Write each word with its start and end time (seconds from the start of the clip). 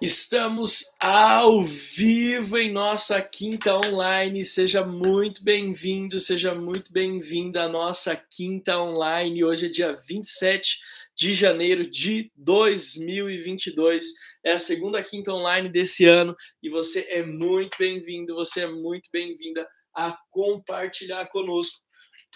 Estamos 0.00 0.94
ao 1.00 1.64
vivo 1.64 2.58
em 2.58 2.70
nossa 2.70 3.22
quinta 3.22 3.74
online. 3.74 4.44
Seja 4.44 4.84
muito 4.84 5.42
bem-vindo, 5.42 6.20
seja 6.20 6.54
muito 6.54 6.92
bem-vinda 6.92 7.62
à 7.62 7.68
nossa 7.68 8.14
quinta 8.14 8.78
online. 8.78 9.42
Hoje 9.42 9.66
é 9.66 9.68
dia 9.70 9.92
27 9.94 10.78
de 11.14 11.32
janeiro 11.32 11.88
de 11.88 12.30
2022. 12.36 14.04
É 14.44 14.52
a 14.52 14.58
segunda 14.58 15.02
quinta 15.02 15.32
online 15.32 15.70
desse 15.70 16.04
ano 16.04 16.36
e 16.62 16.68
você 16.68 17.06
é 17.08 17.22
muito 17.22 17.78
bem-vindo, 17.78 18.34
você 18.34 18.60
é 18.60 18.66
muito 18.66 19.08
bem-vinda 19.10 19.66
a 19.94 20.14
compartilhar 20.30 21.24
conosco 21.28 21.85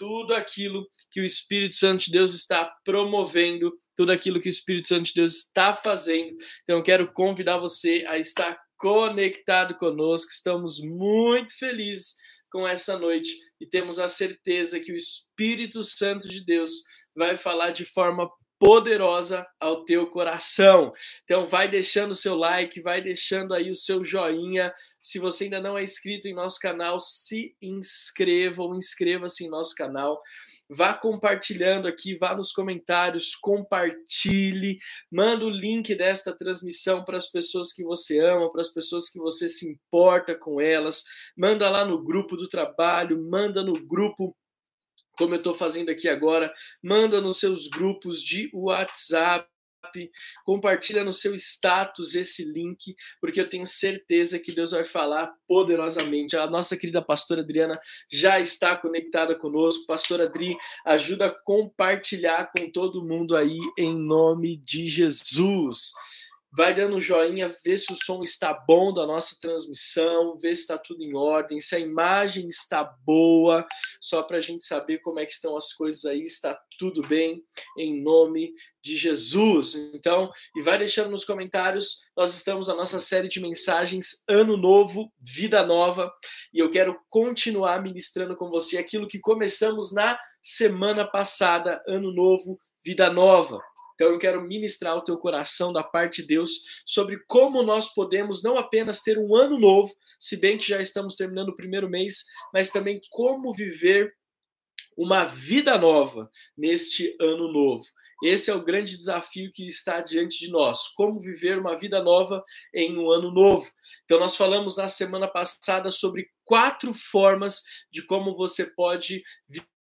tudo 0.01 0.33
aquilo 0.33 0.89
que 1.11 1.21
o 1.21 1.23
Espírito 1.23 1.75
Santo 1.75 2.05
de 2.05 2.11
Deus 2.11 2.33
está 2.33 2.65
promovendo, 2.83 3.71
tudo 3.95 4.11
aquilo 4.11 4.41
que 4.41 4.49
o 4.49 4.49
Espírito 4.49 4.87
Santo 4.87 5.03
de 5.03 5.13
Deus 5.13 5.35
está 5.35 5.75
fazendo. 5.75 6.35
Então, 6.63 6.79
eu 6.79 6.83
quero 6.83 7.13
convidar 7.13 7.59
você 7.59 8.03
a 8.07 8.17
estar 8.17 8.59
conectado 8.75 9.75
conosco. 9.75 10.31
Estamos 10.31 10.79
muito 10.79 11.55
felizes 11.55 12.15
com 12.51 12.67
essa 12.67 12.97
noite 12.97 13.29
e 13.59 13.67
temos 13.67 13.99
a 13.99 14.09
certeza 14.09 14.79
que 14.79 14.91
o 14.91 14.95
Espírito 14.95 15.83
Santo 15.83 16.27
de 16.27 16.43
Deus 16.43 16.71
vai 17.15 17.37
falar 17.37 17.69
de 17.69 17.85
forma 17.85 18.27
poderosa 18.61 19.43
ao 19.59 19.83
teu 19.85 20.05
coração. 20.11 20.91
Então 21.23 21.47
vai 21.47 21.67
deixando 21.67 22.11
o 22.11 22.15
seu 22.15 22.35
like, 22.35 22.79
vai 22.79 23.01
deixando 23.01 23.55
aí 23.55 23.71
o 23.71 23.75
seu 23.75 24.03
joinha. 24.03 24.71
Se 24.99 25.17
você 25.17 25.45
ainda 25.45 25.59
não 25.59 25.75
é 25.75 25.81
inscrito 25.81 26.27
em 26.27 26.35
nosso 26.35 26.59
canal, 26.59 26.99
se 26.99 27.55
inscreva 27.59 28.61
ou 28.61 28.75
inscreva-se 28.75 29.43
em 29.43 29.49
nosso 29.49 29.73
canal. 29.73 30.21
Vá 30.69 30.93
compartilhando 30.93 31.87
aqui, 31.87 32.15
vá 32.15 32.35
nos 32.35 32.51
comentários, 32.51 33.35
compartilhe, 33.35 34.77
manda 35.11 35.43
o 35.43 35.49
link 35.49 35.93
desta 35.95 36.31
transmissão 36.31 37.03
para 37.03 37.17
as 37.17 37.29
pessoas 37.29 37.73
que 37.73 37.83
você 37.83 38.19
ama, 38.19 38.49
para 38.51 38.61
as 38.61 38.69
pessoas 38.69 39.09
que 39.09 39.17
você 39.17 39.49
se 39.49 39.69
importa 39.69 40.33
com 40.33 40.61
elas, 40.61 41.03
manda 41.35 41.69
lá 41.69 41.83
no 41.83 42.01
grupo 42.01 42.37
do 42.37 42.47
trabalho, 42.47 43.21
manda 43.21 43.63
no 43.63 43.73
grupo 43.73 44.33
como 45.21 45.35
eu 45.35 45.37
estou 45.37 45.53
fazendo 45.53 45.89
aqui 45.89 46.09
agora, 46.09 46.51
manda 46.81 47.21
nos 47.21 47.39
seus 47.39 47.67
grupos 47.67 48.23
de 48.23 48.49
WhatsApp, 48.51 49.47
compartilha 50.43 51.03
no 51.03 51.13
seu 51.13 51.35
status 51.35 52.15
esse 52.15 52.43
link, 52.43 52.95
porque 53.19 53.39
eu 53.39 53.47
tenho 53.47 53.67
certeza 53.67 54.39
que 54.39 54.51
Deus 54.51 54.71
vai 54.71 54.83
falar 54.83 55.31
poderosamente. 55.47 56.35
A 56.35 56.47
nossa 56.47 56.75
querida 56.75 57.03
pastora 57.03 57.41
Adriana 57.41 57.79
já 58.11 58.39
está 58.39 58.75
conectada 58.75 59.35
conosco. 59.35 59.85
Pastora 59.85 60.23
Adri, 60.23 60.57
ajuda 60.87 61.27
a 61.27 61.29
compartilhar 61.29 62.51
com 62.57 62.71
todo 62.71 63.05
mundo 63.05 63.35
aí 63.35 63.59
em 63.77 63.95
nome 63.95 64.57
de 64.57 64.89
Jesus 64.89 65.93
vai 66.51 66.73
dando 66.73 66.97
um 66.97 67.01
joinha, 67.01 67.53
vê 67.63 67.77
se 67.77 67.91
o 67.93 67.95
som 67.95 68.21
está 68.21 68.53
bom 68.53 68.93
da 68.93 69.05
nossa 69.05 69.37
transmissão, 69.39 70.37
vê 70.37 70.53
se 70.53 70.61
está 70.61 70.77
tudo 70.77 71.01
em 71.01 71.15
ordem, 71.15 71.61
se 71.61 71.75
a 71.75 71.79
imagem 71.79 72.47
está 72.47 72.83
boa, 72.83 73.65
só 74.01 74.21
para 74.21 74.37
a 74.37 74.41
gente 74.41 74.65
saber 74.65 74.99
como 74.99 75.19
é 75.19 75.25
que 75.25 75.31
estão 75.31 75.55
as 75.55 75.71
coisas 75.73 76.03
aí, 76.05 76.23
está 76.23 76.59
tudo 76.77 77.01
bem, 77.07 77.41
em 77.77 78.01
nome 78.01 78.53
de 78.83 78.97
Jesus. 78.97 79.75
Então, 79.93 80.29
e 80.55 80.61
vai 80.61 80.77
deixando 80.77 81.09
nos 81.09 81.23
comentários, 81.23 82.01
nós 82.17 82.33
estamos 82.33 82.67
na 82.67 82.75
nossa 82.75 82.99
série 82.99 83.29
de 83.29 83.39
mensagens 83.39 84.23
Ano 84.27 84.57
Novo, 84.57 85.11
Vida 85.19 85.65
Nova, 85.65 86.11
e 86.53 86.59
eu 86.59 86.69
quero 86.69 86.99
continuar 87.09 87.81
ministrando 87.81 88.35
com 88.35 88.49
você 88.49 88.77
aquilo 88.77 89.07
que 89.07 89.19
começamos 89.19 89.93
na 89.93 90.19
semana 90.41 91.05
passada, 91.05 91.81
Ano 91.87 92.11
Novo, 92.11 92.57
Vida 92.83 93.09
Nova. 93.09 93.61
Então 94.01 94.13
eu 94.13 94.17
quero 94.17 94.41
ministrar 94.41 94.97
o 94.97 95.03
teu 95.03 95.15
coração 95.15 95.71
da 95.71 95.83
parte 95.83 96.23
de 96.23 96.29
Deus 96.29 96.81
sobre 96.87 97.23
como 97.27 97.61
nós 97.61 97.93
podemos 97.93 98.41
não 98.41 98.57
apenas 98.57 99.03
ter 99.03 99.19
um 99.19 99.35
ano 99.35 99.59
novo, 99.59 99.93
se 100.19 100.37
bem 100.37 100.57
que 100.57 100.67
já 100.67 100.81
estamos 100.81 101.13
terminando 101.13 101.49
o 101.49 101.55
primeiro 101.55 101.87
mês, 101.87 102.25
mas 102.51 102.71
também 102.71 102.99
como 103.11 103.53
viver 103.53 104.11
uma 104.97 105.23
vida 105.25 105.77
nova 105.77 106.31
neste 106.57 107.15
ano 107.21 107.53
novo. 107.53 107.85
Esse 108.23 108.49
é 108.49 108.55
o 108.55 108.63
grande 108.63 108.97
desafio 108.97 109.51
que 109.53 109.67
está 109.67 110.01
diante 110.01 110.39
de 110.39 110.49
nós: 110.49 110.87
como 110.95 111.21
viver 111.21 111.59
uma 111.59 111.75
vida 111.75 112.01
nova 112.01 112.43
em 112.73 112.97
um 112.97 113.11
ano 113.11 113.29
novo. 113.29 113.69
Então, 114.05 114.19
nós 114.19 114.35
falamos 114.35 114.77
na 114.77 114.87
semana 114.87 115.27
passada 115.27 115.91
sobre 115.91 116.27
quatro 116.43 116.91
formas 116.91 117.61
de 117.91 118.01
como 118.01 118.35
você 118.35 118.65
pode 118.65 119.21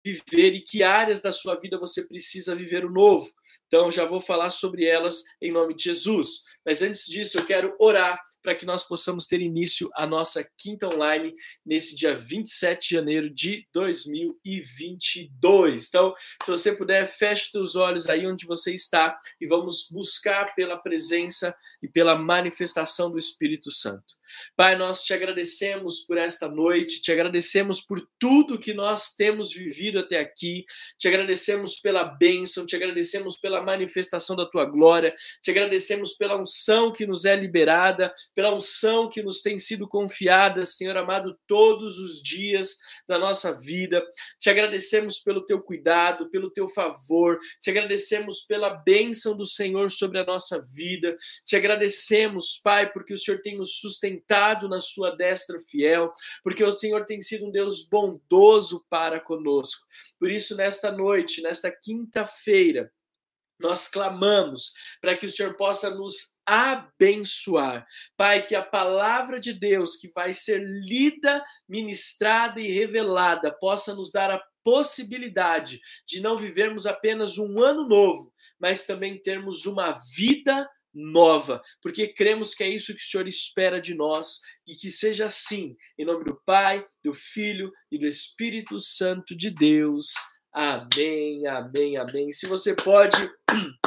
viver 0.04 0.54
e 0.54 0.60
que 0.60 0.82
áreas 0.82 1.22
da 1.22 1.32
sua 1.32 1.54
vida 1.54 1.78
você 1.78 2.06
precisa 2.06 2.54
viver 2.54 2.84
o 2.84 2.92
novo. 2.92 3.26
Então, 3.72 3.90
já 3.90 4.04
vou 4.04 4.20
falar 4.20 4.50
sobre 4.50 4.84
elas 4.84 5.24
em 5.40 5.50
nome 5.50 5.74
de 5.74 5.84
Jesus. 5.84 6.44
Mas 6.62 6.82
antes 6.82 7.06
disso, 7.06 7.38
eu 7.38 7.46
quero 7.46 7.74
orar 7.80 8.20
para 8.42 8.54
que 8.54 8.66
nós 8.66 8.86
possamos 8.86 9.26
ter 9.26 9.40
início 9.40 9.88
a 9.94 10.06
nossa 10.06 10.46
quinta 10.58 10.94
online 10.94 11.34
nesse 11.64 11.96
dia 11.96 12.14
27 12.14 12.90
de 12.90 12.96
janeiro 12.96 13.30
de 13.30 13.66
2022. 13.72 15.88
Então, 15.88 16.12
se 16.42 16.50
você 16.50 16.76
puder, 16.76 17.06
feche 17.06 17.50
seus 17.50 17.74
olhos 17.74 18.10
aí 18.10 18.26
onde 18.26 18.44
você 18.44 18.74
está 18.74 19.18
e 19.40 19.46
vamos 19.46 19.88
buscar 19.90 20.54
pela 20.54 20.76
presença 20.76 21.56
e 21.82 21.88
pela 21.88 22.14
manifestação 22.14 23.10
do 23.10 23.18
Espírito 23.18 23.70
Santo. 23.70 24.20
Pai, 24.56 24.76
nós 24.76 25.04
te 25.04 25.12
agradecemos 25.12 26.00
por 26.00 26.18
esta 26.18 26.48
noite, 26.48 27.00
te 27.00 27.12
agradecemos 27.12 27.80
por 27.80 28.06
tudo 28.18 28.58
que 28.58 28.74
nós 28.74 29.14
temos 29.14 29.52
vivido 29.52 29.98
até 29.98 30.18
aqui, 30.18 30.64
te 30.98 31.08
agradecemos 31.08 31.76
pela 31.76 32.04
bênção, 32.04 32.66
te 32.66 32.76
agradecemos 32.76 33.36
pela 33.36 33.62
manifestação 33.62 34.36
da 34.36 34.46
tua 34.46 34.64
glória, 34.64 35.14
te 35.42 35.50
agradecemos 35.50 36.14
pela 36.14 36.40
unção 36.40 36.92
que 36.92 37.06
nos 37.06 37.24
é 37.24 37.34
liberada, 37.34 38.12
pela 38.34 38.54
unção 38.54 39.08
que 39.08 39.22
nos 39.22 39.40
tem 39.40 39.58
sido 39.58 39.88
confiada, 39.88 40.64
Senhor 40.64 40.96
amado, 40.96 41.38
todos 41.46 41.98
os 41.98 42.22
dias 42.22 42.76
da 43.06 43.18
nossa 43.18 43.52
vida. 43.52 44.04
Te 44.38 44.50
agradecemos 44.50 45.20
pelo 45.20 45.44
teu 45.44 45.60
cuidado, 45.60 46.30
pelo 46.30 46.50
teu 46.50 46.68
favor, 46.68 47.38
te 47.60 47.70
agradecemos 47.70 48.42
pela 48.42 48.70
bênção 48.70 49.36
do 49.36 49.46
Senhor 49.46 49.90
sobre 49.90 50.18
a 50.18 50.24
nossa 50.24 50.62
vida, 50.72 51.16
te 51.44 51.56
agradecemos, 51.56 52.60
Pai, 52.62 52.92
porque 52.92 53.12
o 53.12 53.18
Senhor 53.18 53.40
tem 53.40 53.56
nos 53.56 53.80
sustentado 53.80 54.21
sentado 54.22 54.68
na 54.68 54.80
sua 54.80 55.14
destra 55.14 55.58
fiel, 55.60 56.12
porque 56.42 56.62
o 56.62 56.72
Senhor 56.72 57.04
tem 57.04 57.20
sido 57.20 57.46
um 57.46 57.50
Deus 57.50 57.88
bondoso 57.88 58.84
para 58.88 59.20
conosco. 59.20 59.86
Por 60.18 60.30
isso, 60.30 60.56
nesta 60.56 60.90
noite, 60.90 61.42
nesta 61.42 61.70
quinta-feira, 61.70 62.90
nós 63.60 63.86
clamamos 63.86 64.72
para 65.00 65.16
que 65.16 65.26
o 65.26 65.28
Senhor 65.28 65.56
possa 65.56 65.90
nos 65.90 66.36
abençoar. 66.44 67.86
Pai, 68.16 68.42
que 68.44 68.56
a 68.56 68.62
palavra 68.62 69.38
de 69.38 69.52
Deus 69.52 69.96
que 69.96 70.08
vai 70.12 70.34
ser 70.34 70.60
lida, 70.60 71.42
ministrada 71.68 72.60
e 72.60 72.72
revelada 72.72 73.56
possa 73.56 73.94
nos 73.94 74.10
dar 74.10 74.30
a 74.30 74.42
possibilidade 74.64 75.80
de 76.06 76.20
não 76.20 76.36
vivermos 76.36 76.86
apenas 76.86 77.38
um 77.38 77.62
ano 77.62 77.86
novo, 77.86 78.32
mas 78.58 78.84
também 78.84 79.20
termos 79.20 79.66
uma 79.66 79.92
vida 80.14 80.68
nova, 80.94 81.62
porque 81.82 82.08
cremos 82.08 82.54
que 82.54 82.62
é 82.62 82.68
isso 82.68 82.94
que 82.94 83.02
o 83.02 83.06
Senhor 83.06 83.26
espera 83.26 83.80
de 83.80 83.94
nós 83.94 84.40
e 84.66 84.74
que 84.74 84.90
seja 84.90 85.26
assim, 85.26 85.76
em 85.98 86.04
nome 86.04 86.24
do 86.24 86.40
Pai, 86.44 86.84
do 87.02 87.14
Filho 87.14 87.70
e 87.90 87.98
do 87.98 88.06
Espírito 88.06 88.78
Santo 88.78 89.36
de 89.36 89.50
Deus. 89.50 90.12
Amém, 90.52 91.46
amém, 91.46 91.96
amém. 91.96 92.30
Se 92.30 92.46
você 92.46 92.74
pode 92.74 93.16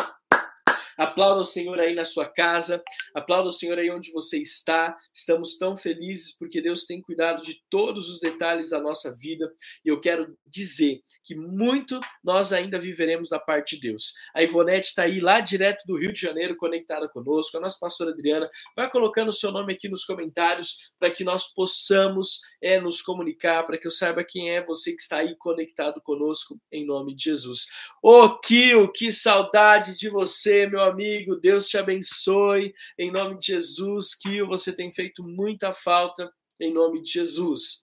Aplauda 0.98 1.42
o 1.42 1.46
Senhor 1.46 1.80
aí 1.80 1.94
na 1.94 2.06
sua 2.06 2.26
casa, 2.26 2.84
aplauda 3.14 3.50
o 3.50 3.54
Senhor 3.54 3.78
aí 3.78 3.90
onde 3.90 4.12
você 4.12 4.38
está. 4.38 4.96
Estamos 5.14 5.58
tão 5.58 5.76
felizes 5.76 6.38
porque 6.38 6.62
Deus 6.62 6.86
tem 6.86 7.02
cuidado 7.02 7.42
de 7.42 7.62
todos 7.70 8.10
os 8.10 8.20
detalhes 8.20 8.70
da 8.70 8.80
nossa 8.80 9.16
vida 9.16 9.52
e 9.84 9.90
eu 9.90 10.00
quero 10.00 10.38
dizer 10.46 11.02
que 11.24 11.36
muito 11.36 12.00
nós 12.24 12.54
ainda 12.54 12.78
viveremos 12.78 13.30
da 13.30 13.40
parte 13.40 13.76
de 13.76 13.90
Deus. 13.90 14.14
A 14.34 14.44
Ivonete 14.44 14.88
está 14.88 15.04
aí 15.04 15.20
lá 15.20 15.40
direto 15.40 15.86
do 15.86 15.98
Rio 15.98 16.14
de 16.14 16.20
Janeiro 16.20 16.56
conectada 16.56 17.10
conosco, 17.10 17.58
a 17.58 17.62
nossa 17.62 17.78
pastora 17.80 18.12
Adriana. 18.12 18.50
Vai 18.76 18.90
colocando 18.90 19.30
o 19.30 19.34
seu 19.34 19.52
nome 19.52 19.74
aqui 19.74 19.90
nos 19.90 20.06
comentários 20.06 20.92
para 21.00 21.12
que 21.12 21.24
nós 21.24 21.54
possamos 21.54 22.42
é, 22.62 22.80
nos 22.80 23.02
comunicar, 23.02 23.64
para 23.64 23.78
que 23.78 23.88
eu 23.88 23.92
saiba 23.92 24.24
quem 24.24 24.52
é 24.52 24.64
você 24.64 24.92
que 24.92 25.02
está 25.02 25.18
aí 25.18 25.36
conectado 25.38 26.02
conosco 26.02 26.60
em 26.72 26.86
nome 26.86 27.16
de 27.16 27.26
Jesus. 27.26 27.68
Ô, 28.02 28.24
oh, 28.24 28.40
Kio, 28.40 28.92
que 28.92 29.12
saudade 29.12 29.98
de 29.98 30.10
você, 30.10 30.68
meu 30.68 30.82
amigo. 30.86 31.36
Deus 31.36 31.68
te 31.68 31.78
abençoe. 31.78 32.74
Em 32.98 33.12
nome 33.12 33.38
de 33.38 33.48
Jesus, 33.48 34.16
que 34.16 34.42
você 34.44 34.76
tem 34.76 34.92
feito 34.92 35.24
muita 35.24 35.74
falta. 35.74 36.32
Em 36.60 36.74
nome 36.74 37.02
de 37.02 37.12
Jesus. 37.12 37.82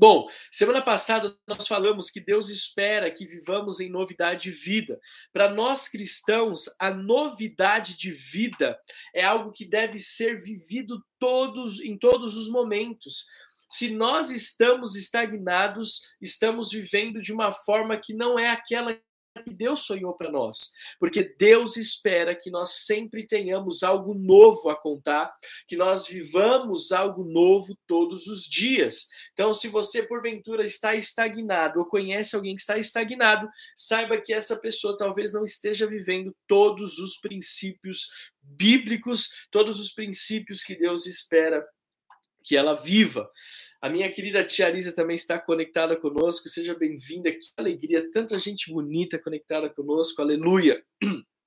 Bom, 0.00 0.28
semana 0.52 0.80
passada 0.80 1.36
nós 1.44 1.66
falamos 1.66 2.08
que 2.08 2.20
Deus 2.20 2.50
espera 2.50 3.10
que 3.10 3.26
vivamos 3.26 3.80
em 3.80 3.90
novidade 3.90 4.44
de 4.44 4.50
vida. 4.52 5.00
Para 5.32 5.52
nós 5.52 5.88
cristãos, 5.88 6.66
a 6.78 6.88
novidade 6.88 7.96
de 7.96 8.12
vida 8.12 8.78
é 9.12 9.24
algo 9.24 9.50
que 9.50 9.64
deve 9.64 9.98
ser 9.98 10.40
vivido 10.40 11.04
todos 11.18 11.80
em 11.80 11.98
todos 11.98 12.36
os 12.36 12.48
momentos. 12.48 13.26
Se 13.70 13.90
nós 13.90 14.30
estamos 14.30 14.94
estagnados, 14.94 16.02
estamos 16.20 16.70
vivendo 16.70 17.20
de 17.20 17.32
uma 17.32 17.52
forma 17.52 17.96
que 17.96 18.14
não 18.14 18.38
é 18.38 18.50
aquela 18.50 18.96
que 19.38 19.52
Deus 19.52 19.80
sonhou 19.80 20.14
para 20.14 20.30
nós, 20.30 20.72
porque 20.98 21.34
Deus 21.38 21.76
espera 21.76 22.34
que 22.34 22.50
nós 22.50 22.84
sempre 22.84 23.26
tenhamos 23.26 23.82
algo 23.82 24.14
novo 24.14 24.68
a 24.68 24.76
contar, 24.76 25.32
que 25.66 25.76
nós 25.76 26.06
vivamos 26.06 26.92
algo 26.92 27.24
novo 27.24 27.76
todos 27.86 28.26
os 28.26 28.42
dias. 28.42 29.08
Então, 29.32 29.52
se 29.52 29.68
você 29.68 30.02
porventura 30.02 30.64
está 30.64 30.94
estagnado 30.94 31.80
ou 31.80 31.86
conhece 31.86 32.36
alguém 32.36 32.54
que 32.54 32.60
está 32.60 32.78
estagnado, 32.78 33.48
saiba 33.74 34.20
que 34.20 34.32
essa 34.32 34.56
pessoa 34.56 34.96
talvez 34.96 35.32
não 35.32 35.44
esteja 35.44 35.86
vivendo 35.86 36.34
todos 36.46 36.98
os 36.98 37.18
princípios 37.18 38.08
bíblicos, 38.42 39.46
todos 39.50 39.78
os 39.78 39.92
princípios 39.92 40.62
que 40.62 40.74
Deus 40.74 41.06
espera 41.06 41.66
que 42.48 42.56
ela 42.56 42.74
viva. 42.74 43.30
A 43.80 43.90
minha 43.90 44.10
querida 44.10 44.42
tia 44.42 44.72
também 44.94 45.14
está 45.14 45.38
conectada 45.38 45.94
conosco. 45.94 46.48
Seja 46.48 46.74
bem-vinda. 46.74 47.30
Que 47.30 47.38
alegria, 47.58 48.10
tanta 48.10 48.38
gente 48.40 48.72
bonita 48.72 49.18
conectada 49.18 49.68
conosco. 49.68 50.22
Aleluia. 50.22 50.82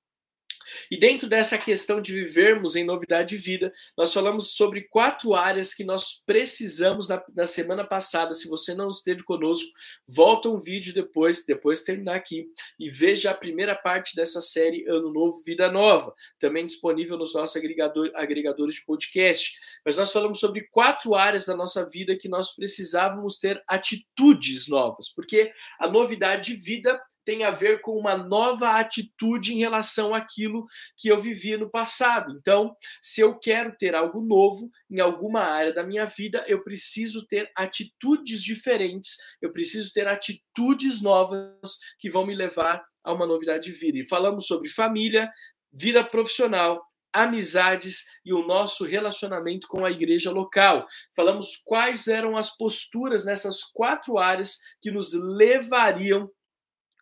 E 0.90 0.98
dentro 0.98 1.28
dessa 1.28 1.58
questão 1.58 2.00
de 2.00 2.12
vivermos 2.12 2.76
em 2.76 2.84
novidade 2.84 3.30
de 3.30 3.36
vida, 3.36 3.72
nós 3.96 4.12
falamos 4.12 4.52
sobre 4.52 4.82
quatro 4.82 5.34
áreas 5.34 5.74
que 5.74 5.84
nós 5.84 6.22
precisamos 6.24 7.08
na, 7.08 7.22
na 7.34 7.46
semana 7.46 7.84
passada. 7.84 8.34
Se 8.34 8.48
você 8.48 8.74
não 8.74 8.88
esteve 8.88 9.22
conosco, 9.22 9.68
volta 10.06 10.48
um 10.48 10.58
vídeo 10.58 10.92
depois, 10.94 11.44
depois 11.44 11.78
de 11.78 11.86
terminar 11.86 12.16
aqui, 12.16 12.46
e 12.78 12.90
veja 12.90 13.30
a 13.30 13.34
primeira 13.34 13.74
parte 13.74 14.14
dessa 14.14 14.40
série 14.40 14.86
Ano 14.88 15.12
Novo, 15.12 15.42
Vida 15.42 15.70
Nova, 15.70 16.14
também 16.38 16.66
disponível 16.66 17.16
nos 17.16 17.34
nossos 17.34 17.56
agregador, 17.56 18.10
agregadores 18.14 18.76
de 18.76 18.84
podcast. 18.84 19.52
Mas 19.84 19.96
nós 19.96 20.12
falamos 20.12 20.38
sobre 20.40 20.68
quatro 20.70 21.14
áreas 21.14 21.46
da 21.46 21.56
nossa 21.56 21.88
vida 21.88 22.16
que 22.16 22.28
nós 22.28 22.54
precisávamos 22.54 23.38
ter 23.38 23.62
atitudes 23.66 24.68
novas, 24.68 25.08
porque 25.08 25.52
a 25.78 25.88
novidade 25.88 26.54
de 26.54 26.54
vida 26.54 27.00
tem 27.24 27.44
a 27.44 27.50
ver 27.50 27.80
com 27.80 27.92
uma 27.92 28.16
nova 28.16 28.78
atitude 28.78 29.54
em 29.54 29.58
relação 29.58 30.14
àquilo 30.14 30.64
que 30.96 31.08
eu 31.08 31.20
vivi 31.20 31.56
no 31.56 31.70
passado. 31.70 32.36
Então, 32.38 32.74
se 33.00 33.20
eu 33.20 33.38
quero 33.38 33.76
ter 33.76 33.94
algo 33.94 34.20
novo 34.20 34.70
em 34.90 35.00
alguma 35.00 35.40
área 35.40 35.72
da 35.72 35.82
minha 35.82 36.06
vida, 36.06 36.44
eu 36.46 36.62
preciso 36.62 37.26
ter 37.26 37.50
atitudes 37.56 38.42
diferentes, 38.42 39.16
eu 39.40 39.52
preciso 39.52 39.92
ter 39.92 40.06
atitudes 40.06 41.00
novas 41.00 41.78
que 41.98 42.10
vão 42.10 42.26
me 42.26 42.34
levar 42.34 42.84
a 43.04 43.12
uma 43.12 43.26
novidade 43.26 43.64
de 43.64 43.72
vida. 43.72 43.98
E 43.98 44.04
falamos 44.04 44.46
sobre 44.46 44.68
família, 44.68 45.30
vida 45.72 46.04
profissional, 46.04 46.82
amizades 47.12 48.06
e 48.24 48.32
o 48.32 48.46
nosso 48.46 48.84
relacionamento 48.84 49.68
com 49.68 49.84
a 49.84 49.90
igreja 49.90 50.30
local. 50.30 50.86
Falamos 51.14 51.56
quais 51.64 52.08
eram 52.08 52.36
as 52.36 52.56
posturas 52.56 53.24
nessas 53.24 53.62
quatro 53.62 54.18
áreas 54.18 54.58
que 54.80 54.90
nos 54.90 55.12
levariam 55.12 56.30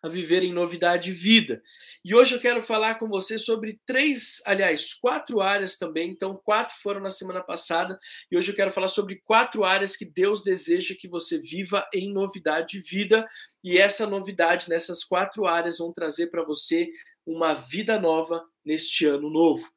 a 0.03 0.09
viver 0.09 0.43
em 0.43 0.51
novidade 0.51 1.05
de 1.05 1.11
vida. 1.11 1.61
E 2.03 2.15
hoje 2.15 2.35
eu 2.35 2.39
quero 2.39 2.63
falar 2.63 2.95
com 2.95 3.07
você 3.07 3.37
sobre 3.37 3.79
três, 3.85 4.41
aliás, 4.45 4.93
quatro 4.93 5.39
áreas 5.41 5.77
também. 5.77 6.09
Então, 6.09 6.39
quatro 6.43 6.75
foram 6.81 6.99
na 6.99 7.11
semana 7.11 7.41
passada. 7.41 7.99
E 8.31 8.37
hoje 8.37 8.51
eu 8.51 8.55
quero 8.55 8.71
falar 8.71 8.87
sobre 8.87 9.21
quatro 9.23 9.63
áreas 9.63 9.95
que 9.95 10.05
Deus 10.05 10.43
deseja 10.43 10.95
que 10.97 11.07
você 11.07 11.39
viva 11.39 11.87
em 11.93 12.11
novidade 12.11 12.79
de 12.79 12.89
vida. 12.89 13.27
E 13.63 13.77
essa 13.77 14.07
novidade 14.07 14.69
nessas 14.69 15.03
quatro 15.03 15.45
áreas 15.45 15.77
vão 15.77 15.93
trazer 15.93 16.27
para 16.27 16.43
você 16.43 16.89
uma 17.25 17.53
vida 17.53 17.99
nova 17.99 18.43
neste 18.65 19.05
ano 19.05 19.29
novo. 19.29 19.69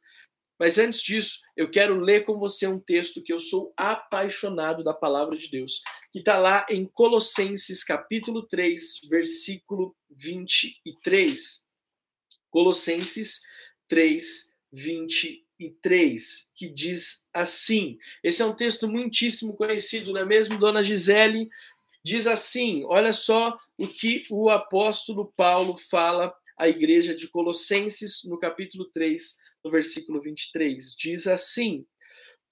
Mas 0.58 0.78
antes 0.78 1.02
disso, 1.02 1.40
eu 1.56 1.68
quero 1.68 1.98
ler 1.98 2.24
com 2.24 2.38
você 2.38 2.66
um 2.66 2.78
texto 2.78 3.22
que 3.22 3.32
eu 3.32 3.40
sou 3.40 3.72
apaixonado 3.76 4.84
da 4.84 4.94
palavra 4.94 5.36
de 5.36 5.50
Deus, 5.50 5.82
que 6.12 6.20
está 6.20 6.38
lá 6.38 6.64
em 6.70 6.86
Colossenses 6.86 7.82
capítulo 7.82 8.46
3, 8.46 9.00
versículo 9.10 9.96
23. 10.16 11.64
Colossenses 12.50 13.42
3, 13.88 14.54
23, 14.72 16.52
que 16.54 16.68
diz 16.68 17.28
assim: 17.32 17.98
esse 18.22 18.42
é 18.42 18.44
um 18.44 18.54
texto 18.54 18.88
muitíssimo 18.88 19.56
conhecido, 19.56 20.12
não 20.12 20.20
é 20.20 20.24
mesmo, 20.24 20.58
dona 20.58 20.82
Gisele? 20.82 21.48
Diz 22.04 22.26
assim: 22.26 22.84
olha 22.86 23.12
só 23.12 23.58
o 23.78 23.88
que 23.88 24.24
o 24.30 24.50
apóstolo 24.50 25.32
Paulo 25.36 25.76
fala 25.76 26.34
à 26.56 26.68
igreja 26.68 27.14
de 27.14 27.28
Colossenses 27.28 28.22
no 28.24 28.38
capítulo 28.38 28.84
3, 28.90 29.36
no 29.64 29.70
versículo 29.70 30.20
23. 30.20 30.94
Diz 30.96 31.26
assim: 31.26 31.86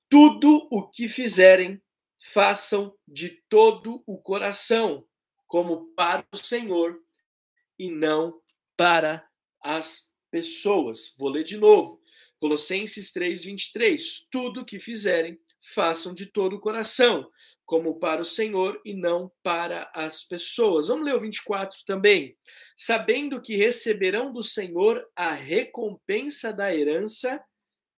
Tudo 0.09 0.69
o 0.71 0.89
que 0.89 1.09
fizerem, 1.09 1.81
façam 2.19 2.95
de 3.07 3.43
todo 3.49 4.03
o 4.07 4.17
coração, 4.17 5.05
como 5.47 5.93
para 5.95 6.25
o 6.33 6.37
Senhor 6.37 6.99
e 7.79 7.91
não 7.91 8.41
para 8.77 9.27
as 9.63 10.13
pessoas. 10.31 11.15
Vou 11.19 11.29
ler 11.29 11.45
de 11.45 11.57
novo. 11.57 12.01
Colossenses 12.39 13.13
3, 13.13 13.45
23. 13.45 14.27
Tudo 14.31 14.61
o 14.61 14.65
que 14.65 14.81
fizerem, 14.81 15.39
façam 15.75 16.13
de 16.15 16.27
todo 16.27 16.57
o 16.57 16.61
coração, 16.61 17.31
como 17.65 17.99
para 17.99 18.21
o 18.21 18.27
Senhor 18.27 18.81
e 18.85 18.95
não 18.95 19.31
para 19.43 19.91
as 19.95 20.25
pessoas. 20.25 20.89
Vamos 20.89 21.05
ler 21.05 21.15
o 21.15 21.21
24 21.21 21.79
também. 21.87 22.37
Sabendo 22.77 23.41
que 23.41 23.57
receberão 23.57 24.33
do 24.33 24.43
Senhor 24.43 25.09
a 25.15 25.33
recompensa 25.33 26.53
da 26.53 26.75
herança, 26.75 27.43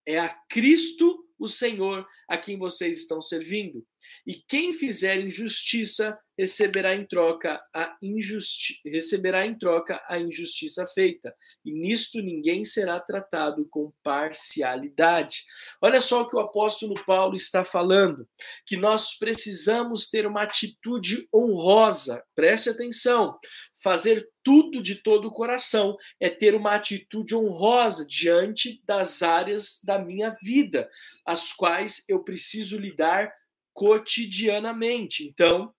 é 0.06 0.18
a 0.18 0.28
Cristo 0.28 1.24
o 1.38 1.48
Senhor 1.48 2.06
a 2.28 2.38
quem 2.38 2.58
vocês 2.58 2.98
estão 2.98 3.20
servindo. 3.20 3.84
E 4.26 4.34
quem 4.34 4.72
fizer 4.72 5.18
injustiça 5.20 6.18
receberá 6.38 6.94
em 6.94 7.06
troca 7.06 7.62
a 7.72 7.96
injusti 8.02 8.80
receberá 8.84 9.46
em 9.46 9.56
troca 9.56 10.02
a 10.08 10.18
injustiça 10.18 10.86
feita. 10.86 11.34
E 11.64 11.72
nisto 11.72 12.20
ninguém 12.20 12.64
será 12.64 12.98
tratado 13.00 13.66
com 13.70 13.92
parcialidade. 14.02 15.44
Olha 15.80 16.00
só 16.00 16.22
o 16.22 16.28
que 16.28 16.36
o 16.36 16.40
apóstolo 16.40 16.94
Paulo 17.06 17.34
está 17.34 17.64
falando, 17.64 18.28
que 18.66 18.76
nós 18.76 19.16
precisamos 19.18 20.08
ter 20.08 20.26
uma 20.26 20.42
atitude 20.42 21.28
honrosa. 21.34 22.24
Preste 22.34 22.70
atenção. 22.70 23.38
Fazer 23.82 24.28
tudo 24.42 24.82
de 24.82 24.96
todo 24.96 25.28
o 25.28 25.32
coração 25.32 25.96
é 26.20 26.28
ter 26.28 26.54
uma 26.54 26.74
atitude 26.74 27.34
honrosa 27.34 28.06
diante 28.06 28.82
das 28.84 29.22
áreas 29.22 29.80
da 29.82 29.98
minha 29.98 30.30
vida, 30.42 30.88
as 31.24 31.52
quais 31.52 32.04
eu 32.08 32.22
preciso 32.22 32.78
lidar 32.78 33.32
cotidianamente. 33.72 35.26
Então, 35.26 35.74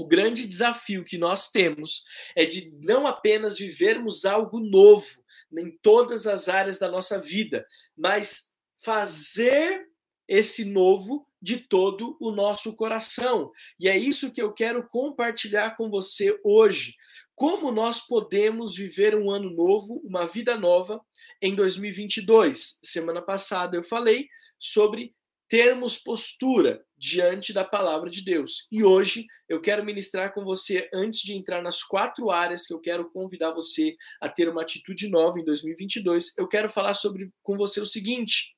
o 0.00 0.06
grande 0.06 0.46
desafio 0.46 1.04
que 1.04 1.18
nós 1.18 1.50
temos 1.50 2.04
é 2.34 2.46
de 2.46 2.72
não 2.82 3.06
apenas 3.06 3.58
vivermos 3.58 4.24
algo 4.24 4.58
novo 4.58 5.22
em 5.58 5.70
todas 5.82 6.26
as 6.26 6.48
áreas 6.48 6.78
da 6.78 6.88
nossa 6.88 7.18
vida, 7.18 7.66
mas 7.94 8.56
fazer 8.78 9.86
esse 10.26 10.64
novo 10.64 11.26
de 11.42 11.58
todo 11.58 12.16
o 12.18 12.30
nosso 12.30 12.74
coração. 12.76 13.50
E 13.78 13.88
é 13.88 13.98
isso 13.98 14.32
que 14.32 14.40
eu 14.40 14.54
quero 14.54 14.88
compartilhar 14.88 15.76
com 15.76 15.90
você 15.90 16.38
hoje. 16.42 16.94
Como 17.34 17.70
nós 17.70 18.00
podemos 18.00 18.74
viver 18.74 19.14
um 19.14 19.30
ano 19.30 19.50
novo, 19.50 20.00
uma 20.04 20.24
vida 20.24 20.56
nova 20.56 20.98
em 21.42 21.54
2022? 21.54 22.80
Semana 22.82 23.20
passada 23.20 23.76
eu 23.76 23.82
falei 23.82 24.28
sobre 24.58 25.14
termos 25.46 25.98
postura 25.98 26.86
diante 27.00 27.54
da 27.54 27.64
palavra 27.64 28.10
de 28.10 28.22
Deus. 28.22 28.68
E 28.70 28.84
hoje 28.84 29.26
eu 29.48 29.58
quero 29.58 29.82
ministrar 29.82 30.34
com 30.34 30.44
você, 30.44 30.86
antes 30.92 31.20
de 31.20 31.32
entrar 31.32 31.62
nas 31.62 31.82
quatro 31.82 32.30
áreas 32.30 32.66
que 32.66 32.74
eu 32.74 32.78
quero 32.78 33.10
convidar 33.10 33.52
você 33.52 33.96
a 34.20 34.28
ter 34.28 34.50
uma 34.50 34.60
atitude 34.60 35.08
nova 35.08 35.40
em 35.40 35.44
2022, 35.44 36.36
eu 36.36 36.46
quero 36.46 36.68
falar 36.68 36.92
sobre 36.92 37.32
com 37.42 37.56
você 37.56 37.80
o 37.80 37.86
seguinte: 37.86 38.54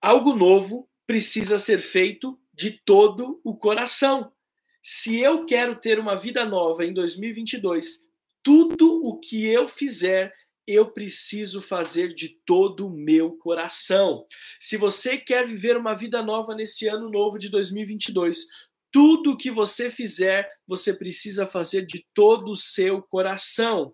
algo 0.00 0.36
novo 0.36 0.88
precisa 1.04 1.58
ser 1.58 1.78
feito 1.78 2.38
de 2.52 2.70
todo 2.70 3.40
o 3.42 3.56
coração. 3.56 4.32
Se 4.80 5.18
eu 5.18 5.44
quero 5.46 5.74
ter 5.74 5.98
uma 5.98 6.14
vida 6.14 6.44
nova 6.44 6.84
em 6.84 6.92
2022, 6.92 8.12
tudo 8.40 9.04
o 9.04 9.18
que 9.18 9.44
eu 9.46 9.66
fizer 9.66 10.32
eu 10.66 10.90
preciso 10.90 11.60
fazer 11.60 12.14
de 12.14 12.38
todo 12.44 12.86
o 12.86 12.90
meu 12.90 13.32
coração. 13.36 14.26
Se 14.58 14.76
você 14.76 15.18
quer 15.18 15.46
viver 15.46 15.76
uma 15.76 15.94
vida 15.94 16.22
nova 16.22 16.54
nesse 16.54 16.86
ano 16.86 17.10
novo 17.10 17.38
de 17.38 17.48
2022, 17.48 18.46
tudo 18.90 19.36
que 19.36 19.50
você 19.50 19.90
fizer, 19.90 20.48
você 20.66 20.94
precisa 20.94 21.46
fazer 21.46 21.84
de 21.84 22.06
todo 22.14 22.52
o 22.52 22.56
seu 22.56 23.02
coração. 23.02 23.92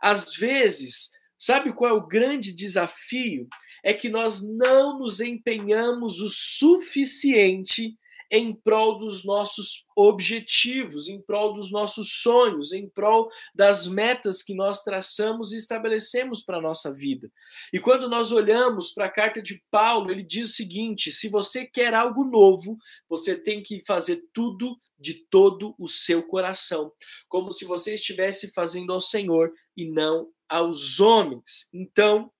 Às 0.00 0.34
vezes, 0.34 1.12
sabe 1.38 1.72
qual 1.72 1.90
é 1.90 1.94
o 1.94 2.06
grande 2.06 2.52
desafio? 2.52 3.48
É 3.82 3.94
que 3.94 4.08
nós 4.08 4.42
não 4.56 4.98
nos 4.98 5.20
empenhamos 5.20 6.20
o 6.20 6.28
suficiente 6.28 7.96
em 8.32 8.54
prol 8.54 8.96
dos 8.96 9.26
nossos 9.26 9.84
objetivos, 9.94 11.06
em 11.06 11.20
prol 11.20 11.52
dos 11.52 11.70
nossos 11.70 12.22
sonhos, 12.22 12.72
em 12.72 12.88
prol 12.88 13.30
das 13.54 13.86
metas 13.86 14.42
que 14.42 14.54
nós 14.54 14.82
traçamos 14.82 15.52
e 15.52 15.56
estabelecemos 15.56 16.42
para 16.42 16.56
a 16.56 16.62
nossa 16.62 16.90
vida. 16.90 17.30
E 17.74 17.78
quando 17.78 18.08
nós 18.08 18.32
olhamos 18.32 18.88
para 18.88 19.04
a 19.04 19.10
carta 19.10 19.42
de 19.42 19.62
Paulo, 19.70 20.10
ele 20.10 20.22
diz 20.22 20.48
o 20.48 20.54
seguinte: 20.54 21.12
se 21.12 21.28
você 21.28 21.66
quer 21.66 21.92
algo 21.92 22.24
novo, 22.24 22.78
você 23.06 23.36
tem 23.36 23.62
que 23.62 23.84
fazer 23.84 24.22
tudo 24.32 24.78
de 24.98 25.26
todo 25.28 25.74
o 25.78 25.86
seu 25.86 26.22
coração, 26.22 26.90
como 27.28 27.50
se 27.50 27.66
você 27.66 27.96
estivesse 27.96 28.50
fazendo 28.54 28.94
ao 28.94 29.00
Senhor 29.00 29.52
e 29.76 29.90
não 29.90 30.30
aos 30.48 31.00
homens. 31.00 31.68
Então, 31.74 32.32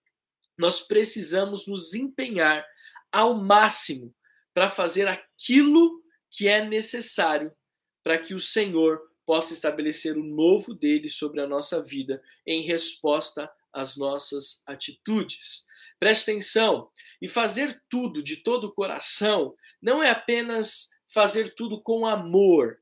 nós 0.57 0.81
precisamos 0.81 1.67
nos 1.67 1.93
empenhar 1.93 2.65
ao 3.11 3.35
máximo 3.35 4.15
para 4.55 4.69
fazer 4.69 5.09
aquilo 5.09 6.03
que 6.31 6.49
é 6.49 6.65
necessário 6.65 7.53
para 8.03 8.19
que 8.19 8.35
o 8.35 8.41
Senhor 8.41 9.01
possa 9.25 9.53
estabelecer 9.53 10.17
o 10.17 10.25
novo 10.25 10.75
dele 10.75 11.09
sobre 11.09 11.41
a 11.41 11.47
nossa 11.47 11.83
vida 11.83 12.23
em 12.47 12.63
resposta 12.63 13.51
às 13.73 13.97
nossas 13.97 14.63
atitudes. 14.67 15.65
Preste 15.99 16.31
atenção, 16.31 16.91
e 17.21 17.29
fazer 17.29 17.81
tudo 17.89 18.23
de 18.23 18.39
todo 18.39 18.65
o 18.65 18.73
coração 18.73 19.55
não 19.81 20.03
é 20.03 20.11
apenas 20.11 20.91
fazer 21.07 21.55
tudo 21.55 21.81
com 21.81 22.05
amor, 22.05 22.81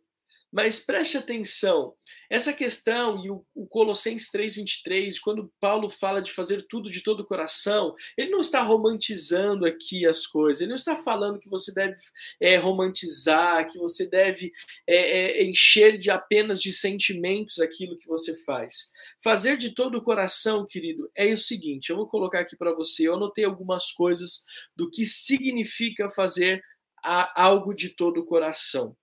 mas 0.53 0.81
preste 0.81 1.17
atenção, 1.17 1.95
essa 2.29 2.53
questão 2.53 3.25
e 3.25 3.31
o, 3.31 3.45
o 3.55 3.67
Colossenses 3.67 4.31
3:23, 4.31 5.19
quando 5.21 5.53
Paulo 5.61 5.89
fala 5.89 6.21
de 6.21 6.33
fazer 6.33 6.67
tudo 6.69 6.91
de 6.91 7.03
todo 7.03 7.21
o 7.21 7.25
coração, 7.25 7.95
ele 8.17 8.31
não 8.31 8.41
está 8.41 8.61
romantizando 8.63 9.65
aqui 9.65 10.07
as 10.07 10.27
coisas, 10.27 10.61
ele 10.61 10.71
não 10.71 10.77
está 10.77 10.97
falando 10.97 11.39
que 11.39 11.49
você 11.49 11.73
deve 11.73 11.97
é, 12.41 12.57
romantizar, 12.57 13.69
que 13.71 13.79
você 13.79 14.09
deve 14.09 14.53
é, 14.87 14.97
é, 14.97 15.45
encher 15.45 15.99
de 15.99 16.11
apenas 16.11 16.61
de 16.61 16.73
sentimentos 16.73 17.61
aquilo 17.61 17.97
que 17.97 18.09
você 18.09 18.35
faz. 18.45 18.91
Fazer 19.23 19.57
de 19.57 19.75
todo 19.75 19.99
o 19.99 20.03
coração, 20.03 20.67
querido, 20.67 21.11
é 21.15 21.33
o 21.33 21.39
seguinte, 21.39 21.91
eu 21.91 21.97
vou 21.97 22.09
colocar 22.09 22.41
aqui 22.41 22.57
para 22.57 22.75
você, 22.75 23.07
eu 23.07 23.15
anotei 23.15 23.45
algumas 23.45 23.93
coisas 23.93 24.45
do 24.75 24.91
que 24.91 25.05
significa 25.05 26.09
fazer 26.09 26.63
a, 27.05 27.43
algo 27.43 27.73
de 27.75 27.91
todo 27.91 28.21
o 28.21 28.27
coração 28.27 28.97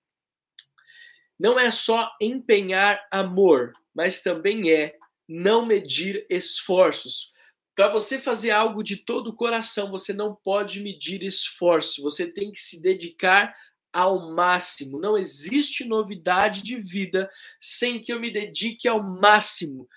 não 1.38 1.58
é 1.58 1.70
só 1.70 2.10
empenhar 2.20 3.06
amor, 3.10 3.72
mas 3.94 4.20
também 4.22 4.70
é 4.70 4.96
não 5.28 5.64
medir 5.64 6.26
esforços. 6.28 7.32
Para 7.76 7.88
você 7.88 8.18
fazer 8.18 8.50
algo 8.50 8.82
de 8.82 8.96
todo 8.96 9.28
o 9.28 9.36
coração, 9.36 9.90
você 9.90 10.12
não 10.12 10.34
pode 10.34 10.80
medir 10.80 11.22
esforço, 11.22 12.02
você 12.02 12.32
tem 12.32 12.50
que 12.50 12.60
se 12.60 12.82
dedicar 12.82 13.54
ao 13.92 14.32
máximo. 14.32 14.98
Não 14.98 15.16
existe 15.16 15.84
novidade 15.84 16.62
de 16.62 16.76
vida 16.76 17.30
sem 17.60 18.00
que 18.00 18.12
eu 18.12 18.18
me 18.18 18.32
dedique 18.32 18.88
ao 18.88 19.02
máximo 19.02 19.88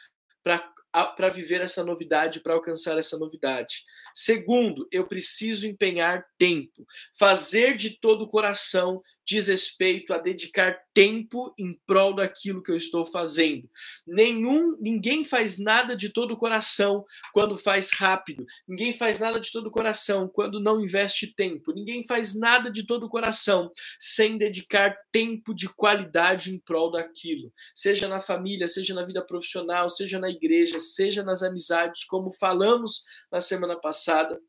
para 0.43 1.29
viver 1.29 1.61
essa 1.61 1.83
novidade, 1.83 2.39
para 2.39 2.53
alcançar 2.53 2.97
essa 2.97 3.17
novidade. 3.17 3.83
Segundo, 4.13 4.87
eu 4.91 5.07
preciso 5.07 5.65
empenhar 5.65 6.25
tempo. 6.37 6.85
Fazer 7.17 7.75
de 7.75 7.99
todo 7.99 8.23
o 8.23 8.29
coração 8.29 9.01
diz 9.25 9.47
respeito 9.47 10.13
a 10.13 10.17
dedicar 10.17 10.77
tempo 10.93 11.53
em 11.57 11.79
prol 11.85 12.13
daquilo 12.15 12.61
que 12.61 12.71
eu 12.71 12.75
estou 12.75 13.05
fazendo. 13.05 13.69
Nenhum, 14.05 14.77
ninguém 14.79 15.23
faz 15.23 15.57
nada 15.57 15.95
de 15.95 16.09
todo 16.09 16.31
o 16.31 16.37
coração 16.37 17.05
quando 17.33 17.57
faz 17.57 17.91
rápido. 17.91 18.45
Ninguém 18.67 18.93
faz 18.93 19.19
nada 19.19 19.39
de 19.39 19.51
todo 19.51 19.67
o 19.67 19.71
coração 19.71 20.27
quando 20.27 20.59
não 20.59 20.81
investe 20.81 21.33
tempo. 21.33 21.73
Ninguém 21.73 22.03
faz 22.05 22.37
nada 22.37 22.71
de 22.71 22.85
todo 22.85 23.05
o 23.05 23.09
coração 23.09 23.71
sem 23.99 24.37
dedicar 24.37 24.95
tempo 25.11 25.53
de 25.53 25.67
qualidade 25.69 26.53
em 26.53 26.59
prol 26.59 26.91
daquilo. 26.91 27.51
Seja 27.73 28.07
na 28.07 28.19
família, 28.19 28.67
seja 28.67 28.93
na 28.93 29.03
vida 29.03 29.25
profissional, 29.25 29.89
seja 29.89 30.19
na 30.19 30.29
igreja, 30.29 30.79
seja 30.79 31.23
nas 31.23 31.43
amizades, 31.43 32.03
como 32.03 32.31
falamos 32.31 33.05
na 33.31 33.39
semana 33.39 33.79
passada 33.79 34.39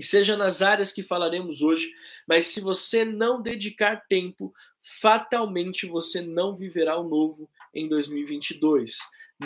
e 0.00 0.02
seja 0.02 0.34
nas 0.34 0.62
áreas 0.62 0.92
que 0.92 1.02
falaremos 1.02 1.60
hoje, 1.60 1.92
mas 2.26 2.46
se 2.46 2.58
você 2.58 3.04
não 3.04 3.42
dedicar 3.42 4.02
tempo, 4.08 4.50
fatalmente 4.80 5.86
você 5.86 6.20
não 6.20 6.56
viverá 6.56 6.98
o 6.98 7.08
novo 7.08 7.48
em 7.74 7.88
2022. 7.88 8.98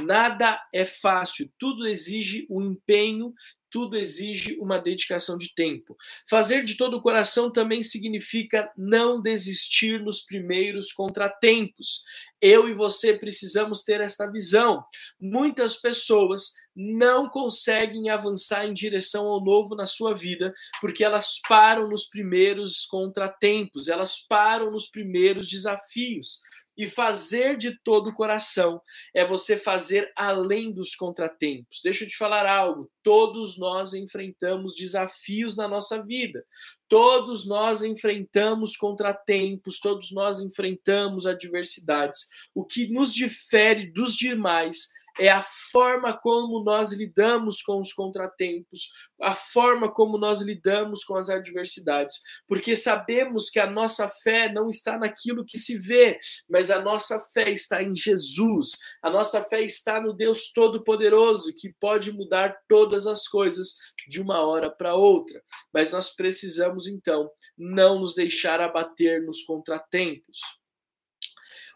Nada 0.02 0.60
é 0.72 0.84
fácil, 0.84 1.50
tudo 1.58 1.86
exige 1.86 2.46
um 2.50 2.60
empenho 2.62 3.32
tudo 3.74 3.98
exige 3.98 4.56
uma 4.60 4.78
dedicação 4.78 5.36
de 5.36 5.52
tempo. 5.52 5.96
Fazer 6.30 6.62
de 6.62 6.76
todo 6.76 6.96
o 6.96 7.02
coração 7.02 7.50
também 7.50 7.82
significa 7.82 8.70
não 8.78 9.20
desistir 9.20 10.00
nos 10.00 10.20
primeiros 10.20 10.92
contratempos. 10.92 12.04
Eu 12.40 12.68
e 12.68 12.72
você 12.72 13.14
precisamos 13.14 13.82
ter 13.82 14.00
esta 14.00 14.30
visão. 14.30 14.84
Muitas 15.20 15.74
pessoas 15.74 16.52
não 16.76 17.28
conseguem 17.28 18.10
avançar 18.10 18.64
em 18.64 18.72
direção 18.72 19.26
ao 19.26 19.42
novo 19.42 19.74
na 19.74 19.86
sua 19.86 20.14
vida 20.14 20.54
porque 20.80 21.02
elas 21.02 21.40
param 21.48 21.88
nos 21.88 22.04
primeiros 22.04 22.86
contratempos, 22.86 23.88
elas 23.88 24.20
param 24.20 24.70
nos 24.70 24.86
primeiros 24.86 25.48
desafios. 25.48 26.42
E 26.76 26.86
fazer 26.88 27.56
de 27.56 27.78
todo 27.82 28.10
o 28.10 28.14
coração 28.14 28.80
é 29.14 29.24
você 29.24 29.56
fazer 29.56 30.10
além 30.16 30.72
dos 30.72 30.94
contratempos. 30.94 31.80
Deixa 31.82 32.04
eu 32.04 32.08
te 32.08 32.16
falar 32.16 32.46
algo. 32.46 32.90
Todos 33.02 33.58
nós 33.58 33.94
enfrentamos 33.94 34.74
desafios 34.74 35.56
na 35.56 35.68
nossa 35.68 36.02
vida. 36.02 36.44
Todos 36.88 37.46
nós 37.46 37.82
enfrentamos 37.82 38.76
contratempos, 38.76 39.78
todos 39.78 40.12
nós 40.12 40.40
enfrentamos 40.40 41.26
adversidades. 41.26 42.28
O 42.54 42.64
que 42.64 42.88
nos 42.88 43.14
difere 43.14 43.90
dos 43.90 44.16
demais 44.16 44.88
é 45.18 45.28
a 45.28 45.42
forma 45.70 46.16
como 46.16 46.62
nós 46.64 46.92
lidamos 46.92 47.62
com 47.62 47.78
os 47.78 47.92
contratempos, 47.92 48.90
a 49.20 49.34
forma 49.34 49.92
como 49.92 50.18
nós 50.18 50.40
lidamos 50.40 51.04
com 51.04 51.16
as 51.16 51.30
adversidades, 51.30 52.20
porque 52.48 52.74
sabemos 52.74 53.48
que 53.48 53.60
a 53.60 53.70
nossa 53.70 54.08
fé 54.08 54.52
não 54.52 54.68
está 54.68 54.98
naquilo 54.98 55.44
que 55.44 55.56
se 55.56 55.78
vê, 55.78 56.18
mas 56.48 56.70
a 56.70 56.80
nossa 56.80 57.20
fé 57.32 57.50
está 57.50 57.82
em 57.82 57.94
Jesus, 57.94 58.78
a 59.02 59.08
nossa 59.08 59.42
fé 59.42 59.62
está 59.62 60.00
no 60.00 60.12
Deus 60.12 60.50
Todo-Poderoso, 60.52 61.54
que 61.56 61.72
pode 61.80 62.12
mudar 62.12 62.56
todas 62.68 63.06
as 63.06 63.28
coisas 63.28 63.76
de 64.08 64.20
uma 64.20 64.40
hora 64.40 64.68
para 64.68 64.94
outra. 64.94 65.40
Mas 65.72 65.92
nós 65.92 66.10
precisamos 66.14 66.88
então 66.88 67.30
não 67.56 68.00
nos 68.00 68.14
deixar 68.14 68.60
abater 68.60 69.24
nos 69.24 69.42
contratempos. 69.42 70.38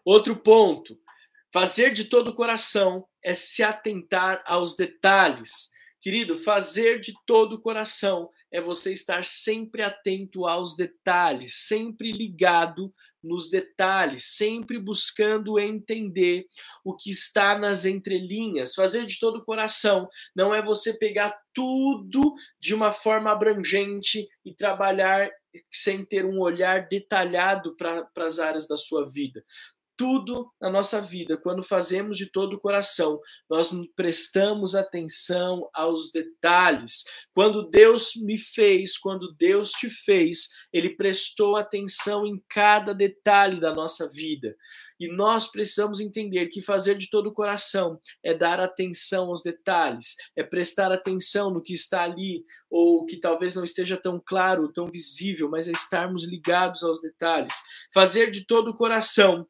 Outro 0.04 0.36
ponto, 0.36 0.98
Fazer 1.50 1.92
de 1.92 2.04
todo 2.04 2.28
o 2.28 2.34
coração 2.34 3.07
é 3.22 3.34
se 3.34 3.62
atentar 3.62 4.42
aos 4.46 4.76
detalhes. 4.76 5.70
Querido, 6.00 6.38
fazer 6.38 7.00
de 7.00 7.12
todo 7.26 7.56
o 7.56 7.60
coração 7.60 8.30
é 8.52 8.60
você 8.60 8.92
estar 8.92 9.24
sempre 9.24 9.82
atento 9.82 10.46
aos 10.46 10.76
detalhes, 10.76 11.66
sempre 11.66 12.12
ligado 12.12 12.94
nos 13.22 13.50
detalhes, 13.50 14.36
sempre 14.36 14.78
buscando 14.78 15.58
entender 15.58 16.46
o 16.84 16.94
que 16.94 17.10
está 17.10 17.58
nas 17.58 17.84
entrelinhas. 17.84 18.74
Fazer 18.74 19.06
de 19.06 19.18
todo 19.18 19.38
o 19.38 19.44
coração 19.44 20.08
não 20.34 20.54
é 20.54 20.62
você 20.62 20.96
pegar 20.96 21.36
tudo 21.52 22.32
de 22.60 22.74
uma 22.74 22.92
forma 22.92 23.32
abrangente 23.32 24.26
e 24.44 24.54
trabalhar 24.54 25.28
sem 25.72 26.04
ter 26.04 26.24
um 26.24 26.38
olhar 26.40 26.86
detalhado 26.88 27.76
para 27.76 28.08
as 28.18 28.38
áreas 28.38 28.68
da 28.68 28.76
sua 28.76 29.04
vida 29.10 29.44
tudo 29.98 30.48
na 30.60 30.70
nossa 30.70 31.00
vida, 31.00 31.36
quando 31.36 31.62
fazemos 31.62 32.16
de 32.16 32.30
todo 32.30 32.54
o 32.54 32.60
coração, 32.60 33.20
nós 33.50 33.72
prestamos 33.96 34.76
atenção 34.76 35.68
aos 35.74 36.12
detalhes. 36.12 37.02
Quando 37.34 37.68
Deus 37.68 38.12
me 38.14 38.38
fez, 38.38 38.96
quando 38.96 39.34
Deus 39.36 39.72
te 39.72 39.90
fez, 39.90 40.50
Ele 40.72 40.90
prestou 40.90 41.56
atenção 41.56 42.24
em 42.24 42.40
cada 42.48 42.94
detalhe 42.94 43.60
da 43.60 43.74
nossa 43.74 44.08
vida. 44.08 44.56
E 45.00 45.06
nós 45.08 45.50
precisamos 45.50 46.00
entender 46.00 46.48
que 46.48 46.60
fazer 46.60 46.96
de 46.96 47.08
todo 47.08 47.28
o 47.28 47.32
coração 47.32 48.00
é 48.22 48.34
dar 48.34 48.58
atenção 48.58 49.28
aos 49.28 49.42
detalhes, 49.42 50.16
é 50.36 50.42
prestar 50.42 50.90
atenção 50.90 51.52
no 51.52 51.62
que 51.62 51.72
está 51.72 52.02
ali, 52.02 52.44
ou 52.68 53.04
que 53.04 53.16
talvez 53.16 53.54
não 53.54 53.62
esteja 53.62 53.96
tão 53.96 54.20
claro, 54.24 54.72
tão 54.72 54.86
visível, 54.86 55.48
mas 55.48 55.68
é 55.68 55.72
estarmos 55.72 56.28
ligados 56.28 56.82
aos 56.82 57.00
detalhes. 57.00 57.54
Fazer 57.92 58.30
de 58.30 58.44
todo 58.44 58.70
o 58.70 58.76
coração 58.76 59.46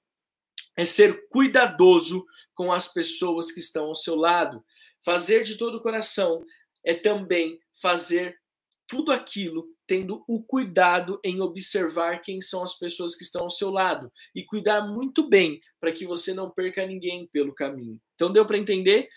é 0.79 0.85
ser 0.85 1.29
cuidadoso 1.29 2.25
com 2.55 2.73
as 2.73 2.87
pessoas 2.87 3.51
que 3.51 3.59
estão 3.59 3.87
ao 3.87 3.97
seu 3.97 4.15
lado. 4.15 4.65
Fazer 5.05 5.43
de 5.43 5.57
todo 5.57 5.79
o 5.79 5.83
coração 5.83 6.45
é 6.85 6.95
também 6.95 7.59
fazer 7.83 8.39
tudo 8.87 9.13
aquilo 9.13 9.67
tendo 9.89 10.23
o 10.29 10.43
cuidado 10.43 11.19
em 11.25 11.41
observar 11.41 12.21
quem 12.21 12.41
são 12.41 12.63
as 12.63 12.79
pessoas 12.79 13.17
que 13.17 13.25
estão 13.25 13.43
ao 13.43 13.51
seu 13.51 13.71
lado 13.71 14.11
e 14.35 14.45
cuidar 14.45 14.87
muito 14.87 15.29
bem 15.29 15.61
para 15.81 15.93
que 15.93 16.07
você 16.07 16.33
não 16.33 16.49
perca 16.49 16.87
ninguém 16.87 17.27
pelo 17.33 17.55
caminho. 17.55 18.01
Então 18.15 18.33
deu 18.33 18.47
para 18.47 18.57
entender? 18.57 19.09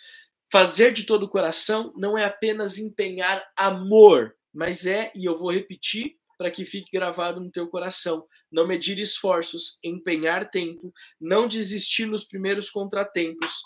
Fazer 0.52 0.92
de 0.92 1.04
todo 1.04 1.24
o 1.24 1.30
coração 1.30 1.94
não 1.96 2.18
é 2.18 2.26
apenas 2.26 2.78
empenhar 2.78 3.46
amor, 3.56 4.36
mas 4.54 4.86
é, 4.86 5.12
e 5.16 5.26
eu 5.26 5.38
vou 5.38 5.52
repetir, 5.52 6.18
para 6.42 6.50
que 6.50 6.66
fique 6.66 6.90
gravado 6.92 7.40
no 7.40 7.52
teu 7.52 7.68
coração. 7.68 8.28
Não 8.52 8.66
medir 8.66 8.98
esforços, 8.98 9.78
empenhar 9.84 10.50
tempo, 10.50 10.92
não 11.20 11.48
desistir 11.48 12.08
nos 12.08 12.24
primeiros 12.24 12.68
contratempos, 12.68 13.62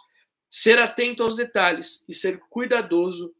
ser 0.49 0.77
atento 0.77 1.23
aos 1.23 1.37
detalhes 1.37 2.03
e 2.09 2.13
ser 2.13 2.37
cuidadoso 2.49 3.33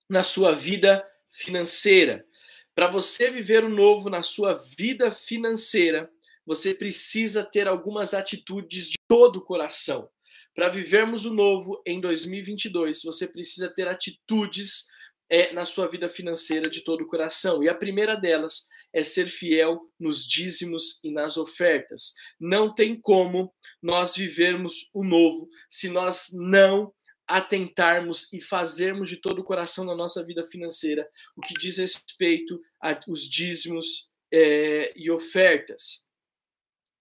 na 0.09 0.23
sua 0.23 0.53
vida 0.53 1.05
financeira. 1.29 2.25
Para 2.73 2.87
você 2.87 3.29
viver 3.29 3.65
o 3.65 3.69
novo 3.69 4.09
na 4.09 4.23
sua 4.23 4.53
vida 4.53 5.11
financeira, 5.11 6.09
você 6.45 6.73
precisa 6.73 7.43
ter 7.43 7.67
algumas 7.67 8.13
atitudes 8.13 8.89
de 8.89 8.95
todo 9.05 9.39
o 9.39 9.43
coração. 9.43 10.09
Para 10.55 10.69
vivermos 10.69 11.25
o 11.25 11.33
novo 11.33 11.83
em 11.85 11.99
2022, 11.99 13.03
você 13.03 13.27
precisa 13.27 13.69
ter 13.69 13.85
atitudes 13.85 14.97
é, 15.29 15.53
na 15.53 15.63
sua 15.63 15.87
vida 15.87 16.09
financeira 16.09 16.69
de 16.69 16.81
todo 16.83 17.01
o 17.03 17.07
coração. 17.07 17.63
E 17.63 17.69
a 17.69 17.75
primeira 17.75 18.15
delas 18.15 18.67
é 18.91 19.03
ser 19.03 19.27
fiel 19.27 19.81
nos 19.99 20.27
dízimos 20.27 20.99
e 21.03 21.11
nas 21.11 21.37
ofertas. 21.37 22.13
Não 22.39 22.73
tem 22.73 22.99
como 22.99 23.53
nós 23.81 24.15
vivermos 24.15 24.89
o 24.93 25.03
novo 25.03 25.47
se 25.69 25.89
nós 25.89 26.29
não 26.33 26.91
atentarmos 27.27 28.33
e 28.33 28.41
fazermos 28.41 29.07
de 29.07 29.17
todo 29.17 29.39
o 29.39 29.43
coração 29.43 29.85
na 29.85 29.95
nossa 29.95 30.25
vida 30.25 30.41
financeira 30.41 31.07
o 31.35 31.41
que 31.41 31.53
diz 31.53 31.77
respeito 31.77 32.59
aos 32.79 33.29
dízimos 33.29 34.09
é, 34.33 34.91
e 34.95 35.11
ofertas. 35.11 36.09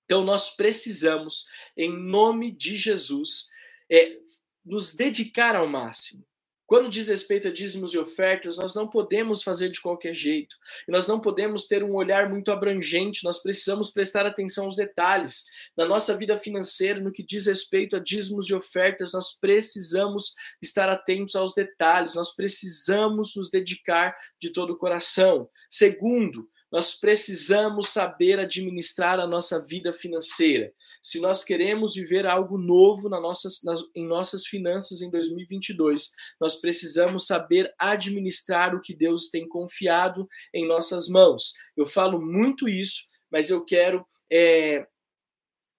Então, 0.04 0.24
nós 0.24 0.54
precisamos, 0.54 1.46
em 1.76 1.90
nome 1.90 2.50
de 2.50 2.76
Jesus, 2.76 3.48
é, 3.90 4.18
nos 4.64 4.94
dedicar 4.94 5.56
ao 5.56 5.66
máximo. 5.66 6.27
Quando 6.68 6.90
diz 6.90 7.08
respeito 7.08 7.48
a 7.48 7.50
dízimos 7.50 7.94
e 7.94 7.98
ofertas, 7.98 8.58
nós 8.58 8.74
não 8.74 8.86
podemos 8.86 9.42
fazer 9.42 9.70
de 9.70 9.80
qualquer 9.80 10.12
jeito. 10.12 10.54
E 10.86 10.92
nós 10.92 11.06
não 11.06 11.18
podemos 11.18 11.66
ter 11.66 11.82
um 11.82 11.94
olhar 11.94 12.28
muito 12.28 12.52
abrangente, 12.52 13.24
nós 13.24 13.42
precisamos 13.42 13.90
prestar 13.90 14.26
atenção 14.26 14.66
aos 14.66 14.76
detalhes. 14.76 15.46
Na 15.74 15.86
nossa 15.86 16.14
vida 16.14 16.36
financeira, 16.36 17.00
no 17.00 17.10
que 17.10 17.24
diz 17.24 17.46
respeito 17.46 17.96
a 17.96 17.98
dízimos 17.98 18.50
e 18.50 18.54
ofertas, 18.54 19.14
nós 19.14 19.32
precisamos 19.32 20.34
estar 20.60 20.90
atentos 20.90 21.34
aos 21.36 21.54
detalhes, 21.54 22.14
nós 22.14 22.36
precisamos 22.36 23.34
nos 23.34 23.50
dedicar 23.50 24.14
de 24.38 24.50
todo 24.50 24.74
o 24.74 24.76
coração. 24.76 25.48
Segundo, 25.70 26.50
nós 26.70 26.94
precisamos 26.94 27.88
saber 27.88 28.38
administrar 28.38 29.18
a 29.18 29.26
nossa 29.26 29.64
vida 29.64 29.92
financeira. 29.92 30.72
Se 31.02 31.20
nós 31.20 31.42
queremos 31.42 31.94
viver 31.94 32.26
algo 32.26 32.58
novo 32.58 33.08
na 33.08 33.20
nossas, 33.20 33.62
nas, 33.64 33.80
em 33.94 34.06
nossas 34.06 34.46
finanças 34.46 35.00
em 35.00 35.10
2022, 35.10 36.10
nós 36.40 36.56
precisamos 36.56 37.26
saber 37.26 37.72
administrar 37.78 38.74
o 38.74 38.80
que 38.80 38.94
Deus 38.94 39.28
tem 39.30 39.48
confiado 39.48 40.28
em 40.54 40.66
nossas 40.66 41.08
mãos. 41.08 41.52
Eu 41.76 41.86
falo 41.86 42.20
muito 42.20 42.68
isso, 42.68 43.04
mas 43.30 43.50
eu 43.50 43.64
quero 43.64 44.04
é, 44.30 44.86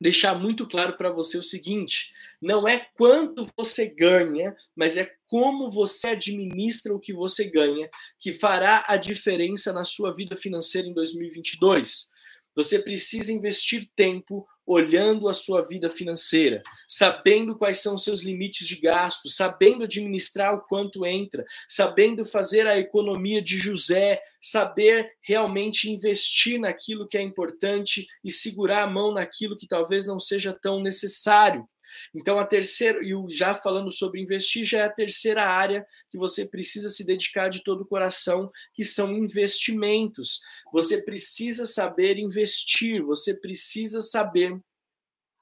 deixar 0.02 0.34
muito 0.34 0.68
claro 0.68 0.98
para 0.98 1.12
você 1.12 1.38
o 1.38 1.44
seguinte: 1.44 2.12
não 2.42 2.68
é 2.68 2.88
quanto 2.96 3.48
você 3.56 3.94
ganha, 3.94 4.56
mas 4.76 4.98
é 4.98 5.19
como 5.30 5.70
você 5.70 6.10
administra 6.10 6.94
o 6.94 7.00
que 7.00 7.14
você 7.14 7.50
ganha 7.50 7.88
que 8.18 8.34
fará 8.34 8.84
a 8.88 8.98
diferença 8.98 9.72
na 9.72 9.84
sua 9.84 10.12
vida 10.12 10.36
financeira 10.36 10.88
em 10.88 10.94
2022. 10.94 12.10
Você 12.56 12.80
precisa 12.80 13.32
investir 13.32 13.88
tempo 13.96 14.46
olhando 14.66 15.30
a 15.30 15.34
sua 15.34 15.62
vida 15.62 15.90
financeira, 15.90 16.64
sabendo 16.88 17.56
quais 17.56 17.80
são 17.80 17.96
os 17.96 18.04
seus 18.04 18.22
limites 18.22 18.68
de 18.68 18.76
gasto, 18.76 19.30
sabendo 19.30 19.84
administrar 19.84 20.54
o 20.54 20.62
quanto 20.62 21.06
entra, 21.06 21.46
sabendo 21.68 22.26
fazer 22.26 22.68
a 22.68 22.78
economia 22.78 23.42
de 23.42 23.58
José, 23.58 24.20
saber 24.42 25.12
realmente 25.22 25.90
investir 25.90 26.60
naquilo 26.60 27.08
que 27.08 27.18
é 27.18 27.22
importante 27.22 28.08
e 28.24 28.32
segurar 28.32 28.84
a 28.84 28.90
mão 28.90 29.12
naquilo 29.12 29.58
que 29.58 29.68
talvez 29.68 30.08
não 30.08 30.20
seja 30.20 30.54
tão 30.54 30.82
necessário. 30.82 31.68
Então, 32.14 32.40
a 32.40 32.46
terceira, 32.46 33.00
e 33.04 33.14
já 33.30 33.54
falando 33.54 33.92
sobre 33.92 34.22
investir, 34.22 34.66
já 34.66 34.80
é 34.80 34.84
a 34.84 34.90
terceira 34.90 35.46
área 35.46 35.86
que 36.10 36.18
você 36.18 36.48
precisa 36.48 36.90
se 36.90 37.06
dedicar 37.06 37.50
de 37.50 37.64
todo 37.64 37.82
o 37.82 37.86
coração, 37.86 38.50
que 38.74 38.84
são 38.84 39.12
investimentos. 39.14 40.40
Você 40.72 41.04
precisa 41.04 41.66
saber 41.66 42.18
investir, 42.18 43.04
você 43.04 43.40
precisa 43.40 44.02
saber 44.02 44.60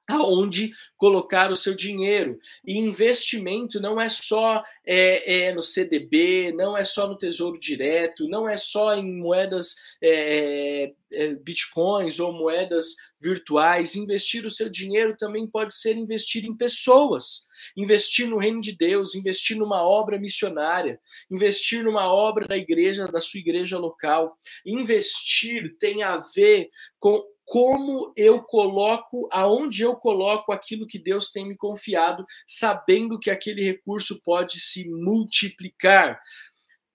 aonde 0.08 0.72
colocar 0.96 1.52
o 1.52 1.56
seu 1.56 1.76
dinheiro. 1.76 2.40
E 2.66 2.78
investimento 2.78 3.80
não 3.80 4.00
é 4.00 4.08
só 4.08 4.64
é, 4.86 5.48
é, 5.48 5.54
no 5.54 5.62
CDB, 5.62 6.54
não 6.54 6.78
é 6.78 6.86
só 6.86 7.08
no 7.08 7.18
Tesouro 7.18 7.60
Direto, 7.60 8.28
não 8.28 8.48
é 8.48 8.56
só 8.56 8.96
em 8.96 9.20
moedas 9.20 9.76
é, 10.02 10.94
é, 11.12 11.36
bitcoins 11.36 12.20
ou 12.20 12.32
moedas 12.32 12.96
virtuais. 13.20 13.96
Investir 13.96 14.46
o 14.46 14.52
seu 14.52 14.70
dinheiro 14.70 15.18
também 15.18 15.46
pode 15.46 15.76
ser 15.76 15.98
investir 15.98 16.46
em 16.46 16.56
pessoas. 16.56 17.48
Investir 17.76 18.28
no 18.28 18.38
reino 18.38 18.62
de 18.62 18.76
Deus, 18.76 19.14
investir 19.14 19.58
numa 19.58 19.84
obra 19.84 20.18
missionária, 20.18 21.00
investir 21.30 21.84
numa 21.84 22.12
obra 22.12 22.48
da 22.48 22.56
igreja, 22.56 23.08
da 23.08 23.20
sua 23.20 23.40
igreja 23.40 23.78
local. 23.78 24.38
Investir 24.66 25.76
tem 25.78 26.02
a 26.02 26.18
ver 26.18 26.70
com 27.00 27.24
como 27.48 28.12
eu 28.18 28.44
coloco, 28.44 29.30
aonde 29.32 29.82
eu 29.82 29.96
coloco 29.96 30.52
aquilo 30.52 30.86
que 30.86 31.00
Deus 31.00 31.32
tem 31.32 31.48
me 31.48 31.56
confiado, 31.56 32.26
sabendo 32.46 33.18
que 33.18 33.32
aquele 33.32 33.64
recurso 33.64 34.22
pode 34.22 34.60
se 34.60 34.90
multiplicar. 34.90 36.20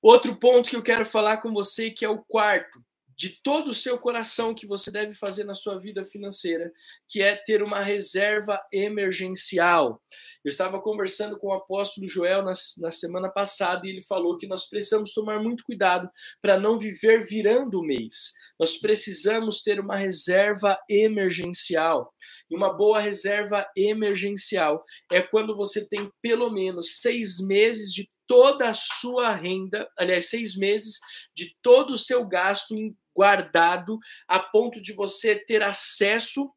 Outro 0.02 0.36
ponto 0.36 0.68
que 0.68 0.76
eu 0.76 0.82
quero 0.82 1.06
falar 1.06 1.38
com 1.38 1.54
você, 1.54 1.90
que 1.90 2.04
é 2.04 2.08
o 2.08 2.22
quarto, 2.22 2.84
de 3.22 3.40
todo 3.40 3.68
o 3.68 3.74
seu 3.74 3.96
coração 3.98 4.52
que 4.52 4.66
você 4.66 4.90
deve 4.90 5.14
fazer 5.14 5.44
na 5.44 5.54
sua 5.54 5.78
vida 5.78 6.04
financeira, 6.04 6.72
que 7.08 7.22
é 7.22 7.36
ter 7.36 7.62
uma 7.62 7.78
reserva 7.78 8.60
emergencial. 8.72 10.02
Eu 10.44 10.48
estava 10.48 10.82
conversando 10.82 11.38
com 11.38 11.46
o 11.46 11.52
apóstolo 11.52 12.04
Joel 12.08 12.42
na, 12.42 12.52
na 12.78 12.90
semana 12.90 13.30
passada 13.30 13.86
e 13.86 13.90
ele 13.90 14.02
falou 14.02 14.36
que 14.36 14.48
nós 14.48 14.68
precisamos 14.68 15.12
tomar 15.12 15.40
muito 15.40 15.62
cuidado 15.62 16.10
para 16.42 16.58
não 16.58 16.76
viver 16.76 17.24
virando 17.24 17.78
o 17.78 17.86
mês. 17.86 18.32
Nós 18.58 18.78
precisamos 18.78 19.62
ter 19.62 19.78
uma 19.78 19.94
reserva 19.94 20.76
emergencial. 20.90 22.12
E 22.50 22.56
uma 22.56 22.76
boa 22.76 22.98
reserva 22.98 23.64
emergencial 23.76 24.82
é 25.12 25.22
quando 25.22 25.56
você 25.56 25.88
tem 25.88 26.10
pelo 26.20 26.50
menos 26.50 26.98
seis 26.98 27.38
meses 27.38 27.94
de 27.94 28.10
toda 28.26 28.68
a 28.68 28.74
sua 28.74 29.30
renda, 29.32 29.88
aliás, 29.96 30.30
seis 30.30 30.56
meses 30.56 30.98
de 31.36 31.54
todo 31.62 31.92
o 31.92 31.98
seu 31.98 32.26
gasto 32.26 32.74
guardado 33.14 33.98
a 34.26 34.38
ponto 34.38 34.80
de 34.80 34.92
você 34.92 35.36
ter 35.36 35.62
acesso 35.62 36.52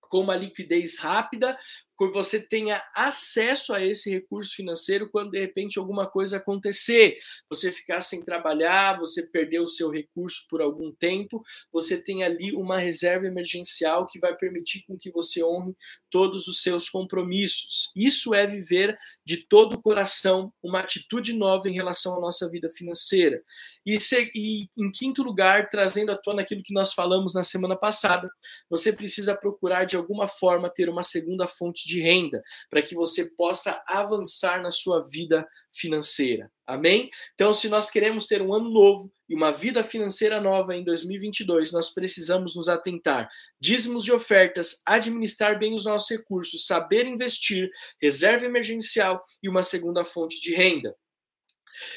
com 0.00 0.20
uma 0.20 0.36
liquidez 0.36 0.98
rápida, 0.98 1.58
você 2.06 2.40
tenha 2.40 2.82
acesso 2.94 3.74
a 3.74 3.84
esse 3.84 4.10
recurso 4.10 4.54
financeiro 4.54 5.10
quando 5.10 5.32
de 5.32 5.40
repente 5.40 5.78
alguma 5.78 6.08
coisa 6.08 6.36
acontecer, 6.36 7.18
você 7.50 7.72
ficar 7.72 8.00
sem 8.00 8.24
trabalhar, 8.24 8.98
você 8.98 9.26
perder 9.30 9.60
o 9.60 9.66
seu 9.66 9.90
recurso 9.90 10.46
por 10.48 10.60
algum 10.60 10.92
tempo, 10.92 11.42
você 11.72 12.02
tem 12.02 12.22
ali 12.22 12.52
uma 12.52 12.78
reserva 12.78 13.26
emergencial 13.26 14.06
que 14.06 14.20
vai 14.20 14.36
permitir 14.36 14.84
com 14.86 14.96
que 14.96 15.10
você 15.10 15.42
honre 15.42 15.74
todos 16.10 16.46
os 16.46 16.62
seus 16.62 16.88
compromissos. 16.88 17.90
Isso 17.96 18.32
é 18.32 18.46
viver 18.46 18.96
de 19.24 19.38
todo 19.38 19.74
o 19.74 19.82
coração 19.82 20.52
uma 20.62 20.80
atitude 20.80 21.32
nova 21.32 21.68
em 21.68 21.74
relação 21.74 22.16
à 22.16 22.20
nossa 22.20 22.48
vida 22.48 22.70
financeira. 22.70 23.42
E, 23.84 23.98
se, 24.00 24.30
e 24.34 24.68
em 24.76 24.92
quinto 24.92 25.22
lugar, 25.22 25.68
trazendo 25.70 26.12
à 26.12 26.16
tona 26.16 26.42
aquilo 26.42 26.62
que 26.62 26.74
nós 26.74 26.92
falamos 26.92 27.34
na 27.34 27.42
semana 27.42 27.74
passada, 27.74 28.30
você 28.68 28.92
precisa 28.92 29.34
procurar 29.34 29.84
de 29.84 29.96
alguma 29.96 30.28
forma 30.28 30.70
ter 30.70 30.88
uma 30.88 31.02
segunda 31.02 31.46
fonte 31.46 31.87
de 31.88 32.00
renda, 32.00 32.42
para 32.68 32.82
que 32.82 32.94
você 32.94 33.30
possa 33.34 33.82
avançar 33.86 34.62
na 34.62 34.70
sua 34.70 35.00
vida 35.08 35.48
financeira. 35.72 36.50
Amém? 36.66 37.08
Então, 37.34 37.52
se 37.52 37.68
nós 37.68 37.90
queremos 37.90 38.26
ter 38.26 38.42
um 38.42 38.52
ano 38.52 38.70
novo 38.70 39.10
e 39.26 39.34
uma 39.34 39.50
vida 39.50 39.82
financeira 39.82 40.40
nova 40.40 40.76
em 40.76 40.84
2022, 40.84 41.72
nós 41.72 41.88
precisamos 41.88 42.54
nos 42.54 42.68
atentar. 42.68 43.28
Dízimos 43.58 44.06
e 44.06 44.12
ofertas, 44.12 44.82
administrar 44.84 45.58
bem 45.58 45.74
os 45.74 45.84
nossos 45.84 46.10
recursos, 46.10 46.66
saber 46.66 47.06
investir, 47.06 47.70
reserva 48.00 48.44
emergencial 48.44 49.24
e 49.42 49.48
uma 49.48 49.62
segunda 49.62 50.04
fonte 50.04 50.40
de 50.42 50.54
renda. 50.54 50.94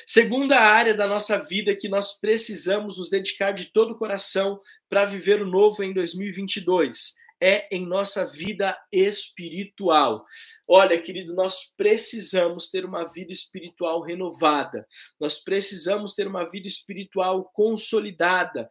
Segunda 0.06 0.60
área 0.60 0.94
da 0.94 1.08
nossa 1.08 1.38
vida 1.44 1.76
que 1.76 1.90
nós 1.90 2.20
precisamos 2.20 2.98
nos 2.98 3.10
dedicar 3.10 3.52
de 3.52 3.74
todo 3.74 3.92
o 3.92 3.98
coração 3.98 4.60
para 4.88 5.06
viver 5.06 5.42
o 5.42 5.46
novo 5.46 5.84
em 5.84 5.92
2022 5.92 7.21
é 7.42 7.68
em 7.72 7.86
nossa 7.86 8.26
vida 8.26 8.78
espiritual. 8.92 10.24
Olha, 10.70 11.02
querido, 11.02 11.34
nós 11.34 11.74
precisamos 11.76 12.70
ter 12.70 12.86
uma 12.86 13.04
vida 13.04 13.34
espiritual 13.34 14.04
renovada. 14.04 14.86
Nós 15.20 15.40
precisamos 15.40 16.14
ter 16.14 16.28
uma 16.28 16.48
vida 16.48 16.68
espiritual 16.68 17.52
consolidada, 17.54 18.70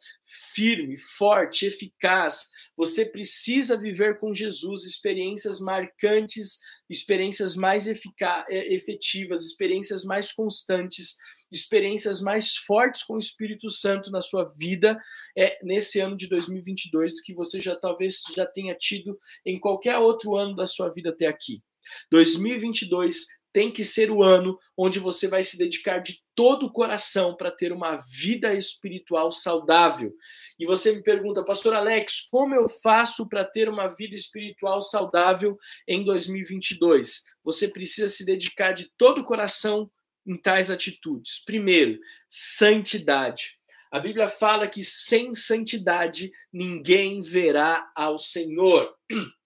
firme, 0.55 0.97
forte, 0.97 1.67
eficaz. 1.67 2.47
Você 2.77 3.05
precisa 3.05 3.77
viver 3.77 4.21
com 4.21 4.33
Jesus 4.33 4.85
experiências 4.85 5.59
marcantes, 5.59 6.61
experiências 6.91 7.57
mais 7.57 7.87
efetivas, 7.87 9.47
experiências 9.47 10.05
mais 10.05 10.33
constantes 10.33 11.17
experiências 11.53 12.21
mais 12.21 12.55
fortes 12.55 13.03
com 13.03 13.15
o 13.15 13.19
Espírito 13.19 13.69
Santo 13.71 14.11
na 14.11 14.21
sua 14.21 14.45
vida 14.57 15.01
é 15.37 15.59
nesse 15.65 15.99
ano 15.99 16.17
de 16.17 16.29
2022 16.29 17.17
do 17.17 17.23
que 17.23 17.35
você 17.35 17.61
já 17.61 17.75
talvez 17.75 18.23
já 18.35 18.47
tenha 18.47 18.75
tido 18.75 19.19
em 19.45 19.59
qualquer 19.59 19.99
outro 19.99 20.37
ano 20.37 20.55
da 20.55 20.67
sua 20.67 20.89
vida 20.89 21.11
até 21.11 21.27
aqui. 21.27 21.63
2022 22.11 23.27
tem 23.53 23.73
que 23.73 23.85
ser 23.85 24.13
o 24.13 24.23
ano 24.23 24.57
onde 24.77 25.01
você 25.01 25.27
vai 25.27 25.43
se 25.43 25.59
dedicar 25.59 25.99
de 25.99 26.21
todo 26.37 26.67
o 26.67 26.73
coração 26.73 27.37
para 27.37 27.51
ter 27.51 27.73
uma 27.73 27.97
vida 27.97 28.55
espiritual 28.55 29.33
saudável. 29.33 30.15
E 30.61 30.67
você 30.67 30.93
me 30.93 31.03
pergunta, 31.03 31.43
Pastor 31.43 31.73
Alex, 31.73 32.29
como 32.31 32.55
eu 32.55 32.69
faço 32.69 33.27
para 33.27 33.47
ter 33.47 33.67
uma 33.67 33.89
vida 33.89 34.15
espiritual 34.15 34.83
saudável 34.83 35.57
em 35.89 36.05
2022? 36.05 37.25
Você 37.43 37.67
precisa 37.67 38.11
se 38.11 38.27
dedicar 38.27 38.73
de 38.73 38.91
todo 38.99 39.23
o 39.23 39.25
coração 39.25 39.91
em 40.27 40.37
tais 40.37 40.71
atitudes. 40.71 41.43
Primeiro, 41.47 41.99
santidade. 42.29 43.59
A 43.91 43.99
Bíblia 43.99 44.29
fala 44.29 44.69
que 44.69 44.83
sem 44.83 45.35
santidade 45.35 46.31
ninguém 46.53 47.23
verá 47.23 47.91
ao 47.97 48.19
Senhor. 48.19 48.95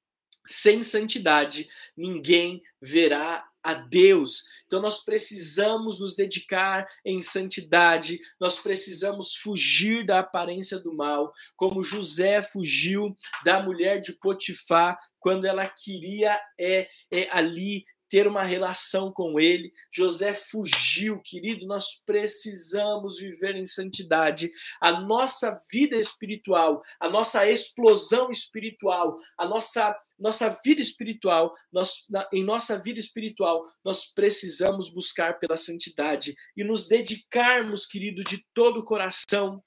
Sem 0.46 0.82
santidade 0.82 1.66
ninguém 1.96 2.62
verá 2.78 3.48
a 3.64 3.72
Deus. 3.72 4.44
Então 4.66 4.80
nós 4.80 5.02
precisamos 5.02 5.98
nos 5.98 6.14
dedicar 6.14 6.86
em 7.04 7.22
santidade, 7.22 8.20
nós 8.38 8.58
precisamos 8.58 9.34
fugir 9.34 10.04
da 10.04 10.18
aparência 10.20 10.78
do 10.78 10.94
mal, 10.94 11.32
como 11.56 11.82
José 11.82 12.42
fugiu 12.42 13.16
da 13.44 13.62
mulher 13.62 14.00
de 14.00 14.12
Potifar 14.12 14.98
quando 15.18 15.46
ela 15.46 15.66
queria 15.66 16.38
é, 16.60 16.86
é 17.10 17.28
ali 17.30 17.82
ter 18.14 18.28
uma 18.28 18.44
relação 18.44 19.10
com 19.10 19.40
ele. 19.40 19.72
José 19.90 20.32
fugiu, 20.34 21.20
querido, 21.20 21.66
nós 21.66 21.96
precisamos 22.06 23.18
viver 23.18 23.56
em 23.56 23.66
santidade. 23.66 24.52
A 24.80 25.00
nossa 25.00 25.60
vida 25.68 25.96
espiritual, 25.96 26.80
a 27.00 27.08
nossa 27.08 27.50
explosão 27.50 28.30
espiritual, 28.30 29.16
a 29.36 29.48
nossa 29.48 30.00
nossa 30.16 30.48
vida 30.64 30.80
espiritual, 30.80 31.52
nós, 31.72 32.04
na, 32.08 32.24
em 32.32 32.44
nossa 32.44 32.78
vida 32.78 33.00
espiritual, 33.00 33.60
nós 33.84 34.04
precisamos 34.06 34.94
buscar 34.94 35.40
pela 35.40 35.56
santidade 35.56 36.36
e 36.56 36.62
nos 36.62 36.86
dedicarmos, 36.86 37.84
querido, 37.84 38.22
de 38.22 38.46
todo 38.54 38.78
o 38.78 38.84
coração 38.84 39.60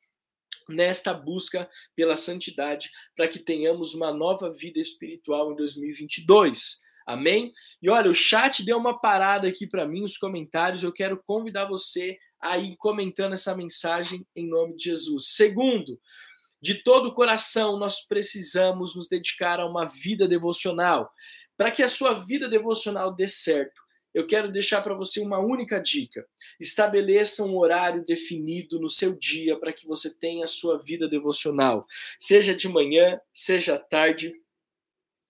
nesta 0.70 1.14
busca 1.14 1.70
pela 1.94 2.16
santidade, 2.16 2.90
para 3.14 3.28
que 3.28 3.40
tenhamos 3.40 3.94
uma 3.94 4.14
nova 4.14 4.50
vida 4.50 4.80
espiritual 4.80 5.52
em 5.52 5.56
2022. 5.58 6.87
Amém? 7.08 7.54
E 7.82 7.90
olha, 7.90 8.12
o 8.12 8.14
chat 8.14 8.66
deu 8.66 8.78
uma 8.78 9.00
parada 9.00 9.48
aqui 9.48 9.66
para 9.66 9.88
mim, 9.88 10.04
os 10.04 10.18
comentários. 10.18 10.84
Eu 10.84 10.92
quero 10.92 11.24
convidar 11.26 11.66
você 11.66 12.18
a 12.38 12.58
ir 12.58 12.76
comentando 12.76 13.32
essa 13.32 13.56
mensagem 13.56 14.28
em 14.36 14.46
nome 14.46 14.76
de 14.76 14.84
Jesus. 14.84 15.30
Segundo, 15.30 15.98
de 16.62 16.76
todo 16.84 17.08
o 17.08 17.14
coração, 17.14 17.80
nós 17.80 18.06
precisamos 18.06 18.94
nos 18.94 19.08
dedicar 19.08 19.62
a 19.62 19.66
uma 19.66 19.86
vida 19.86 20.28
devocional. 20.28 21.10
Para 21.56 21.72
que 21.72 21.82
a 21.82 21.88
sua 21.88 22.14
vida 22.14 22.50
devocional 22.50 23.16
dê 23.16 23.28
certo, 23.28 23.82
eu 24.14 24.28
quero 24.28 24.52
deixar 24.52 24.82
para 24.82 24.94
você 24.94 25.22
uma 25.22 25.40
única 25.40 25.80
dica. 25.80 26.28
Estabeleça 26.60 27.42
um 27.44 27.58
horário 27.58 28.04
definido 28.04 28.82
no 28.82 28.90
seu 28.90 29.18
dia 29.18 29.58
para 29.58 29.72
que 29.72 29.88
você 29.88 30.14
tenha 30.14 30.44
a 30.44 30.48
sua 30.48 30.78
vida 30.78 31.08
devocional, 31.08 31.86
seja 32.20 32.54
de 32.54 32.68
manhã, 32.68 33.18
seja 33.34 33.76
à 33.76 33.80
tarde 33.80 34.34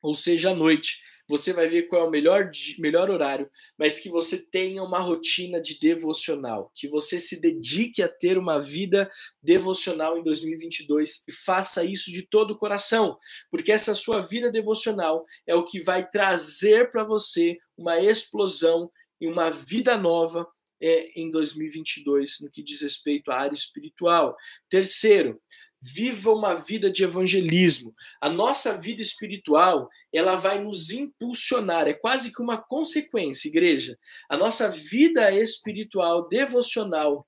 ou 0.02 0.16
seja 0.16 0.52
à 0.52 0.56
noite 0.56 1.02
você 1.28 1.52
vai 1.52 1.68
ver 1.68 1.84
qual 1.84 2.04
é 2.04 2.08
o 2.08 2.10
melhor, 2.10 2.50
melhor 2.80 3.10
horário, 3.10 3.50
mas 3.78 4.00
que 4.00 4.10
você 4.10 4.46
tenha 4.50 4.82
uma 4.82 5.00
rotina 5.00 5.62
de 5.62 5.80
devocional, 5.80 6.72
que 6.74 6.88
você 6.88 7.20
se 7.20 7.42
dedique 7.42 8.02
a 8.02 8.08
ter 8.08 8.38
uma 8.38 8.60
vida 8.60 9.12
devocional 9.44 10.18
em 10.18 10.24
2022 10.24 11.26
e 11.28 11.32
faça 11.32 11.84
isso 11.84 12.12
de 12.12 12.22
todo 12.22 12.52
o 12.52 12.58
coração, 12.58 13.18
porque 13.52 13.72
essa 13.72 13.94
sua 13.94 14.22
vida 14.22 14.52
devocional 14.52 15.26
é 15.46 15.54
o 15.54 15.66
que 15.66 15.80
vai 15.80 16.10
trazer 16.10 16.90
para 16.90 17.04
você 17.04 17.58
uma 17.78 18.00
explosão 18.00 18.90
e 19.20 19.28
uma 19.28 19.50
vida 19.50 19.98
nova 19.98 20.48
é, 20.82 21.20
em 21.20 21.30
2022 21.30 22.38
no 22.42 22.52
que 22.52 22.64
diz 22.64 22.82
respeito 22.82 23.32
à 23.32 23.38
área 23.38 23.56
espiritual. 23.56 24.36
Terceiro, 24.70 25.42
viva 25.82 26.32
uma 26.32 26.54
vida 26.54 26.92
de 26.92 27.04
evangelismo. 27.04 27.94
A 28.20 28.30
nossa 28.30 28.80
vida 28.80 29.02
espiritual, 29.02 29.90
ela 30.12 30.36
vai 30.36 30.64
nos 30.64 30.90
impulsionar, 30.90 31.88
é 31.88 31.94
quase 31.94 32.34
que 32.34 32.42
uma 32.42 32.58
consequência, 32.58 33.48
igreja. 33.48 33.98
A 34.30 34.36
nossa 34.36 34.70
vida 34.70 35.32
espiritual, 35.32 36.28
devocional 36.28 37.28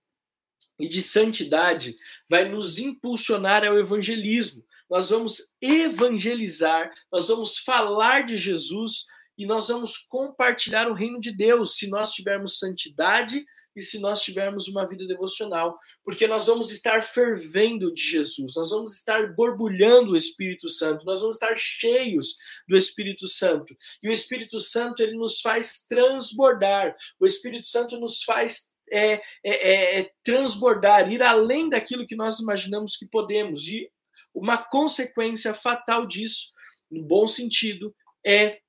e 0.80 0.88
de 0.88 1.02
santidade 1.02 1.96
vai 2.30 2.48
nos 2.48 2.80
impulsionar 2.80 3.66
ao 3.66 3.78
evangelismo. 3.78 4.64
Nós 4.90 5.10
vamos 5.12 5.54
evangelizar, 5.62 6.92
nós 7.12 7.28
vamos 7.28 7.60
falar 7.60 8.24
de 8.24 8.36
Jesus 8.36 9.06
e 9.38 9.46
nós 9.46 9.68
vamos 9.68 9.98
compartilhar 9.98 10.90
o 10.90 10.94
reino 10.94 11.20
de 11.20 11.32
Deus 11.32 11.78
se 11.78 11.88
nós 11.88 12.12
tivermos 12.12 12.58
santidade 12.58 13.46
e 13.80 13.82
se 13.82 13.98
nós 13.98 14.22
tivermos 14.22 14.68
uma 14.68 14.86
vida 14.86 15.08
devocional, 15.08 15.80
porque 16.04 16.28
nós 16.28 16.48
vamos 16.48 16.70
estar 16.70 17.02
fervendo 17.02 17.94
de 17.94 18.02
Jesus, 18.02 18.54
nós 18.54 18.72
vamos 18.72 18.94
estar 18.96 19.34
borbulhando 19.34 20.12
o 20.12 20.18
Espírito 20.18 20.68
Santo, 20.68 21.06
nós 21.06 21.22
vamos 21.22 21.38
estar 21.38 21.56
cheios 21.58 22.36
do 22.68 22.76
Espírito 22.76 23.26
Santo. 23.26 23.74
E 24.04 24.10
o 24.10 24.12
Espírito 24.12 24.60
Santo 24.60 25.02
ele 25.02 25.16
nos 25.16 25.40
faz 25.40 25.86
transbordar. 25.88 26.94
O 27.18 27.26
Espírito 27.26 27.70
Santo 27.70 27.98
nos 27.98 28.22
faz 28.22 28.76
é, 28.92 29.14
é, 29.14 29.22
é, 29.44 30.00
é 30.02 30.12
transbordar, 30.24 31.10
ir 31.10 31.24
além 31.24 31.70
daquilo 31.70 32.06
que 32.06 32.18
nós 32.18 32.40
imaginamos 32.40 32.98
que 32.98 33.08
podemos. 33.08 33.66
E 33.70 33.90
uma 34.34 34.58
consequência 34.58 35.54
fatal 35.54 36.06
disso, 36.06 36.52
no 36.92 37.02
bom 37.02 37.30
sentido, 37.30 37.96
é 38.26 38.60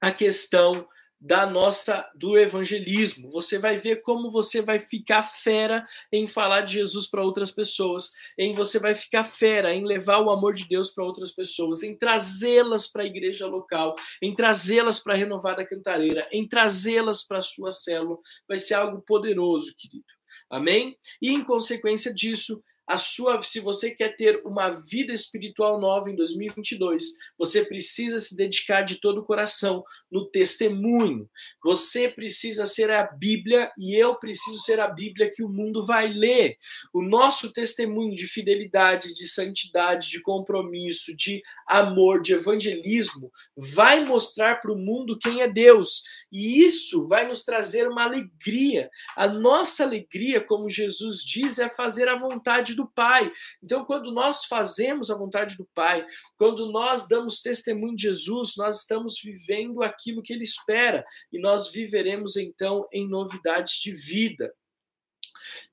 a 0.00 0.12
questão 0.12 0.86
da 1.24 1.46
nossa 1.46 2.06
do 2.14 2.36
evangelismo. 2.36 3.30
Você 3.30 3.58
vai 3.58 3.78
ver 3.78 4.02
como 4.02 4.30
você 4.30 4.60
vai 4.60 4.78
ficar 4.78 5.22
fera 5.22 5.86
em 6.12 6.26
falar 6.26 6.60
de 6.60 6.74
Jesus 6.74 7.06
para 7.06 7.24
outras 7.24 7.50
pessoas, 7.50 8.12
em 8.38 8.52
você 8.52 8.78
vai 8.78 8.94
ficar 8.94 9.24
fera 9.24 9.72
em 9.74 9.86
levar 9.86 10.18
o 10.18 10.30
amor 10.30 10.52
de 10.52 10.68
Deus 10.68 10.90
para 10.90 11.02
outras 11.02 11.32
pessoas, 11.32 11.82
em 11.82 11.96
trazê-las 11.96 12.86
para 12.86 13.04
a 13.04 13.06
igreja 13.06 13.46
local, 13.46 13.94
em 14.20 14.34
trazê-las 14.34 15.00
para 15.00 15.14
a 15.14 15.16
renovada 15.16 15.66
cantareira, 15.66 16.28
em 16.30 16.46
trazê-las 16.46 17.24
para 17.26 17.38
a 17.38 17.42
sua 17.42 17.70
célula. 17.70 18.18
Vai 18.46 18.58
ser 18.58 18.74
algo 18.74 19.00
poderoso, 19.00 19.74
querido. 19.78 20.04
Amém? 20.50 20.94
E 21.22 21.30
em 21.30 21.42
consequência 21.42 22.12
disso, 22.12 22.62
a 22.86 22.98
sua, 22.98 23.42
se 23.42 23.60
você 23.60 23.90
quer 23.90 24.14
ter 24.14 24.42
uma 24.44 24.68
vida 24.68 25.12
espiritual 25.12 25.80
nova 25.80 26.10
em 26.10 26.16
2022, 26.16 27.04
você 27.38 27.64
precisa 27.64 28.20
se 28.20 28.36
dedicar 28.36 28.82
de 28.82 28.96
todo 28.96 29.20
o 29.20 29.24
coração 29.24 29.82
no 30.10 30.26
testemunho. 30.26 31.28
Você 31.62 32.08
precisa 32.08 32.66
ser 32.66 32.90
a 32.90 33.04
Bíblia 33.04 33.72
e 33.78 33.94
eu 33.94 34.16
preciso 34.16 34.58
ser 34.58 34.80
a 34.80 34.88
Bíblia 34.88 35.30
que 35.32 35.42
o 35.42 35.48
mundo 35.48 35.84
vai 35.84 36.08
ler. 36.08 36.56
O 36.92 37.02
nosso 37.02 37.52
testemunho 37.52 38.14
de 38.14 38.26
fidelidade, 38.26 39.14
de 39.14 39.26
santidade, 39.28 40.10
de 40.10 40.20
compromisso, 40.20 41.16
de 41.16 41.42
amor, 41.66 42.20
de 42.20 42.34
evangelismo 42.34 43.30
vai 43.56 44.04
mostrar 44.04 44.60
para 44.60 44.72
o 44.72 44.78
mundo 44.78 45.18
quem 45.18 45.40
é 45.40 45.48
Deus. 45.48 46.02
E 46.30 46.64
isso 46.64 47.06
vai 47.06 47.26
nos 47.26 47.44
trazer 47.44 47.88
uma 47.88 48.04
alegria. 48.04 48.90
A 49.16 49.26
nossa 49.26 49.84
alegria, 49.84 50.40
como 50.40 50.68
Jesus 50.68 51.22
diz, 51.22 51.58
é 51.58 51.68
fazer 51.68 52.08
a 52.08 52.16
vontade 52.16 52.73
vontade 52.74 52.76
do 52.76 52.86
Pai. 52.86 53.32
Então, 53.62 53.84
quando 53.84 54.12
nós 54.12 54.44
fazemos 54.44 55.10
a 55.10 55.16
vontade 55.16 55.56
do 55.56 55.66
Pai, 55.74 56.04
quando 56.36 56.70
nós 56.70 57.08
damos 57.08 57.40
testemunho 57.40 57.96
de 57.96 58.02
Jesus, 58.02 58.54
nós 58.56 58.80
estamos 58.80 59.20
vivendo 59.22 59.82
aquilo 59.82 60.22
que 60.22 60.32
Ele 60.32 60.42
espera 60.42 61.04
e 61.32 61.38
nós 61.38 61.70
viveremos 61.70 62.36
então 62.36 62.86
em 62.92 63.08
novidades 63.08 63.74
de 63.80 63.92
vida. 63.92 64.52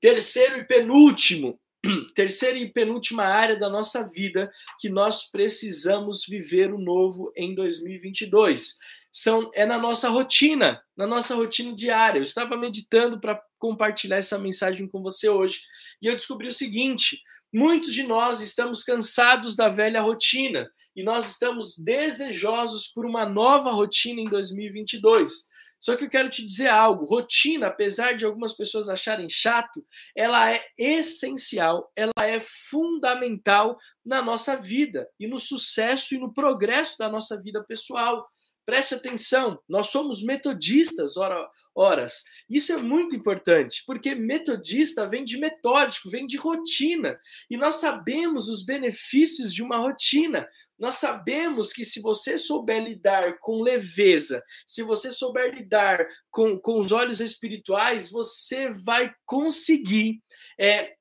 Terceiro 0.00 0.58
e 0.58 0.64
penúltimo, 0.64 1.58
terceira 2.14 2.58
e 2.58 2.72
penúltima 2.72 3.24
área 3.24 3.56
da 3.56 3.68
nossa 3.68 4.08
vida 4.08 4.50
que 4.78 4.88
nós 4.88 5.30
precisamos 5.30 6.24
viver 6.26 6.72
o 6.72 6.78
novo 6.78 7.32
em 7.36 7.54
2022. 7.54 8.78
São, 9.14 9.50
é 9.54 9.66
na 9.66 9.76
nossa 9.76 10.08
rotina, 10.08 10.82
na 10.96 11.06
nossa 11.06 11.34
rotina 11.34 11.74
diária. 11.74 12.18
Eu 12.18 12.22
estava 12.22 12.56
meditando 12.56 13.20
para 13.20 13.42
compartilhar 13.62 14.16
essa 14.16 14.36
mensagem 14.40 14.88
com 14.88 15.00
você 15.00 15.28
hoje. 15.28 15.60
E 16.02 16.08
eu 16.08 16.14
descobri 16.14 16.48
o 16.48 16.52
seguinte: 16.52 17.22
Muitos 17.54 17.94
de 17.94 18.02
nós 18.02 18.40
estamos 18.40 18.82
cansados 18.82 19.54
da 19.54 19.68
velha 19.68 20.00
rotina 20.00 20.68
e 20.96 21.04
nós 21.04 21.30
estamos 21.30 21.78
desejosos 21.78 22.88
por 22.88 23.06
uma 23.06 23.24
nova 23.24 23.70
rotina 23.70 24.20
em 24.20 24.24
2022. 24.24 25.52
Só 25.78 25.96
que 25.96 26.04
eu 26.04 26.10
quero 26.10 26.30
te 26.30 26.46
dizer 26.46 26.68
algo: 26.68 27.04
rotina, 27.04 27.66
apesar 27.66 28.16
de 28.16 28.24
algumas 28.24 28.52
pessoas 28.52 28.88
acharem 28.88 29.28
chato, 29.28 29.84
ela 30.16 30.50
é 30.50 30.64
essencial, 30.78 31.92
ela 31.94 32.12
é 32.24 32.40
fundamental 32.40 33.76
na 34.04 34.22
nossa 34.22 34.56
vida 34.56 35.08
e 35.20 35.26
no 35.26 35.38
sucesso 35.38 36.14
e 36.14 36.18
no 36.18 36.32
progresso 36.32 36.96
da 36.98 37.08
nossa 37.08 37.40
vida 37.40 37.62
pessoal. 37.62 38.26
Preste 38.64 38.94
atenção, 38.94 39.58
nós 39.68 39.88
somos 39.88 40.22
metodistas, 40.22 41.16
ora, 41.16 41.48
horas. 41.74 42.22
Isso 42.48 42.72
é 42.72 42.76
muito 42.76 43.16
importante, 43.16 43.82
porque 43.84 44.14
metodista 44.14 45.06
vem 45.08 45.24
de 45.24 45.36
metódico, 45.36 46.08
vem 46.08 46.26
de 46.26 46.36
rotina. 46.36 47.18
E 47.50 47.56
nós 47.56 47.76
sabemos 47.76 48.48
os 48.48 48.64
benefícios 48.64 49.52
de 49.52 49.64
uma 49.64 49.78
rotina. 49.78 50.48
Nós 50.78 50.96
sabemos 50.96 51.72
que 51.72 51.84
se 51.84 52.00
você 52.00 52.38
souber 52.38 52.84
lidar 52.84 53.38
com 53.40 53.62
leveza, 53.62 54.42
se 54.64 54.82
você 54.82 55.10
souber 55.10 55.52
lidar 55.52 56.06
com, 56.30 56.56
com 56.58 56.78
os 56.78 56.92
olhos 56.92 57.20
espirituais, 57.20 58.10
você 58.10 58.70
vai 58.70 59.12
conseguir 59.26 60.22
é, 60.58 60.94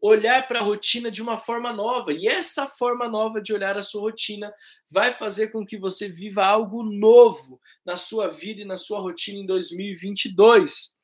olhar 0.00 0.46
para 0.46 0.60
a 0.60 0.62
rotina 0.62 1.10
de 1.10 1.22
uma 1.22 1.36
forma 1.36 1.72
nova. 1.72 2.12
E 2.12 2.26
essa 2.26 2.66
forma 2.66 3.08
nova 3.08 3.40
de 3.40 3.52
olhar 3.52 3.76
a 3.76 3.82
sua 3.82 4.02
rotina 4.02 4.52
vai 4.90 5.12
fazer 5.12 5.48
com 5.48 5.64
que 5.64 5.76
você 5.76 6.08
viva 6.08 6.44
algo 6.44 6.82
novo 6.82 7.60
na 7.84 7.96
sua 7.96 8.28
vida 8.28 8.62
e 8.62 8.64
na 8.64 8.76
sua 8.76 9.00
rotina 9.00 9.38
em 9.38 9.46
2022. 9.46 10.96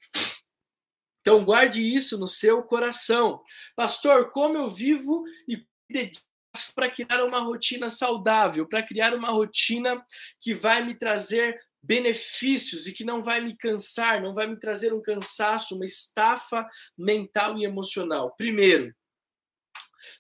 Então 1.21 1.45
guarde 1.45 1.83
isso 1.83 2.17
no 2.19 2.27
seu 2.27 2.63
coração. 2.63 3.43
Pastor, 3.77 4.31
como 4.31 4.57
eu 4.57 4.71
vivo 4.71 5.25
e 5.47 5.63
dedico 5.91 6.27
para 6.75 6.91
criar 6.91 7.25
uma 7.25 7.41
rotina 7.41 7.91
saudável, 7.91 8.67
para 8.67 8.83
criar 8.83 9.15
uma 9.15 9.31
rotina 9.31 10.05
que 10.41 10.55
vai 10.55 10.85
me 10.85 10.95
trazer 10.95 11.59
benefícios 11.83 12.87
e 12.87 12.93
que 12.93 13.05
não 13.05 13.23
vai 13.23 13.41
me 13.41 13.57
cansar, 13.57 14.21
não 14.23 14.35
vai 14.35 14.47
me 14.47 14.59
trazer 14.59 14.93
um 14.93 15.01
cansaço, 15.01 15.77
uma 15.77 15.85
estafa 15.85 16.67
mental 16.97 17.57
e 17.57 17.65
emocional. 17.65 18.35
Primeiro, 18.37 18.95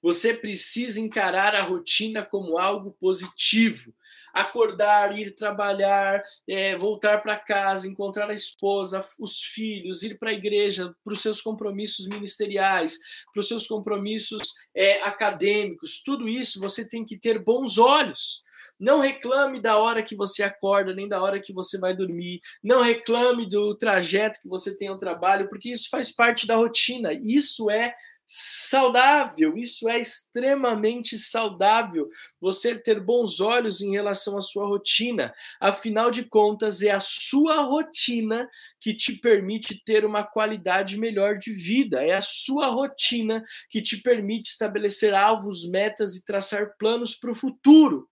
você 0.02 0.34
precisa 0.34 1.00
encarar 1.00 1.54
a 1.54 1.62
rotina 1.62 2.24
como 2.24 2.58
algo 2.58 2.96
positivo. 3.00 3.94
Acordar, 4.32 5.18
ir 5.18 5.34
trabalhar, 5.34 6.22
é, 6.46 6.76
voltar 6.76 7.22
para 7.22 7.38
casa, 7.38 7.88
encontrar 7.88 8.30
a 8.30 8.34
esposa, 8.34 9.04
os 9.18 9.40
filhos, 9.40 10.02
ir 10.02 10.18
para 10.18 10.30
a 10.30 10.34
igreja, 10.34 10.94
para 11.02 11.14
os 11.14 11.22
seus 11.22 11.40
compromissos 11.40 12.06
ministeriais, 12.06 12.98
para 13.32 13.40
os 13.40 13.48
seus 13.48 13.66
compromissos 13.66 14.52
é, 14.74 15.02
acadêmicos, 15.02 16.02
tudo 16.04 16.28
isso 16.28 16.60
você 16.60 16.88
tem 16.88 17.04
que 17.04 17.18
ter 17.18 17.42
bons 17.42 17.78
olhos 17.78 18.44
não 18.78 19.00
reclame 19.00 19.60
da 19.60 19.76
hora 19.76 20.02
que 20.02 20.14
você 20.14 20.42
acorda, 20.42 20.94
nem 20.94 21.08
da 21.08 21.20
hora 21.22 21.40
que 21.40 21.52
você 21.52 21.78
vai 21.78 21.94
dormir. 21.94 22.40
Não 22.62 22.82
reclame 22.82 23.48
do 23.48 23.74
trajeto 23.74 24.40
que 24.40 24.48
você 24.48 24.76
tem 24.76 24.88
ao 24.88 24.98
trabalho, 24.98 25.48
porque 25.48 25.70
isso 25.70 25.88
faz 25.90 26.12
parte 26.12 26.46
da 26.46 26.56
rotina. 26.56 27.12
Isso 27.12 27.70
é 27.70 27.94
saudável, 28.30 29.56
isso 29.56 29.88
é 29.88 29.98
extremamente 29.98 31.18
saudável. 31.18 32.06
Você 32.38 32.78
ter 32.78 33.00
bons 33.00 33.40
olhos 33.40 33.80
em 33.80 33.92
relação 33.92 34.36
à 34.36 34.42
sua 34.42 34.66
rotina. 34.66 35.34
Afinal 35.58 36.10
de 36.10 36.24
contas, 36.24 36.82
é 36.82 36.90
a 36.90 37.00
sua 37.00 37.62
rotina 37.62 38.48
que 38.78 38.94
te 38.94 39.14
permite 39.14 39.82
ter 39.82 40.04
uma 40.04 40.22
qualidade 40.22 40.98
melhor 40.98 41.38
de 41.38 41.52
vida. 41.52 42.04
É 42.04 42.14
a 42.14 42.20
sua 42.20 42.66
rotina 42.66 43.42
que 43.70 43.80
te 43.80 43.96
permite 44.02 44.50
estabelecer 44.50 45.14
alvos, 45.14 45.66
metas 45.66 46.14
e 46.14 46.24
traçar 46.24 46.76
planos 46.78 47.14
para 47.14 47.30
o 47.30 47.34
futuro. 47.34 48.06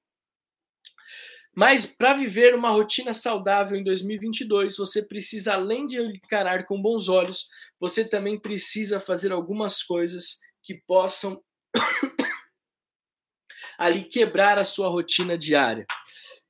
Mas 1.57 1.87
para 1.87 2.13
viver 2.13 2.55
uma 2.55 2.69
rotina 2.69 3.15
saudável 3.15 3.79
em 3.79 3.83
2022, 3.83 4.77
você 4.77 5.03
precisa, 5.03 5.55
além 5.55 5.87
de 5.87 5.99
encarar 5.99 6.67
com 6.67 6.81
bons 6.81 7.09
olhos, 7.09 7.49
você 7.81 8.07
também 8.07 8.39
precisa 8.39 9.01
fazer 9.01 9.33
algumas 9.33 9.83
coisas 9.83 10.41
que 10.63 10.75
possam 10.87 11.43
ali 13.79 14.05
quebrar 14.05 14.59
a 14.59 14.67
sua 14.67 14.89
rotina 14.89 15.39
diária. 15.39 15.87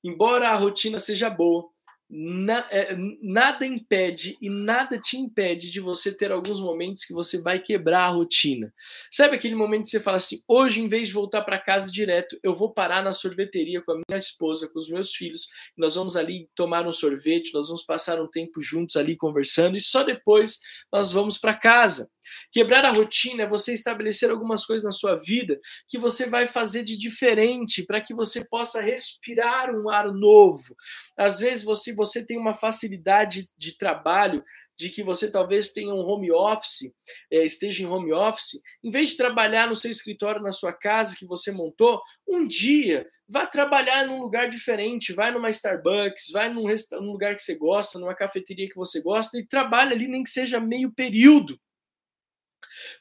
Embora 0.03 0.49
a 0.49 0.57
rotina 0.57 0.99
seja 0.99 1.31
boa, 1.31 1.71
na, 2.09 2.67
é, 2.71 2.97
nada 3.21 3.67
impede 3.67 4.37
e 4.41 4.49
nada 4.49 4.99
te 4.99 5.17
impede 5.17 5.71
de 5.71 5.81
você 5.81 6.17
ter 6.17 6.31
alguns 6.31 6.61
momentos 6.61 7.05
que 7.05 7.13
você 7.13 7.41
vai 7.41 7.59
quebrar 7.59 8.05
a 8.05 8.11
rotina. 8.11 8.73
Sabe 9.11 9.37
aquele 9.37 9.55
momento 9.55 9.85
que 9.85 9.91
você 9.91 10.01
fala 10.01 10.17
assim: 10.17 10.39
hoje, 10.49 10.81
em 10.81 10.89
vez 10.89 11.09
de 11.09 11.15
voltar 11.15 11.43
para 11.43 11.59
casa 11.59 11.91
direto, 11.91 12.39
eu 12.43 12.55
vou 12.55 12.73
parar 12.73 13.03
na 13.03 13.13
sorveteria 13.13 13.83
com 13.83 13.93
a 13.93 14.01
minha 14.09 14.19
esposa, 14.19 14.71
com 14.73 14.79
os 14.79 14.89
meus 14.89 15.15
filhos, 15.15 15.49
nós 15.77 15.97
vamos 15.97 16.17
ali 16.17 16.49
tomar 16.55 16.87
um 16.87 16.93
sorvete, 16.93 17.53
nós 17.53 17.69
vamos 17.69 17.83
passar 17.83 18.21
um 18.21 18.29
tempo 18.29 18.61
juntos 18.61 18.97
ali 18.97 19.17
conversando 19.17 19.77
e 19.77 19.81
só 19.81 20.03
depois 20.03 20.61
nós 20.93 21.11
vamos 21.11 21.39
para 21.39 21.55
casa. 21.55 22.11
Quebrar 22.53 22.85
a 22.85 22.93
rotina 22.93 23.43
é 23.43 23.49
você 23.49 23.73
estabelecer 23.73 24.31
algumas 24.31 24.65
coisas 24.65 24.85
na 24.85 24.93
sua 24.93 25.17
vida 25.17 25.59
que 25.89 25.99
você 25.99 26.27
vai 26.27 26.47
fazer 26.47 26.83
de 26.85 26.99
diferente 26.99 27.85
para 27.85 28.01
que 28.01 28.15
você 28.15 28.45
possa 28.49 28.81
respirar 28.81 29.75
um 29.75 29.89
ar 29.89 30.13
novo. 30.13 30.75
Às 31.17 31.41
vezes 31.41 31.65
você, 31.65 31.95
você 31.95 32.27
tem 32.27 32.39
uma 32.39 32.55
facilidade 32.55 33.49
de 33.57 33.77
trabalho 33.77 34.43
de 34.77 34.91
que 34.91 35.03
você 35.03 35.31
talvez 35.31 35.71
tenha 35.71 35.93
um 35.93 36.07
home 36.07 36.31
office, 36.31 36.93
é, 37.33 37.45
esteja 37.45 37.83
em 37.83 37.87
home 37.87 38.13
office, 38.13 38.61
em 38.85 38.91
vez 38.91 39.11
de 39.11 39.17
trabalhar 39.17 39.67
no 39.69 39.75
seu 39.75 39.91
escritório, 39.91 40.43
na 40.43 40.53
sua 40.53 40.73
casa 40.73 41.17
que 41.19 41.27
você 41.27 41.51
montou, 41.51 42.01
um 42.29 42.47
dia 42.47 43.07
vá 43.29 43.47
trabalhar 43.47 44.07
num 44.07 44.21
lugar 44.21 44.49
diferente, 44.49 45.13
vai 45.13 45.31
numa 45.31 45.51
Starbucks, 45.51 46.31
vai 46.31 46.53
num, 46.53 46.65
num 46.65 47.13
lugar 47.13 47.35
que 47.35 47.43
você 47.43 47.57
gosta, 47.57 47.99
numa 47.99 48.15
cafeteria 48.15 48.69
que 48.69 48.77
você 48.77 49.01
gosta 49.01 49.39
e 49.39 49.47
trabalha 49.47 49.93
ali 49.93 50.07
nem 50.07 50.23
que 50.23 50.31
seja 50.31 50.61
meio 50.61 50.93
período. 50.93 51.59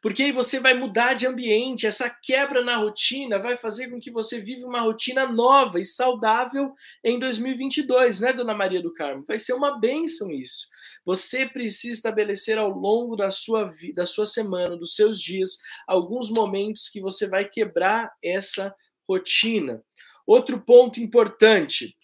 Porque 0.02 0.24
aí 0.24 0.32
você 0.32 0.60
vai 0.60 0.74
mudar 0.74 1.14
de 1.14 1.26
ambiente, 1.26 1.86
essa 1.86 2.10
quebra 2.10 2.64
na 2.64 2.78
rotina 2.78 3.40
vai 3.40 3.58
fazer 3.58 3.90
com 3.90 4.00
que 4.00 4.12
você 4.12 4.40
viva 4.40 4.68
uma 4.68 4.80
rotina 4.80 5.28
nova 5.28 5.80
e 5.80 5.84
saudável 5.84 6.74
em 7.04 7.20
2022, 7.20 8.20
não 8.20 8.30
é, 8.30 8.34
Dona 8.34 8.54
Maria 8.54 8.82
do 8.82 8.94
Carmo? 8.94 9.26
Vai 9.28 9.40
ser 9.40 9.54
uma 9.54 9.80
bênção 9.80 10.32
isso. 10.32 10.68
Você 11.06 11.46
precisa 11.46 11.96
estabelecer 11.96 12.58
ao 12.58 12.70
longo 12.70 13.16
da 13.16 13.30
sua 13.30 13.66
vida, 13.66 14.02
da 14.02 14.06
sua 14.06 14.26
semana, 14.26 14.76
dos 14.76 14.96
seus 14.96 15.22
dias, 15.22 15.58
alguns 15.88 16.30
momentos 16.30 16.90
que 16.90 17.02
você 17.02 17.28
vai 17.28 17.48
quebrar 17.48 18.12
essa 18.24 18.74
rotina. 19.08 19.84
Outro 20.26 20.60
ponto 20.60 21.00
importante, 21.00 21.96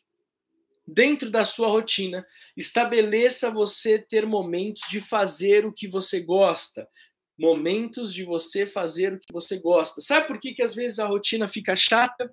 dentro 0.88 1.30
da 1.32 1.46
sua 1.46 1.68
rotina, 1.68 2.26
estabeleça 2.56 3.50
você 3.50 3.98
ter 3.98 4.26
momentos 4.26 4.84
de 4.90 5.02
fazer 5.02 5.66
o 5.66 5.74
que 5.74 5.88
você 5.88 6.20
gosta, 6.20 6.88
momentos 7.42 8.14
de 8.14 8.24
você 8.24 8.68
fazer 8.68 9.14
o 9.14 9.20
que 9.20 9.34
você 9.34 9.58
gosta. 9.60 10.00
Sabe 10.00 10.28
por 10.28 10.40
que, 10.40 10.54
que 10.54 10.62
às 10.62 10.76
vezes 10.76 11.00
a 11.00 11.08
rotina 11.08 11.48
fica 11.48 11.76
chata? 11.76 12.32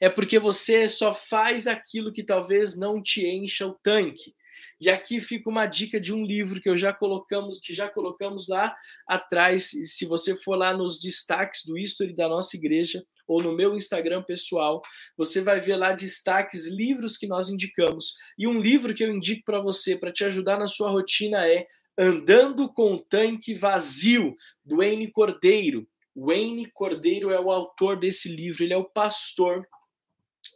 É 0.00 0.08
porque 0.08 0.38
você 0.38 0.88
só 0.88 1.12
faz 1.12 1.66
aquilo 1.66 2.12
que 2.12 2.24
talvez 2.24 2.78
não 2.78 3.02
te 3.02 3.26
encha 3.26 3.66
o 3.66 3.74
tanque. 3.82 4.34
E 4.80 4.88
aqui 4.88 5.20
fica 5.20 5.50
uma 5.50 5.66
dica 5.66 6.00
de 6.00 6.14
um 6.14 6.24
livro 6.24 6.60
que 6.60 6.68
eu 6.68 6.76
já 6.76 6.94
colocamos, 6.94 7.60
que 7.60 7.74
já 7.74 7.88
colocamos 7.88 8.48
lá 8.48 8.74
atrás. 9.06 9.70
Se 9.70 10.06
você 10.06 10.34
for 10.34 10.56
lá 10.56 10.74
nos 10.74 10.98
destaques 10.98 11.64
do 11.66 11.76
history 11.76 12.14
da 12.14 12.28
nossa 12.28 12.56
igreja 12.56 13.04
ou 13.26 13.42
no 13.42 13.54
meu 13.54 13.74
Instagram 13.74 14.22
pessoal, 14.22 14.80
você 15.16 15.42
vai 15.42 15.60
ver 15.60 15.76
lá 15.76 15.92
destaques, 15.92 16.66
livros 16.68 17.18
que 17.18 17.26
nós 17.26 17.50
indicamos. 17.50 18.14
E 18.38 18.46
um 18.46 18.58
livro 18.58 18.94
que 18.94 19.04
eu 19.04 19.14
indico 19.14 19.42
para 19.44 19.60
você 19.60 19.96
para 19.96 20.12
te 20.12 20.24
ajudar 20.24 20.58
na 20.58 20.66
sua 20.66 20.90
rotina 20.90 21.46
é 21.46 21.66
Andando 21.96 22.72
com 22.72 22.94
o 22.94 23.00
Tanque 23.00 23.54
Vazio, 23.54 24.36
do 24.64 24.78
Wayne 24.78 25.10
Cordeiro. 25.10 25.86
Wayne 26.14 26.66
Cordeiro 26.66 27.30
é 27.30 27.40
o 27.40 27.50
autor 27.50 27.98
desse 27.98 28.28
livro, 28.28 28.64
ele 28.64 28.72
é 28.72 28.76
o 28.76 28.84
pastor 28.84 29.66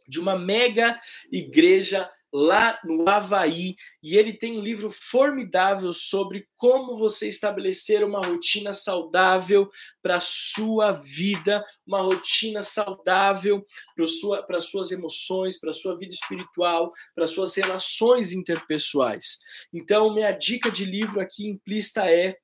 de 0.06 0.18
uma 0.18 0.38
mega 0.38 1.00
igreja 1.30 2.10
lá 2.32 2.78
no 2.84 3.08
Havaí, 3.08 3.74
e 4.02 4.16
ele 4.16 4.32
tem 4.32 4.58
um 4.58 4.62
livro 4.62 4.90
formidável 4.90 5.92
sobre 5.92 6.46
como 6.56 6.96
você 6.96 7.28
estabelecer 7.28 8.04
uma 8.04 8.20
rotina 8.20 8.72
saudável 8.74 9.68
para 10.02 10.20
sua 10.20 10.92
vida, 10.92 11.64
uma 11.86 12.00
rotina 12.00 12.62
saudável 12.62 13.64
para 13.96 14.06
sua, 14.06 14.46
as 14.50 14.64
suas 14.64 14.90
emoções, 14.90 15.58
para 15.58 15.72
sua 15.72 15.96
vida 15.96 16.12
espiritual, 16.12 16.92
para 17.14 17.24
as 17.24 17.30
suas 17.30 17.54
relações 17.54 18.32
interpessoais. 18.32 19.38
Então, 19.72 20.14
minha 20.14 20.32
dica 20.32 20.70
de 20.70 20.84
livro 20.84 21.20
aqui 21.20 21.46
implícita 21.46 22.10
é 22.10 22.36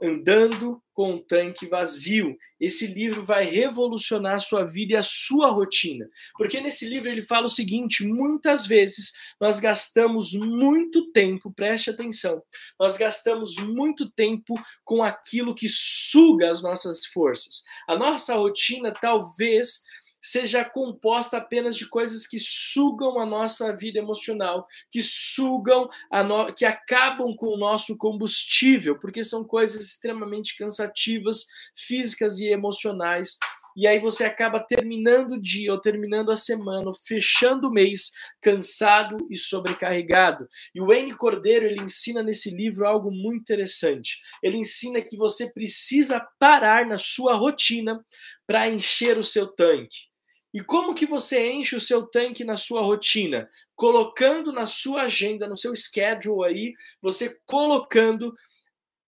Andando 0.00 0.82
com 0.96 1.14
o 1.14 1.20
Tanque 1.20 1.66
Vazio. 1.66 2.36
Esse 2.58 2.86
livro 2.86 3.22
vai 3.22 3.44
revolucionar 3.44 4.36
a 4.36 4.40
sua 4.40 4.64
vida 4.64 4.94
e 4.94 4.96
a 4.96 5.02
sua 5.02 5.50
rotina. 5.50 6.08
Porque 6.38 6.58
nesse 6.58 6.88
livro 6.88 7.10
ele 7.10 7.20
fala 7.20 7.46
o 7.46 7.50
seguinte: 7.50 8.04
muitas 8.04 8.66
vezes 8.66 9.12
nós 9.38 9.60
gastamos 9.60 10.32
muito 10.32 11.12
tempo, 11.12 11.52
preste 11.52 11.90
atenção, 11.90 12.42
nós 12.80 12.96
gastamos 12.96 13.56
muito 13.56 14.10
tempo 14.10 14.54
com 14.84 15.02
aquilo 15.02 15.54
que 15.54 15.68
suga 15.68 16.50
as 16.50 16.62
nossas 16.62 17.04
forças. 17.06 17.62
A 17.86 17.94
nossa 17.94 18.34
rotina 18.34 18.90
talvez 18.90 19.82
seja 20.26 20.64
composta 20.64 21.36
apenas 21.36 21.76
de 21.76 21.88
coisas 21.88 22.26
que 22.26 22.36
sugam 22.40 23.20
a 23.20 23.24
nossa 23.24 23.76
vida 23.76 24.00
emocional, 24.00 24.66
que 24.90 25.00
sugam, 25.00 25.88
no... 26.26 26.52
que 26.52 26.64
acabam 26.64 27.32
com 27.36 27.46
o 27.46 27.56
nosso 27.56 27.96
combustível, 27.96 28.98
porque 28.98 29.22
são 29.22 29.44
coisas 29.44 29.84
extremamente 29.84 30.56
cansativas, 30.56 31.46
físicas 31.76 32.40
e 32.40 32.46
emocionais. 32.46 33.38
E 33.76 33.86
aí 33.86 34.00
você 34.00 34.24
acaba 34.24 34.58
terminando 34.58 35.34
o 35.34 35.40
dia 35.40 35.70
ou 35.70 35.80
terminando 35.80 36.32
a 36.32 36.36
semana, 36.36 36.90
fechando 37.06 37.68
o 37.68 37.70
mês, 37.70 38.10
cansado 38.40 39.18
e 39.30 39.36
sobrecarregado. 39.36 40.48
E 40.74 40.80
o 40.80 40.92
N 40.92 41.14
Cordeiro, 41.14 41.66
ele 41.66 41.82
ensina 41.82 42.20
nesse 42.20 42.50
livro 42.50 42.84
algo 42.84 43.12
muito 43.12 43.42
interessante. 43.42 44.18
Ele 44.42 44.56
ensina 44.56 45.00
que 45.00 45.16
você 45.16 45.52
precisa 45.52 46.26
parar 46.40 46.84
na 46.84 46.98
sua 46.98 47.36
rotina 47.36 48.04
para 48.44 48.68
encher 48.68 49.18
o 49.18 49.24
seu 49.24 49.46
tanque. 49.46 50.15
E 50.56 50.64
como 50.64 50.94
que 50.94 51.04
você 51.04 51.52
enche 51.52 51.76
o 51.76 51.80
seu 51.82 52.06
tanque 52.06 52.42
na 52.42 52.56
sua 52.56 52.80
rotina? 52.80 53.46
Colocando 53.74 54.50
na 54.50 54.66
sua 54.66 55.02
agenda, 55.02 55.46
no 55.46 55.54
seu 55.54 55.76
schedule 55.76 56.48
aí, 56.48 56.74
você 56.98 57.38
colocando 57.44 58.34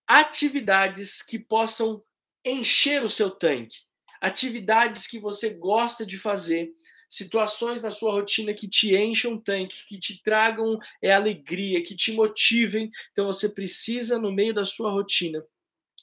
atividades 0.07 1.23
que 1.23 1.39
possam 1.39 2.05
encher 2.45 3.03
o 3.03 3.09
seu 3.09 3.31
tanque. 3.31 3.79
Atividades 4.21 5.07
que 5.07 5.19
você 5.19 5.55
gosta 5.55 6.05
de 6.05 6.19
fazer, 6.19 6.71
situações 7.09 7.81
na 7.81 7.89
sua 7.89 8.13
rotina 8.13 8.53
que 8.53 8.69
te 8.69 8.95
encham 8.95 9.33
o 9.33 9.41
tanque, 9.41 9.87
que 9.87 9.99
te 9.99 10.23
tragam 10.23 10.79
é, 11.01 11.15
alegria, 11.15 11.83
que 11.83 11.97
te 11.97 12.13
motivem. 12.13 12.91
Então 13.11 13.25
você 13.25 13.49
precisa, 13.49 14.19
no 14.19 14.31
meio 14.31 14.53
da 14.53 14.67
sua 14.67 14.91
rotina, 14.91 15.43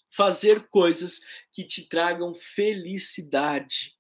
fazer 0.09 0.67
coisas 0.69 1.21
que 1.53 1.63
te 1.63 1.87
tragam 1.87 2.33
felicidade 2.33 3.94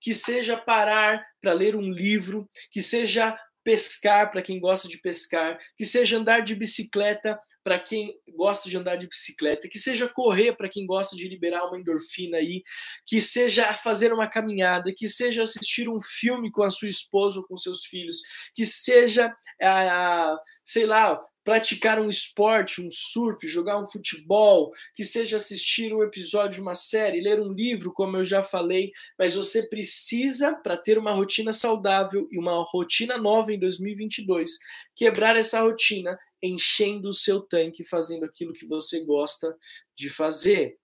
que 0.00 0.14
seja 0.14 0.56
parar 0.56 1.24
para 1.40 1.52
ler 1.52 1.76
um 1.76 1.90
livro, 1.90 2.48
que 2.70 2.80
seja 2.80 3.38
pescar 3.64 4.30
para 4.30 4.42
quem 4.42 4.58
gosta 4.58 4.88
de 4.88 4.98
pescar, 4.98 5.58
que 5.76 5.84
seja 5.84 6.16
andar 6.16 6.40
de 6.40 6.54
bicicleta 6.54 7.38
para 7.62 7.78
quem 7.78 8.14
gosta 8.34 8.70
de 8.70 8.78
andar 8.78 8.96
de 8.96 9.06
bicicleta, 9.06 9.68
que 9.68 9.78
seja 9.78 10.08
correr 10.08 10.56
para 10.56 10.70
quem 10.70 10.86
gosta 10.86 11.14
de 11.14 11.28
liberar 11.28 11.66
uma 11.66 11.78
endorfina 11.78 12.38
aí, 12.38 12.62
que 13.06 13.20
seja 13.20 13.74
fazer 13.74 14.10
uma 14.10 14.26
caminhada, 14.26 14.90
que 14.96 15.06
seja 15.06 15.42
assistir 15.42 15.86
um 15.86 16.00
filme 16.00 16.50
com 16.50 16.62
a 16.62 16.70
sua 16.70 16.88
esposa 16.88 17.40
ou 17.40 17.46
com 17.46 17.58
seus 17.58 17.84
filhos, 17.84 18.22
que 18.54 18.64
seja, 18.64 19.30
ah, 19.62 20.34
sei 20.64 20.86
lá, 20.86 21.20
praticar 21.48 21.98
um 21.98 22.10
esporte, 22.10 22.82
um 22.82 22.90
surf, 22.90 23.48
jogar 23.48 23.80
um 23.80 23.86
futebol, 23.86 24.70
que 24.94 25.02
seja 25.02 25.38
assistir 25.38 25.94
um 25.94 26.02
episódio 26.02 26.56
de 26.56 26.60
uma 26.60 26.74
série, 26.74 27.22
ler 27.22 27.40
um 27.40 27.50
livro, 27.50 27.90
como 27.90 28.18
eu 28.18 28.22
já 28.22 28.42
falei, 28.42 28.92
mas 29.18 29.34
você 29.34 29.66
precisa, 29.66 30.54
para 30.54 30.76
ter 30.76 30.98
uma 30.98 31.10
rotina 31.10 31.50
saudável 31.50 32.28
e 32.30 32.38
uma 32.38 32.62
rotina 32.64 33.16
nova 33.16 33.50
em 33.50 33.58
2022, 33.58 34.58
quebrar 34.94 35.36
essa 35.36 35.62
rotina 35.62 36.18
enchendo 36.42 37.08
o 37.08 37.14
seu 37.14 37.40
tanque, 37.40 37.82
fazendo 37.82 38.26
aquilo 38.26 38.52
que 38.52 38.66
você 38.66 39.00
gosta 39.06 39.56
de 39.96 40.10
fazer. 40.10 40.76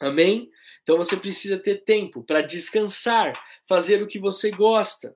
Amém? 0.00 0.50
Então 0.82 0.96
você 0.96 1.14
precisa 1.14 1.58
ter 1.58 1.84
tempo 1.84 2.24
para 2.24 2.40
descansar, 2.40 3.34
fazer 3.68 4.02
o 4.02 4.06
que 4.06 4.18
você 4.18 4.50
gosta. 4.50 5.14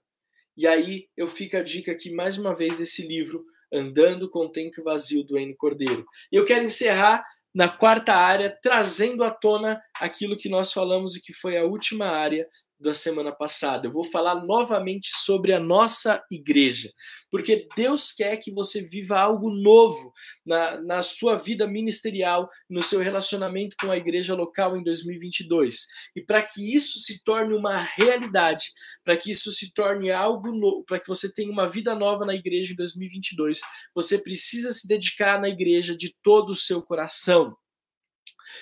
E 0.55 0.67
aí 0.67 1.09
eu 1.17 1.27
fico 1.27 1.57
a 1.57 1.63
dica 1.63 1.91
aqui 1.91 2.11
mais 2.11 2.37
uma 2.37 2.55
vez 2.55 2.77
desse 2.77 3.09
livro 3.09 3.47
Andando 3.73 4.29
com 4.31 4.47
o 4.47 4.49
Tempo 4.49 4.83
Vazio, 4.83 5.25
do 5.25 5.39
N. 5.39 5.55
Cordeiro. 5.55 6.07
E 6.33 6.37
eu 6.37 6.45
quero 6.45 6.65
encerrar 6.65 7.25
na 7.55 7.69
quarta 7.69 8.15
área, 8.15 8.57
trazendo 8.63 9.25
à 9.25 9.31
tona 9.31 9.81
aquilo 10.01 10.37
que 10.37 10.49
nós 10.49 10.73
falamos 10.73 11.17
e 11.17 11.23
que 11.23 11.33
foi 11.33 11.57
a 11.57 11.65
última 11.65 12.07
área 12.07 12.47
da 12.79 12.95
semana 12.95 13.33
passada. 13.33 13.87
Eu 13.87 13.93
vou 13.93 14.05
falar 14.05 14.45
novamente 14.45 15.09
sobre 15.13 15.53
a 15.53 15.59
nossa 15.59 16.23
igreja, 16.31 16.91
porque 17.31 17.67
Deus 17.77 18.13
quer 18.13 18.37
que 18.37 18.53
você 18.53 18.89
viva 18.89 19.19
algo 19.19 19.51
novo 19.51 20.13
na, 20.47 20.81
na 20.81 21.03
sua 21.03 21.35
vida 21.35 21.67
ministerial, 21.67 22.49
no 22.69 22.81
seu 22.81 23.01
relacionamento 23.01 23.77
com 23.81 23.91
a 23.91 23.97
igreja 23.97 24.35
local 24.35 24.77
em 24.77 24.85
2022. 24.85 25.87
E 26.15 26.23
para 26.23 26.43
que 26.43 26.75
isso 26.75 26.99
se 26.99 27.23
torne 27.25 27.55
uma 27.55 27.77
realidade, 27.77 28.71
para 29.03 29.17
que 29.17 29.31
isso 29.31 29.51
se 29.51 29.73
torne 29.75 30.11
algo 30.11 30.53
novo, 30.53 30.85
para 30.85 31.01
que 31.01 31.09
você 31.09 31.33
tenha 31.33 31.51
uma 31.51 31.67
vida 31.67 31.95
nova 31.95 32.25
na 32.25 32.35
igreja 32.35 32.73
em 32.73 32.77
2022, 32.77 33.61
você 33.95 34.19
precisa 34.19 34.73
se 34.73 34.87
dedicar 34.87 35.41
na 35.41 35.49
igreja 35.49 35.97
de 35.97 36.15
todo 36.23 36.51
o 36.51 36.55
seu 36.55 36.83
coração. 36.83 37.57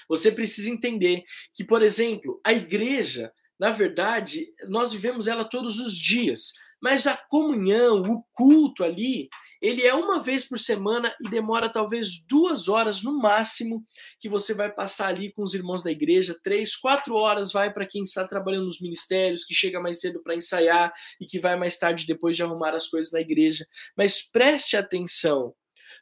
Você 0.09 0.31
precisa 0.33 0.71
entender 0.71 1.23
que, 1.55 1.65
por 1.65 1.83
exemplo, 1.83 2.41
a 2.45 2.53
igreja 2.53 3.33
na 3.59 3.71
verdade, 3.71 4.47
nós 4.69 4.93
vivemos 4.93 5.27
ela 5.27 5.45
todos 5.45 5.81
os 5.81 5.99
dias. 5.99 6.55
Mas 6.81 7.07
a 7.07 7.17
comunhão, 7.17 8.03
o 8.03 8.23
culto 8.35 8.85
ali, 8.85 9.31
ele 9.63 9.83
é 9.83 9.95
uma 9.95 10.21
vez 10.21 10.45
por 10.45 10.59
semana 10.59 11.15
e 11.21 11.29
demora 11.29 11.71
talvez 11.71 12.23
duas 12.29 12.69
horas 12.69 13.03
no 13.03 13.19
máximo 13.19 13.83
que 14.21 14.29
você 14.29 14.53
vai 14.53 14.71
passar 14.71 15.09
ali 15.09 15.33
com 15.33 15.43
os 15.43 15.55
irmãos 15.55 15.83
da 15.83 15.91
igreja. 15.91 16.39
Três, 16.43 16.77
quatro 16.77 17.15
horas 17.15 17.51
vai 17.51 17.73
para 17.73 17.87
quem 17.87 18.03
está 18.03 18.27
trabalhando 18.27 18.67
nos 18.67 18.81
ministérios, 18.81 19.45
que 19.45 19.55
chega 19.55 19.81
mais 19.81 20.01
cedo 20.01 20.23
para 20.23 20.35
ensaiar 20.35 20.93
e 21.19 21.25
que 21.25 21.39
vai 21.39 21.57
mais 21.57 21.79
tarde 21.79 22.07
depois 22.07 22.37
de 22.37 22.43
arrumar 22.43 22.75
as 22.75 22.87
coisas 22.89 23.11
na 23.11 23.21
igreja. 23.21 23.67
Mas 23.97 24.21
preste 24.21 24.77
atenção. 24.77 25.55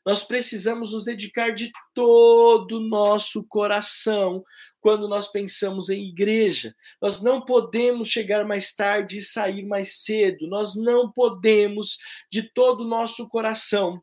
Nós 0.05 0.25
precisamos 0.25 0.93
nos 0.93 1.05
dedicar 1.05 1.53
de 1.55 1.71
todo 1.95 2.79
o 2.79 2.89
nosso 2.89 3.47
coração 3.47 4.43
quando 4.85 5.09
nós 5.09 5.29
pensamos 5.29 5.89
em 5.89 6.09
igreja. 6.09 6.77
Nós 7.01 7.23
não 7.23 7.41
podemos 7.41 8.07
chegar 8.07 8.45
mais 8.45 8.75
tarde 8.75 9.17
e 9.17 9.21
sair 9.23 9.65
mais 9.65 10.05
cedo. 10.05 10.47
Nós 10.47 10.77
não 10.77 11.11
podemos, 11.11 11.97
de 12.31 12.43
todo 12.43 12.83
o 12.83 12.87
nosso 12.87 13.27
coração, 13.31 14.03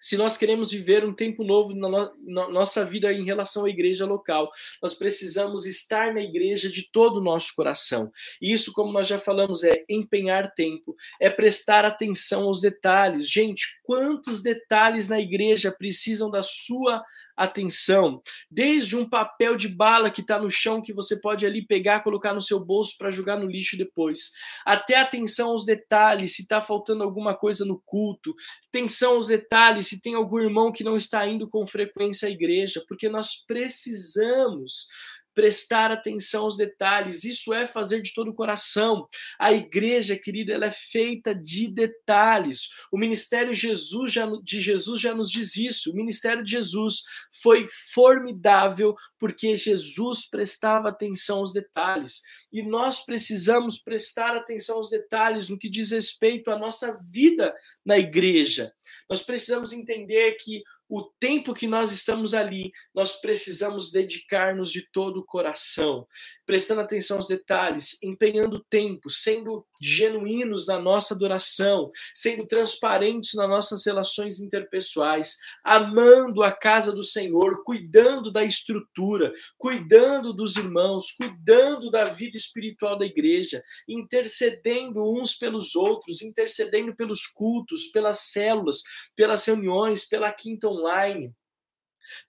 se 0.00 0.16
nós 0.16 0.36
queremos 0.36 0.72
viver 0.72 1.04
um 1.04 1.14
tempo 1.14 1.44
novo 1.44 1.74
na, 1.74 1.88
no, 1.88 2.12
na, 2.24 2.48
nossa 2.48 2.84
vida 2.84 3.12
em 3.12 3.24
relação 3.24 3.64
à 3.64 3.70
igreja 3.70 4.04
local, 4.04 4.50
nós 4.82 4.94
precisamos 4.94 5.64
estar 5.64 6.12
na 6.12 6.20
igreja 6.20 6.68
de 6.68 6.90
todo 6.90 7.18
o 7.18 7.22
nosso 7.22 7.54
coração. 7.54 8.10
E 8.40 8.52
isso, 8.52 8.72
como 8.72 8.92
nós 8.92 9.06
já 9.06 9.16
falamos, 9.16 9.62
é 9.62 9.84
empenhar 9.88 10.54
tempo, 10.54 10.96
é 11.20 11.30
prestar 11.30 11.84
atenção 11.84 12.44
aos 12.44 12.60
detalhes. 12.60 13.30
Gente, 13.30 13.80
quantos 13.84 14.42
detalhes 14.42 15.08
na 15.08 15.20
igreja 15.20 15.70
precisam 15.70 16.28
da 16.28 16.42
sua 16.42 17.04
atenção, 17.36 18.22
desde 18.50 18.96
um 18.96 19.08
papel 19.08 19.56
de 19.56 19.68
bala 19.68 20.10
que 20.10 20.20
está 20.20 20.38
no 20.38 20.50
chão 20.50 20.82
que 20.82 20.92
você 20.92 21.20
pode 21.20 21.46
ali 21.46 21.66
pegar, 21.66 22.02
colocar 22.02 22.34
no 22.34 22.42
seu 22.42 22.64
bolso 22.64 22.94
para 22.98 23.10
jogar 23.10 23.36
no 23.36 23.46
lixo 23.46 23.76
depois, 23.76 24.32
até 24.64 24.96
atenção 24.96 25.50
aos 25.50 25.64
detalhes, 25.64 26.36
se 26.36 26.42
está 26.42 26.60
faltando 26.60 27.02
alguma 27.02 27.34
coisa 27.34 27.64
no 27.64 27.80
culto, 27.84 28.34
atenção 28.68 29.14
aos 29.14 29.28
detalhes, 29.28 29.86
se 29.86 30.00
tem 30.00 30.14
algum 30.14 30.38
irmão 30.38 30.72
que 30.72 30.84
não 30.84 30.96
está 30.96 31.26
indo 31.26 31.48
com 31.48 31.66
frequência 31.66 32.28
à 32.28 32.30
igreja, 32.30 32.84
porque 32.88 33.08
nós 33.08 33.44
precisamos 33.46 34.86
prestar 35.34 35.90
atenção 35.90 36.44
aos 36.44 36.56
detalhes. 36.56 37.24
Isso 37.24 37.52
é 37.52 37.66
fazer 37.66 38.00
de 38.02 38.12
todo 38.12 38.30
o 38.30 38.34
coração. 38.34 39.08
A 39.38 39.52
igreja, 39.52 40.16
querida, 40.16 40.52
ela 40.52 40.66
é 40.66 40.70
feita 40.70 41.34
de 41.34 41.68
detalhes. 41.68 42.70
O 42.90 42.98
ministério 42.98 43.54
Jesus 43.54 44.12
já, 44.12 44.26
de 44.42 44.60
Jesus 44.60 45.00
já 45.00 45.14
nos 45.14 45.30
diz 45.30 45.56
isso. 45.56 45.90
O 45.90 45.96
ministério 45.96 46.44
de 46.44 46.50
Jesus 46.50 47.02
foi 47.42 47.66
formidável 47.92 48.94
porque 49.18 49.56
Jesus 49.56 50.28
prestava 50.28 50.88
atenção 50.88 51.38
aos 51.38 51.52
detalhes. 51.52 52.22
E 52.52 52.62
nós 52.62 53.04
precisamos 53.04 53.78
prestar 53.78 54.36
atenção 54.36 54.76
aos 54.76 54.90
detalhes 54.90 55.48
no 55.48 55.58
que 55.58 55.70
diz 55.70 55.90
respeito 55.90 56.50
à 56.50 56.58
nossa 56.58 57.00
vida 57.10 57.54
na 57.84 57.98
igreja. 57.98 58.72
Nós 59.08 59.22
precisamos 59.22 59.72
entender 59.72 60.32
que 60.32 60.62
o 60.94 61.04
tempo 61.18 61.54
que 61.54 61.66
nós 61.66 61.90
estamos 61.90 62.34
ali, 62.34 62.70
nós 62.94 63.18
precisamos 63.18 63.90
dedicar-nos 63.90 64.70
de 64.70 64.82
todo 64.92 65.20
o 65.20 65.24
coração, 65.24 66.06
prestando 66.44 66.82
atenção 66.82 67.16
aos 67.16 67.26
detalhes, 67.26 67.96
empenhando 68.02 68.62
tempo, 68.68 69.08
sendo 69.08 69.64
genuínos 69.80 70.66
na 70.66 70.78
nossa 70.78 71.14
adoração, 71.14 71.90
sendo 72.12 72.46
transparentes 72.46 73.32
nas 73.32 73.48
nossas 73.48 73.86
relações 73.86 74.38
interpessoais, 74.38 75.38
amando 75.64 76.42
a 76.42 76.52
casa 76.52 76.92
do 76.92 77.02
Senhor, 77.02 77.64
cuidando 77.64 78.30
da 78.30 78.44
estrutura, 78.44 79.32
cuidando 79.56 80.30
dos 80.34 80.56
irmãos, 80.56 81.12
cuidando 81.12 81.90
da 81.90 82.04
vida 82.04 82.36
espiritual 82.36 82.98
da 82.98 83.06
igreja, 83.06 83.62
intercedendo 83.88 85.02
uns 85.02 85.32
pelos 85.32 85.74
outros, 85.74 86.20
intercedendo 86.20 86.94
pelos 86.94 87.26
cultos, 87.26 87.86
pelas 87.86 88.18
células, 88.30 88.82
pelas 89.16 89.42
reuniões, 89.46 90.04
pela 90.04 90.30
quinta 90.30 90.68
online. 90.82 91.32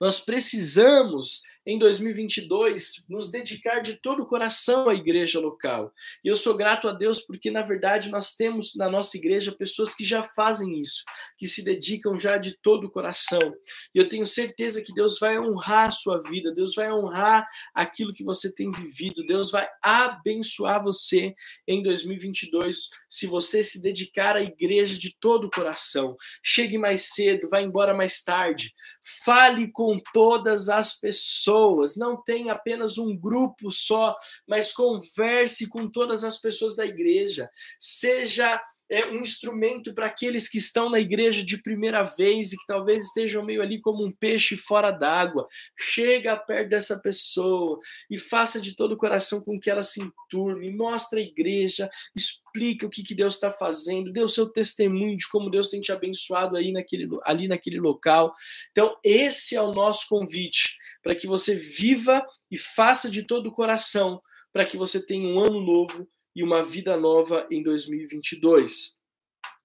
Nós 0.00 0.20
precisamos 0.20 1.42
em 1.66 1.78
2022, 1.78 3.06
nos 3.08 3.30
dedicar 3.30 3.80
de 3.80 3.94
todo 3.94 4.22
o 4.22 4.26
coração 4.26 4.88
à 4.88 4.94
igreja 4.94 5.40
local. 5.40 5.92
E 6.22 6.28
eu 6.28 6.36
sou 6.36 6.54
grato 6.54 6.88
a 6.88 6.92
Deus 6.92 7.20
porque, 7.20 7.50
na 7.50 7.62
verdade, 7.62 8.10
nós 8.10 8.36
temos 8.36 8.74
na 8.74 8.90
nossa 8.90 9.16
igreja 9.16 9.50
pessoas 9.50 9.94
que 9.94 10.04
já 10.04 10.22
fazem 10.22 10.78
isso, 10.78 11.04
que 11.38 11.46
se 11.46 11.64
dedicam 11.64 12.18
já 12.18 12.36
de 12.36 12.58
todo 12.60 12.86
o 12.86 12.90
coração. 12.90 13.54
E 13.94 13.98
eu 13.98 14.08
tenho 14.08 14.26
certeza 14.26 14.82
que 14.82 14.92
Deus 14.92 15.18
vai 15.18 15.38
honrar 15.38 15.88
a 15.88 15.90
sua 15.90 16.22
vida, 16.22 16.52
Deus 16.52 16.74
vai 16.74 16.92
honrar 16.92 17.48
aquilo 17.74 18.12
que 18.12 18.24
você 18.24 18.54
tem 18.54 18.70
vivido, 18.70 19.24
Deus 19.24 19.50
vai 19.50 19.66
abençoar 19.82 20.82
você 20.82 21.34
em 21.66 21.82
2022 21.82 22.88
se 23.08 23.26
você 23.26 23.62
se 23.62 23.80
dedicar 23.80 24.36
à 24.36 24.42
igreja 24.42 24.98
de 24.98 25.16
todo 25.18 25.46
o 25.46 25.50
coração. 25.50 26.16
Chegue 26.42 26.76
mais 26.76 27.14
cedo, 27.14 27.48
vá 27.48 27.62
embora 27.62 27.94
mais 27.94 28.22
tarde. 28.22 28.74
Fale 29.24 29.70
com 29.70 29.98
todas 30.12 30.68
as 30.68 30.98
pessoas, 30.98 31.53
não 31.96 32.22
tenha 32.22 32.52
apenas 32.52 32.98
um 32.98 33.16
grupo 33.16 33.70
só, 33.70 34.16
mas 34.46 34.72
converse 34.72 35.68
com 35.68 35.88
todas 35.88 36.24
as 36.24 36.38
pessoas 36.38 36.76
da 36.76 36.84
igreja. 36.84 37.48
Seja 37.78 38.60
é 38.90 39.06
um 39.06 39.20
instrumento 39.20 39.94
para 39.94 40.06
aqueles 40.06 40.48
que 40.48 40.58
estão 40.58 40.90
na 40.90 41.00
igreja 41.00 41.42
de 41.42 41.62
primeira 41.62 42.02
vez 42.02 42.52
e 42.52 42.56
que 42.56 42.66
talvez 42.66 43.04
estejam 43.04 43.44
meio 43.44 43.62
ali 43.62 43.80
como 43.80 44.04
um 44.04 44.12
peixe 44.12 44.56
fora 44.56 44.90
d'água. 44.90 45.48
Chega 45.76 46.36
perto 46.36 46.68
dessa 46.68 46.98
pessoa 47.00 47.78
e 48.10 48.18
faça 48.18 48.60
de 48.60 48.76
todo 48.76 48.92
o 48.92 48.96
coração 48.96 49.42
com 49.42 49.58
que 49.58 49.70
ela 49.70 49.82
se 49.82 50.02
enturme, 50.02 50.70
mostre 50.70 51.20
a 51.20 51.24
igreja, 51.24 51.88
explica 52.14 52.86
o 52.86 52.90
que, 52.90 53.02
que 53.02 53.14
Deus 53.14 53.34
está 53.34 53.50
fazendo, 53.50 54.12
dê 54.12 54.22
o 54.22 54.28
seu 54.28 54.48
testemunho 54.48 55.16
de 55.16 55.28
como 55.28 55.50
Deus 55.50 55.70
tem 55.70 55.80
te 55.80 55.90
abençoado 55.90 56.56
aí 56.56 56.70
naquele, 56.70 57.08
ali 57.24 57.48
naquele 57.48 57.80
local. 57.80 58.34
Então, 58.70 58.96
esse 59.02 59.56
é 59.56 59.62
o 59.62 59.72
nosso 59.72 60.06
convite 60.08 60.76
para 61.04 61.14
que 61.14 61.26
você 61.26 61.54
viva 61.54 62.26
e 62.50 62.56
faça 62.56 63.10
de 63.10 63.22
todo 63.22 63.48
o 63.48 63.52
coração 63.52 64.20
para 64.50 64.64
que 64.64 64.76
você 64.76 65.04
tenha 65.04 65.28
um 65.28 65.38
ano 65.38 65.60
novo 65.60 66.08
e 66.34 66.42
uma 66.42 66.62
vida 66.62 66.96
nova 66.96 67.46
em 67.50 67.62
2022. 67.62 68.98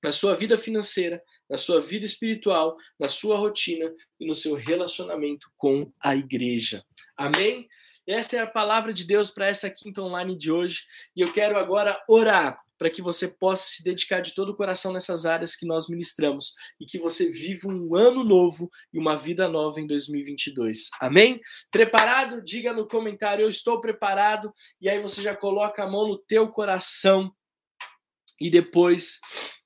Na 0.04 0.12
sua 0.12 0.36
vida 0.36 0.58
financeira, 0.58 1.24
na 1.50 1.58
sua 1.58 1.82
vida 1.82 2.04
espiritual, 2.04 2.76
na 3.00 3.08
sua 3.08 3.38
rotina 3.38 3.92
e 4.20 4.28
no 4.28 4.36
seu 4.36 4.56
relacionamento 4.56 5.50
com 5.58 5.92
a 6.00 6.16
igreja. 6.16 6.84
Amém? 7.16 7.68
Essa 8.06 8.38
é 8.38 8.40
a 8.40 8.48
palavra 8.48 8.92
de 8.92 9.06
Deus 9.06 9.32
para 9.32 9.48
essa 9.48 9.70
quinta 9.70 10.02
online 10.02 10.38
de 10.38 10.52
hoje 10.52 10.84
e 11.16 11.22
eu 11.22 11.32
quero 11.32 11.58
agora 11.58 12.04
orar 12.08 12.60
para 12.80 12.90
que 12.90 13.02
você 13.02 13.28
possa 13.28 13.68
se 13.68 13.84
dedicar 13.84 14.22
de 14.22 14.34
todo 14.34 14.54
o 14.54 14.56
coração 14.56 14.94
nessas 14.94 15.26
áreas 15.26 15.54
que 15.54 15.66
nós 15.66 15.90
ministramos 15.90 16.56
e 16.80 16.86
que 16.86 16.98
você 16.98 17.30
viva 17.30 17.68
um 17.68 17.94
ano 17.94 18.24
novo 18.24 18.70
e 18.94 18.98
uma 18.98 19.18
vida 19.18 19.50
nova 19.50 19.82
em 19.82 19.86
2022. 19.86 20.90
Amém? 21.02 21.42
Preparado? 21.70 22.42
Diga 22.42 22.72
no 22.72 22.88
comentário 22.88 23.44
eu 23.44 23.50
estou 23.50 23.82
preparado 23.82 24.54
e 24.80 24.88
aí 24.88 25.02
você 25.02 25.22
já 25.22 25.36
coloca 25.36 25.84
a 25.84 25.92
mão 25.92 26.08
no 26.08 26.18
teu 26.18 26.48
coração 26.48 27.30
e 28.40 28.50
depois 28.50 29.20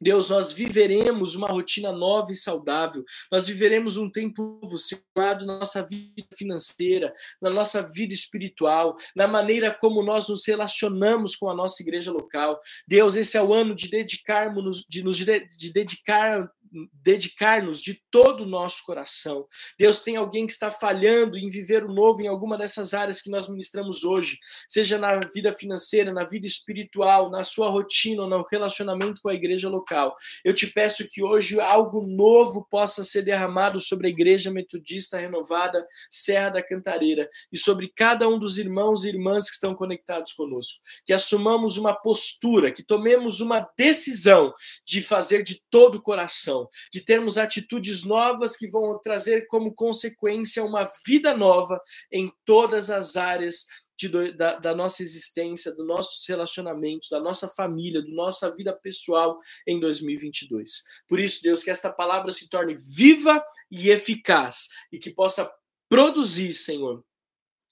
Deus, 0.00 0.30
nós 0.30 0.52
viveremos 0.52 1.34
uma 1.34 1.48
rotina 1.48 1.90
nova 1.90 2.32
e 2.32 2.36
saudável. 2.36 3.04
Nós 3.30 3.46
viveremos 3.46 3.96
um 3.96 4.10
tempo 4.10 4.60
situado 4.76 5.44
na 5.44 5.58
nossa 5.58 5.82
vida 5.82 6.24
financeira, 6.36 7.12
na 7.40 7.50
nossa 7.50 7.82
vida 7.82 8.14
espiritual, 8.14 8.96
na 9.14 9.26
maneira 9.26 9.74
como 9.74 10.02
nós 10.02 10.28
nos 10.28 10.46
relacionamos 10.46 11.34
com 11.34 11.50
a 11.50 11.54
nossa 11.54 11.82
igreja 11.82 12.12
local. 12.12 12.60
Deus, 12.86 13.16
esse 13.16 13.36
é 13.36 13.42
o 13.42 13.52
ano 13.52 13.74
de 13.74 13.88
dedicarmos, 13.88 14.84
de 14.88 15.02
nos 15.02 15.16
de 15.16 15.72
dedicar 15.72 16.50
dedicar-nos 17.02 17.80
de 17.80 18.00
todo 18.10 18.42
o 18.42 18.46
nosso 18.46 18.84
coração. 18.84 19.46
Deus 19.78 20.00
tem 20.00 20.16
alguém 20.16 20.46
que 20.46 20.52
está 20.52 20.70
falhando 20.70 21.36
em 21.38 21.48
viver 21.48 21.84
o 21.84 21.92
novo 21.92 22.22
em 22.22 22.28
alguma 22.28 22.56
dessas 22.56 22.94
áreas 22.94 23.22
que 23.22 23.30
nós 23.30 23.48
ministramos 23.48 24.04
hoje, 24.04 24.38
seja 24.68 24.98
na 24.98 25.20
vida 25.20 25.52
financeira, 25.52 26.12
na 26.12 26.24
vida 26.24 26.46
espiritual, 26.46 27.30
na 27.30 27.44
sua 27.44 27.68
rotina, 27.68 28.26
no 28.26 28.46
relacionamento 28.50 29.20
com 29.20 29.28
a 29.28 29.34
igreja 29.34 29.68
local. 29.68 30.16
Eu 30.44 30.54
te 30.54 30.66
peço 30.66 31.06
que 31.08 31.22
hoje 31.22 31.60
algo 31.60 32.06
novo 32.06 32.66
possa 32.70 33.04
ser 33.04 33.22
derramado 33.22 33.80
sobre 33.80 34.06
a 34.06 34.10
igreja 34.10 34.50
metodista 34.50 35.18
renovada 35.18 35.86
Serra 36.10 36.50
da 36.50 36.62
Cantareira 36.62 37.28
e 37.52 37.58
sobre 37.58 37.92
cada 37.94 38.28
um 38.28 38.38
dos 38.38 38.58
irmãos 38.58 39.04
e 39.04 39.08
irmãs 39.08 39.46
que 39.46 39.54
estão 39.54 39.74
conectados 39.74 40.32
conosco. 40.32 40.80
Que 41.04 41.12
assumamos 41.12 41.76
uma 41.76 41.94
postura, 41.94 42.72
que 42.72 42.82
tomemos 42.82 43.40
uma 43.40 43.68
decisão 43.76 44.52
de 44.84 45.02
fazer 45.02 45.42
de 45.42 45.62
todo 45.70 45.96
o 45.96 46.02
coração 46.02 46.57
de 46.92 47.00
termos 47.00 47.36
atitudes 47.36 48.04
novas 48.04 48.56
que 48.56 48.68
vão 48.68 48.98
trazer 48.98 49.46
como 49.46 49.74
consequência 49.74 50.64
uma 50.64 50.90
vida 51.06 51.36
nova 51.36 51.80
em 52.10 52.32
todas 52.44 52.90
as 52.90 53.16
áreas 53.16 53.66
de, 53.98 54.32
da, 54.32 54.58
da, 54.58 54.74
nossa 54.74 55.02
existência, 55.02 55.74
dos 55.74 55.86
nossos 55.86 56.24
relacionamentos, 56.26 57.08
da 57.10 57.20
nossa 57.20 57.48
família, 57.48 58.00
da 58.00 58.12
nossa 58.12 58.54
vida 58.54 58.72
pessoal 58.72 59.36
em 59.66 59.80
2022. 59.80 60.84
Por 61.08 61.18
isso, 61.18 61.42
Deus, 61.42 61.64
que 61.64 61.70
esta 61.70 61.92
palavra 61.92 62.30
se 62.30 62.48
torne 62.48 62.74
viva 62.74 63.44
e 63.68 63.90
eficaz 63.90 64.68
e 64.92 64.98
que 64.98 65.10
possa 65.10 65.50
produzir, 65.88 66.52
Senhor, 66.52 67.04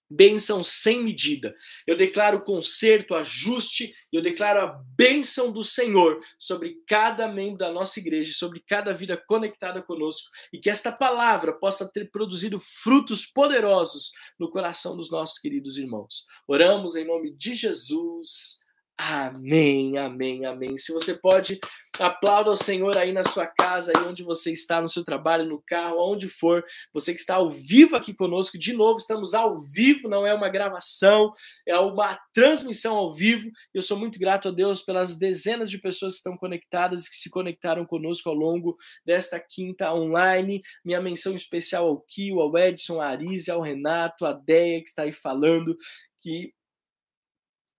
bênção 0.08 0.62
sem 0.62 1.02
medida. 1.02 1.54
Eu 1.86 1.96
declaro 1.96 2.42
conserto, 2.42 3.14
ajuste, 3.14 3.92
eu 4.12 4.22
declaro 4.22 4.60
a 4.60 4.82
bênção 4.96 5.52
do 5.52 5.62
Senhor 5.62 6.20
sobre 6.38 6.76
cada 6.86 7.28
membro 7.28 7.58
da 7.58 7.72
nossa 7.72 7.98
igreja, 7.98 8.32
sobre 8.34 8.60
cada 8.60 8.92
vida 8.92 9.16
conectada 9.16 9.82
conosco, 9.82 10.28
e 10.52 10.58
que 10.58 10.70
esta 10.70 10.92
palavra 10.92 11.52
possa 11.52 11.90
ter 11.90 12.10
produzido 12.10 12.58
frutos 12.58 13.26
poderosos 13.26 14.12
no 14.38 14.50
coração 14.50 14.96
dos 14.96 15.10
nossos 15.10 15.38
queridos 15.38 15.76
irmãos. 15.76 16.26
Oramos 16.46 16.96
em 16.96 17.04
nome 17.04 17.32
de 17.34 17.54
Jesus. 17.54 18.65
Amém, 18.98 19.98
amém, 19.98 20.46
amém. 20.46 20.78
Se 20.78 20.90
você 20.90 21.12
pode, 21.12 21.60
aplauda 21.98 22.50
o 22.50 22.56
Senhor 22.56 22.96
aí 22.96 23.12
na 23.12 23.22
sua 23.24 23.46
casa, 23.46 23.92
aí 23.94 24.02
onde 24.02 24.22
você 24.22 24.50
está, 24.50 24.80
no 24.80 24.88
seu 24.88 25.04
trabalho, 25.04 25.44
no 25.44 25.62
carro, 25.66 25.98
aonde 26.00 26.30
for. 26.30 26.64
Você 26.94 27.12
que 27.12 27.20
está 27.20 27.34
ao 27.34 27.50
vivo 27.50 27.94
aqui 27.94 28.14
conosco, 28.14 28.58
de 28.58 28.72
novo, 28.72 28.98
estamos 28.98 29.34
ao 29.34 29.58
vivo, 29.58 30.08
não 30.08 30.26
é 30.26 30.32
uma 30.32 30.48
gravação, 30.48 31.30
é 31.66 31.78
uma 31.78 32.18
transmissão 32.32 32.96
ao 32.96 33.12
vivo. 33.12 33.50
Eu 33.74 33.82
sou 33.82 33.98
muito 33.98 34.18
grato 34.18 34.48
a 34.48 34.50
Deus 34.50 34.80
pelas 34.80 35.18
dezenas 35.18 35.68
de 35.68 35.78
pessoas 35.78 36.14
que 36.14 36.18
estão 36.18 36.36
conectadas 36.36 37.04
e 37.04 37.10
que 37.10 37.16
se 37.16 37.28
conectaram 37.28 37.84
conosco 37.84 38.30
ao 38.30 38.34
longo 38.34 38.78
desta 39.04 39.38
quinta 39.38 39.92
online. 39.92 40.62
Minha 40.82 41.02
menção 41.02 41.36
especial 41.36 41.86
ao 41.86 42.00
Kio, 42.00 42.40
ao 42.40 42.56
Edson, 42.56 43.02
à 43.02 43.08
Arise, 43.08 43.50
ao 43.50 43.60
Renato, 43.60 44.24
à 44.24 44.32
Deia, 44.32 44.82
que 44.82 44.88
está 44.88 45.02
aí 45.02 45.12
falando, 45.12 45.76
que 46.18 46.54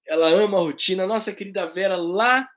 ela 0.08 0.30
ama 0.30 0.58
a 0.58 0.62
rotina. 0.62 1.06
Nossa 1.06 1.34
querida 1.34 1.66
Vera, 1.66 1.96
lá 1.96 2.48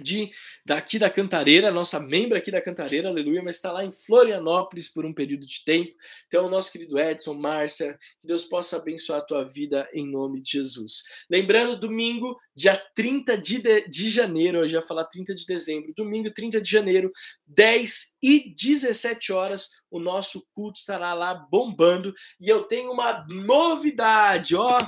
de 0.00 0.30
daqui 0.64 0.98
da 0.98 1.10
Cantareira, 1.10 1.70
nossa 1.70 1.98
membro 1.98 2.36
aqui 2.36 2.50
da 2.50 2.60
Cantareira, 2.60 3.08
aleluia, 3.08 3.42
mas 3.42 3.56
está 3.56 3.72
lá 3.72 3.84
em 3.84 3.90
Florianópolis 3.90 4.88
por 4.88 5.04
um 5.04 5.12
período 5.12 5.46
de 5.46 5.64
tempo. 5.64 5.92
Então, 6.26 6.48
nosso 6.48 6.70
querido 6.70 6.98
Edson, 6.98 7.34
Márcia, 7.34 7.98
que 8.20 8.26
Deus 8.26 8.44
possa 8.44 8.76
abençoar 8.76 9.20
a 9.20 9.24
tua 9.24 9.44
vida 9.44 9.88
em 9.92 10.08
nome 10.08 10.40
de 10.40 10.52
Jesus. 10.52 11.02
Lembrando, 11.28 11.78
domingo, 11.78 12.38
dia 12.54 12.76
30 12.94 13.36
de, 13.36 13.60
de, 13.60 13.88
de 13.88 14.10
janeiro, 14.10 14.58
eu 14.58 14.68
já 14.68 14.80
falar 14.80 15.04
30 15.04 15.34
de 15.34 15.46
dezembro, 15.46 15.92
domingo 15.96 16.30
30 16.30 16.60
de 16.60 16.70
janeiro, 16.70 17.10
10 17.46 18.18
e 18.22 18.54
17 18.54 19.32
horas, 19.32 19.70
o 19.90 19.98
nosso 19.98 20.46
culto 20.54 20.78
estará 20.78 21.12
lá 21.12 21.34
bombando 21.34 22.14
e 22.40 22.48
eu 22.48 22.62
tenho 22.62 22.92
uma 22.92 23.26
novidade, 23.28 24.54
ó. 24.54 24.78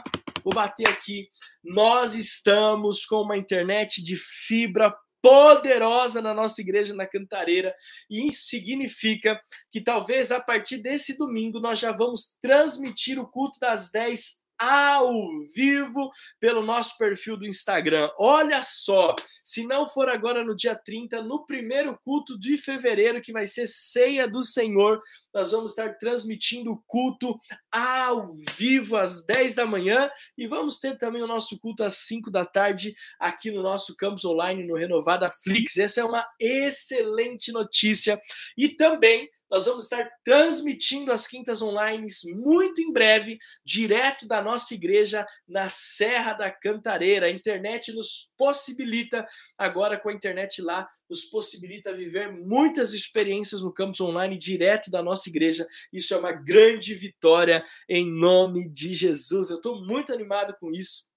Vou 0.44 0.52
bater 0.52 0.86
aqui. 0.88 1.28
Nós 1.64 2.14
estamos 2.14 3.06
com 3.06 3.22
uma 3.22 3.36
internet 3.36 4.02
de 4.02 4.16
fibra 4.16 4.94
poderosa 5.24 6.20
na 6.20 6.34
nossa 6.34 6.60
igreja 6.60 6.94
na 6.94 7.06
Cantareira, 7.06 7.74
e 8.10 8.30
significa 8.30 9.40
que 9.72 9.80
talvez 9.80 10.30
a 10.30 10.38
partir 10.38 10.82
desse 10.82 11.16
domingo 11.16 11.58
nós 11.60 11.78
já 11.78 11.92
vamos 11.92 12.36
transmitir 12.42 13.18
o 13.18 13.26
culto 13.26 13.58
das 13.58 13.90
10 13.90 14.43
ao 14.64 15.40
vivo 15.54 16.10
pelo 16.40 16.62
nosso 16.62 16.96
perfil 16.96 17.36
do 17.36 17.46
Instagram. 17.46 18.10
Olha 18.18 18.62
só, 18.62 19.14
se 19.42 19.66
não 19.66 19.86
for 19.86 20.08
agora 20.08 20.42
no 20.42 20.56
dia 20.56 20.74
30, 20.74 21.22
no 21.22 21.44
primeiro 21.44 21.98
culto 22.02 22.38
de 22.38 22.56
fevereiro, 22.56 23.20
que 23.20 23.32
vai 23.32 23.46
ser 23.46 23.66
Ceia 23.66 24.26
do 24.26 24.42
Senhor, 24.42 25.02
nós 25.34 25.50
vamos 25.50 25.72
estar 25.72 25.98
transmitindo 25.98 26.72
o 26.72 26.82
culto 26.86 27.38
ao 27.70 28.32
vivo 28.56 28.96
às 28.96 29.26
10 29.26 29.54
da 29.54 29.66
manhã 29.66 30.10
e 30.38 30.46
vamos 30.46 30.78
ter 30.78 30.96
também 30.96 31.22
o 31.22 31.26
nosso 31.26 31.58
culto 31.58 31.84
às 31.84 31.96
5 31.98 32.30
da 32.30 32.44
tarde 32.44 32.94
aqui 33.20 33.50
no 33.50 33.62
nosso 33.62 33.94
campus 33.96 34.24
online 34.24 34.66
no 34.66 34.76
Renovada 34.76 35.28
Flix. 35.28 35.76
Essa 35.76 36.00
é 36.00 36.04
uma 36.04 36.26
excelente 36.40 37.52
notícia. 37.52 38.20
E 38.56 38.68
também 38.68 39.28
nós 39.54 39.66
vamos 39.66 39.84
estar 39.84 40.10
transmitindo 40.24 41.12
as 41.12 41.28
quintas 41.28 41.62
online 41.62 42.08
muito 42.34 42.80
em 42.80 42.92
breve, 42.92 43.38
direto 43.64 44.26
da 44.26 44.42
nossa 44.42 44.74
igreja 44.74 45.24
na 45.46 45.68
Serra 45.68 46.32
da 46.32 46.50
Cantareira. 46.50 47.26
A 47.26 47.30
internet 47.30 47.92
nos 47.92 48.32
possibilita, 48.36 49.24
agora 49.56 49.96
com 49.96 50.08
a 50.08 50.12
internet 50.12 50.60
lá, 50.60 50.88
nos 51.08 51.26
possibilita 51.26 51.94
viver 51.94 52.32
muitas 52.32 52.94
experiências 52.94 53.62
no 53.62 53.72
campus 53.72 54.00
online 54.00 54.36
direto 54.36 54.90
da 54.90 55.00
nossa 55.00 55.28
igreja. 55.28 55.64
Isso 55.92 56.12
é 56.14 56.16
uma 56.16 56.32
grande 56.32 56.92
vitória 56.92 57.64
em 57.88 58.10
nome 58.10 58.68
de 58.68 58.92
Jesus. 58.92 59.50
Eu 59.50 59.58
estou 59.58 59.86
muito 59.86 60.12
animado 60.12 60.56
com 60.58 60.72
isso. 60.72 61.13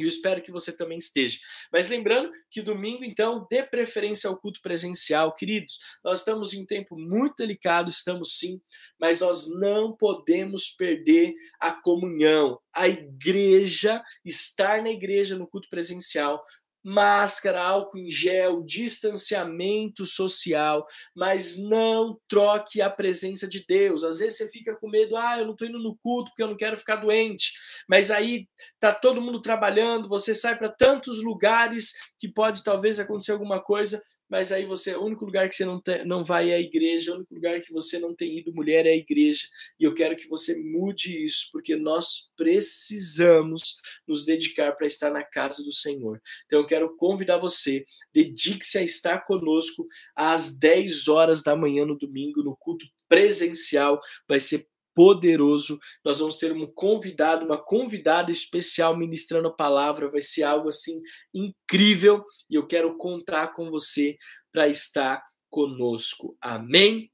E 0.00 0.04
eu 0.04 0.08
espero 0.08 0.42
que 0.42 0.50
você 0.50 0.76
também 0.76 0.98
esteja. 0.98 1.38
Mas 1.72 1.88
lembrando 1.88 2.30
que 2.50 2.62
domingo, 2.62 3.04
então, 3.04 3.46
dê 3.50 3.62
preferência 3.62 4.28
ao 4.28 4.36
culto 4.36 4.60
presencial. 4.62 5.32
Queridos, 5.34 5.78
nós 6.02 6.20
estamos 6.20 6.52
em 6.52 6.62
um 6.62 6.66
tempo 6.66 6.98
muito 6.98 7.36
delicado, 7.36 7.90
estamos 7.90 8.38
sim, 8.38 8.60
mas 8.98 9.20
nós 9.20 9.48
não 9.58 9.92
podemos 9.92 10.70
perder 10.70 11.34
a 11.58 11.72
comunhão. 11.72 12.60
A 12.72 12.88
igreja, 12.88 14.02
estar 14.24 14.82
na 14.82 14.90
igreja 14.90 15.36
no 15.36 15.46
culto 15.46 15.68
presencial, 15.68 16.42
máscara, 16.82 17.62
álcool 17.62 17.98
em 17.98 18.08
gel, 18.08 18.62
distanciamento 18.62 20.06
social, 20.06 20.86
mas 21.14 21.58
não 21.58 22.18
troque 22.28 22.80
a 22.80 22.88
presença 22.88 23.48
de 23.48 23.64
Deus. 23.66 24.02
Às 24.02 24.18
vezes 24.18 24.38
você 24.38 24.50
fica 24.50 24.74
com 24.76 24.88
medo, 24.88 25.16
ah, 25.16 25.38
eu 25.38 25.44
não 25.44 25.52
estou 25.52 25.68
indo 25.68 25.78
no 25.78 25.96
culto 26.02 26.30
porque 26.30 26.42
eu 26.42 26.48
não 26.48 26.56
quero 26.56 26.76
ficar 26.76 26.96
doente. 26.96 27.52
Mas 27.88 28.10
aí 28.10 28.48
tá 28.78 28.94
todo 28.94 29.20
mundo 29.20 29.42
trabalhando, 29.42 30.08
você 30.08 30.34
sai 30.34 30.56
para 30.56 30.68
tantos 30.68 31.22
lugares 31.22 31.92
que 32.18 32.28
pode 32.28 32.64
talvez 32.64 32.98
acontecer 32.98 33.32
alguma 33.32 33.62
coisa 33.62 34.00
mas 34.30 34.52
aí 34.52 34.64
você, 34.64 34.94
o 34.94 35.04
único 35.04 35.24
lugar 35.24 35.48
que 35.48 35.54
você 35.56 35.64
não, 35.64 35.80
te, 35.80 36.04
não 36.04 36.22
vai 36.22 36.50
é 36.50 36.54
a 36.54 36.60
igreja, 36.60 37.12
o 37.12 37.16
único 37.16 37.34
lugar 37.34 37.60
que 37.60 37.72
você 37.72 37.98
não 37.98 38.14
tem 38.14 38.38
ido 38.38 38.54
mulher 38.54 38.86
é 38.86 38.90
a 38.90 38.96
igreja, 38.96 39.42
e 39.78 39.84
eu 39.84 39.92
quero 39.92 40.14
que 40.14 40.28
você 40.28 40.56
mude 40.62 41.26
isso, 41.26 41.48
porque 41.50 41.74
nós 41.74 42.30
precisamos 42.36 43.76
nos 44.06 44.24
dedicar 44.24 44.72
para 44.72 44.86
estar 44.86 45.10
na 45.10 45.24
casa 45.24 45.64
do 45.64 45.72
Senhor. 45.72 46.22
Então 46.46 46.60
eu 46.60 46.66
quero 46.66 46.96
convidar 46.96 47.38
você, 47.38 47.84
dedique-se 48.14 48.78
a 48.78 48.82
estar 48.82 49.26
conosco 49.26 49.86
às 50.14 50.58
10 50.58 51.08
horas 51.08 51.42
da 51.42 51.56
manhã 51.56 51.84
no 51.84 51.98
domingo, 51.98 52.42
no 52.42 52.56
culto 52.56 52.86
presencial, 53.08 54.00
vai 54.28 54.38
ser 54.38 54.69
poderoso. 54.94 55.78
Nós 56.04 56.18
vamos 56.18 56.36
ter 56.36 56.52
um 56.52 56.66
convidado, 56.66 57.44
uma 57.44 57.58
convidada 57.58 58.30
especial 58.30 58.96
ministrando 58.96 59.48
a 59.48 59.54
palavra. 59.54 60.10
Vai 60.10 60.20
ser 60.20 60.42
algo 60.42 60.68
assim 60.68 61.00
incrível 61.34 62.24
e 62.48 62.54
eu 62.54 62.66
quero 62.66 62.96
contar 62.96 63.48
com 63.54 63.70
você 63.70 64.16
para 64.52 64.68
estar 64.68 65.22
conosco. 65.48 66.36
Amém? 66.40 67.10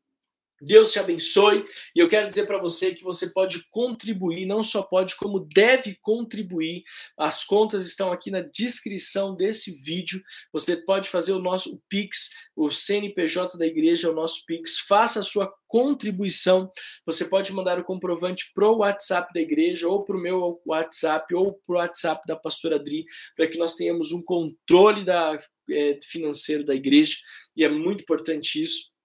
Deus 0.61 0.93
te 0.93 0.99
abençoe 0.99 1.65
e 1.95 1.99
eu 1.99 2.09
quero 2.09 2.29
dizer 2.29 2.47
para 2.47 2.59
você 2.59 2.95
que 2.95 3.05
você 3.05 3.29
pode 3.31 3.69
contribuir, 3.71 4.47
não 4.47 4.63
só 4.63 4.83
pode, 4.83 5.17
como 5.17 5.41
deve 5.41 5.97
contribuir. 6.01 6.83
As 7.17 7.45
contas 7.45 7.87
estão 7.87 8.11
aqui 8.11 8.31
na 8.31 8.41
descrição 8.41 9.35
desse 9.35 9.73
vídeo. 9.83 10.23
Você 10.53 10.77
pode 10.77 11.09
fazer 11.09 11.33
o 11.33 11.39
nosso 11.39 11.67
o 11.75 11.83
Pix, 11.89 12.31
o 12.55 12.71
CNPJ 12.71 13.59
da 13.59 13.67
igreja 13.67 14.11
o 14.11 14.15
nosso 14.15 14.45
Pix. 14.47 14.79
Faça 14.79 15.21
a 15.21 15.25
sua 15.25 15.53
contribuição. 15.69 16.71
Você 17.05 17.27
pode 17.27 17.53
mandar 17.53 17.79
o 17.79 17.85
comprovante 17.85 18.51
para 18.55 18.69
o 18.69 18.79
WhatsApp 18.79 19.33
da 19.35 19.41
igreja, 19.41 19.89
ou 19.89 20.05
para 20.05 20.17
o 20.17 20.21
meu 20.21 20.61
WhatsApp, 20.65 21.35
ou 21.35 21.55
para 21.67 21.75
o 21.75 21.79
WhatsApp 21.79 22.23
da 22.27 22.37
pastora 22.37 22.77
Adri, 22.77 23.05
para 23.37 23.47
que 23.49 23.59
nós 23.59 23.75
tenhamos 23.75 24.13
um 24.13 24.23
controle 24.23 25.05
da, 25.05 25.37
é, 25.71 25.99
financeiro 26.03 26.65
da 26.65 26.75
igreja. 26.75 27.17
E 27.57 27.65
é 27.65 27.69
muito 27.69 28.03
importante 28.03 28.63
isso. 28.63 28.96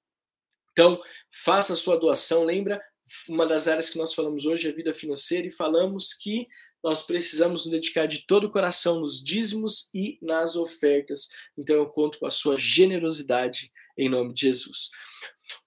Então, 0.72 1.00
faça 1.44 1.74
a 1.74 1.76
sua 1.76 1.98
doação. 1.98 2.44
Lembra, 2.44 2.82
uma 3.28 3.46
das 3.46 3.68
áreas 3.68 3.90
que 3.90 3.98
nós 3.98 4.14
falamos 4.14 4.46
hoje 4.46 4.68
é 4.68 4.72
vida 4.72 4.94
financeira 4.94 5.48
e 5.48 5.52
falamos 5.52 6.14
que 6.14 6.48
nós 6.84 7.04
precisamos 7.04 7.66
nos 7.66 7.72
dedicar 7.72 8.08
de 8.08 8.26
todo 8.26 8.46
o 8.46 8.52
coração 8.52 9.00
nos 9.00 9.24
dízimos 9.24 9.90
e 9.94 10.18
nas 10.22 10.56
ofertas. 10.56 11.30
Então, 11.58 11.76
eu 11.76 11.88
conto 11.88 12.20
com 12.20 12.26
a 12.26 12.32
sua 12.32 12.58
generosidade 12.58 13.72
em 13.98 14.10
nome 14.10 14.34
de 14.34 14.42
Jesus. 14.42 14.90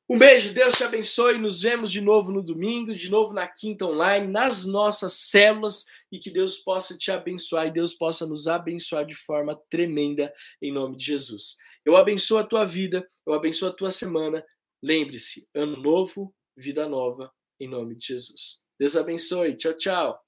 Um 0.06 0.18
beijo, 0.18 0.52
Deus 0.52 0.74
te 0.74 0.84
abençoe. 0.84 1.38
Nos 1.38 1.62
vemos 1.62 1.90
de 1.90 2.02
novo 2.02 2.30
no 2.30 2.42
domingo, 2.42 2.92
de 2.92 3.10
novo 3.10 3.32
na 3.32 3.46
quinta 3.46 3.86
online, 3.86 4.30
nas 4.30 4.66
nossas 4.66 5.14
células 5.14 5.86
e 6.12 6.18
que 6.18 6.30
Deus 6.30 6.58
possa 6.58 6.96
te 6.98 7.10
abençoar 7.10 7.66
e 7.66 7.72
Deus 7.72 7.94
possa 7.94 8.26
nos 8.26 8.46
abençoar 8.46 9.06
de 9.06 9.14
forma 9.14 9.58
tremenda 9.70 10.30
em 10.60 10.70
nome 10.70 10.96
de 10.96 11.06
Jesus. 11.06 11.56
Eu 11.86 11.96
abençoo 11.96 12.36
a 12.36 12.44
tua 12.44 12.66
vida, 12.66 13.06
eu 13.26 13.32
abençoo 13.32 13.68
a 13.68 13.72
tua 13.72 13.90
semana. 13.90 14.44
Lembre-se, 14.84 15.48
ano 15.54 15.78
novo, 15.78 16.36
vida 16.54 16.86
nova, 16.86 17.32
em 17.58 17.66
nome 17.66 17.96
de 17.96 18.08
Jesus. 18.08 18.66
Deus 18.78 18.94
abençoe. 18.96 19.56
Tchau, 19.56 19.72
tchau. 19.78 20.22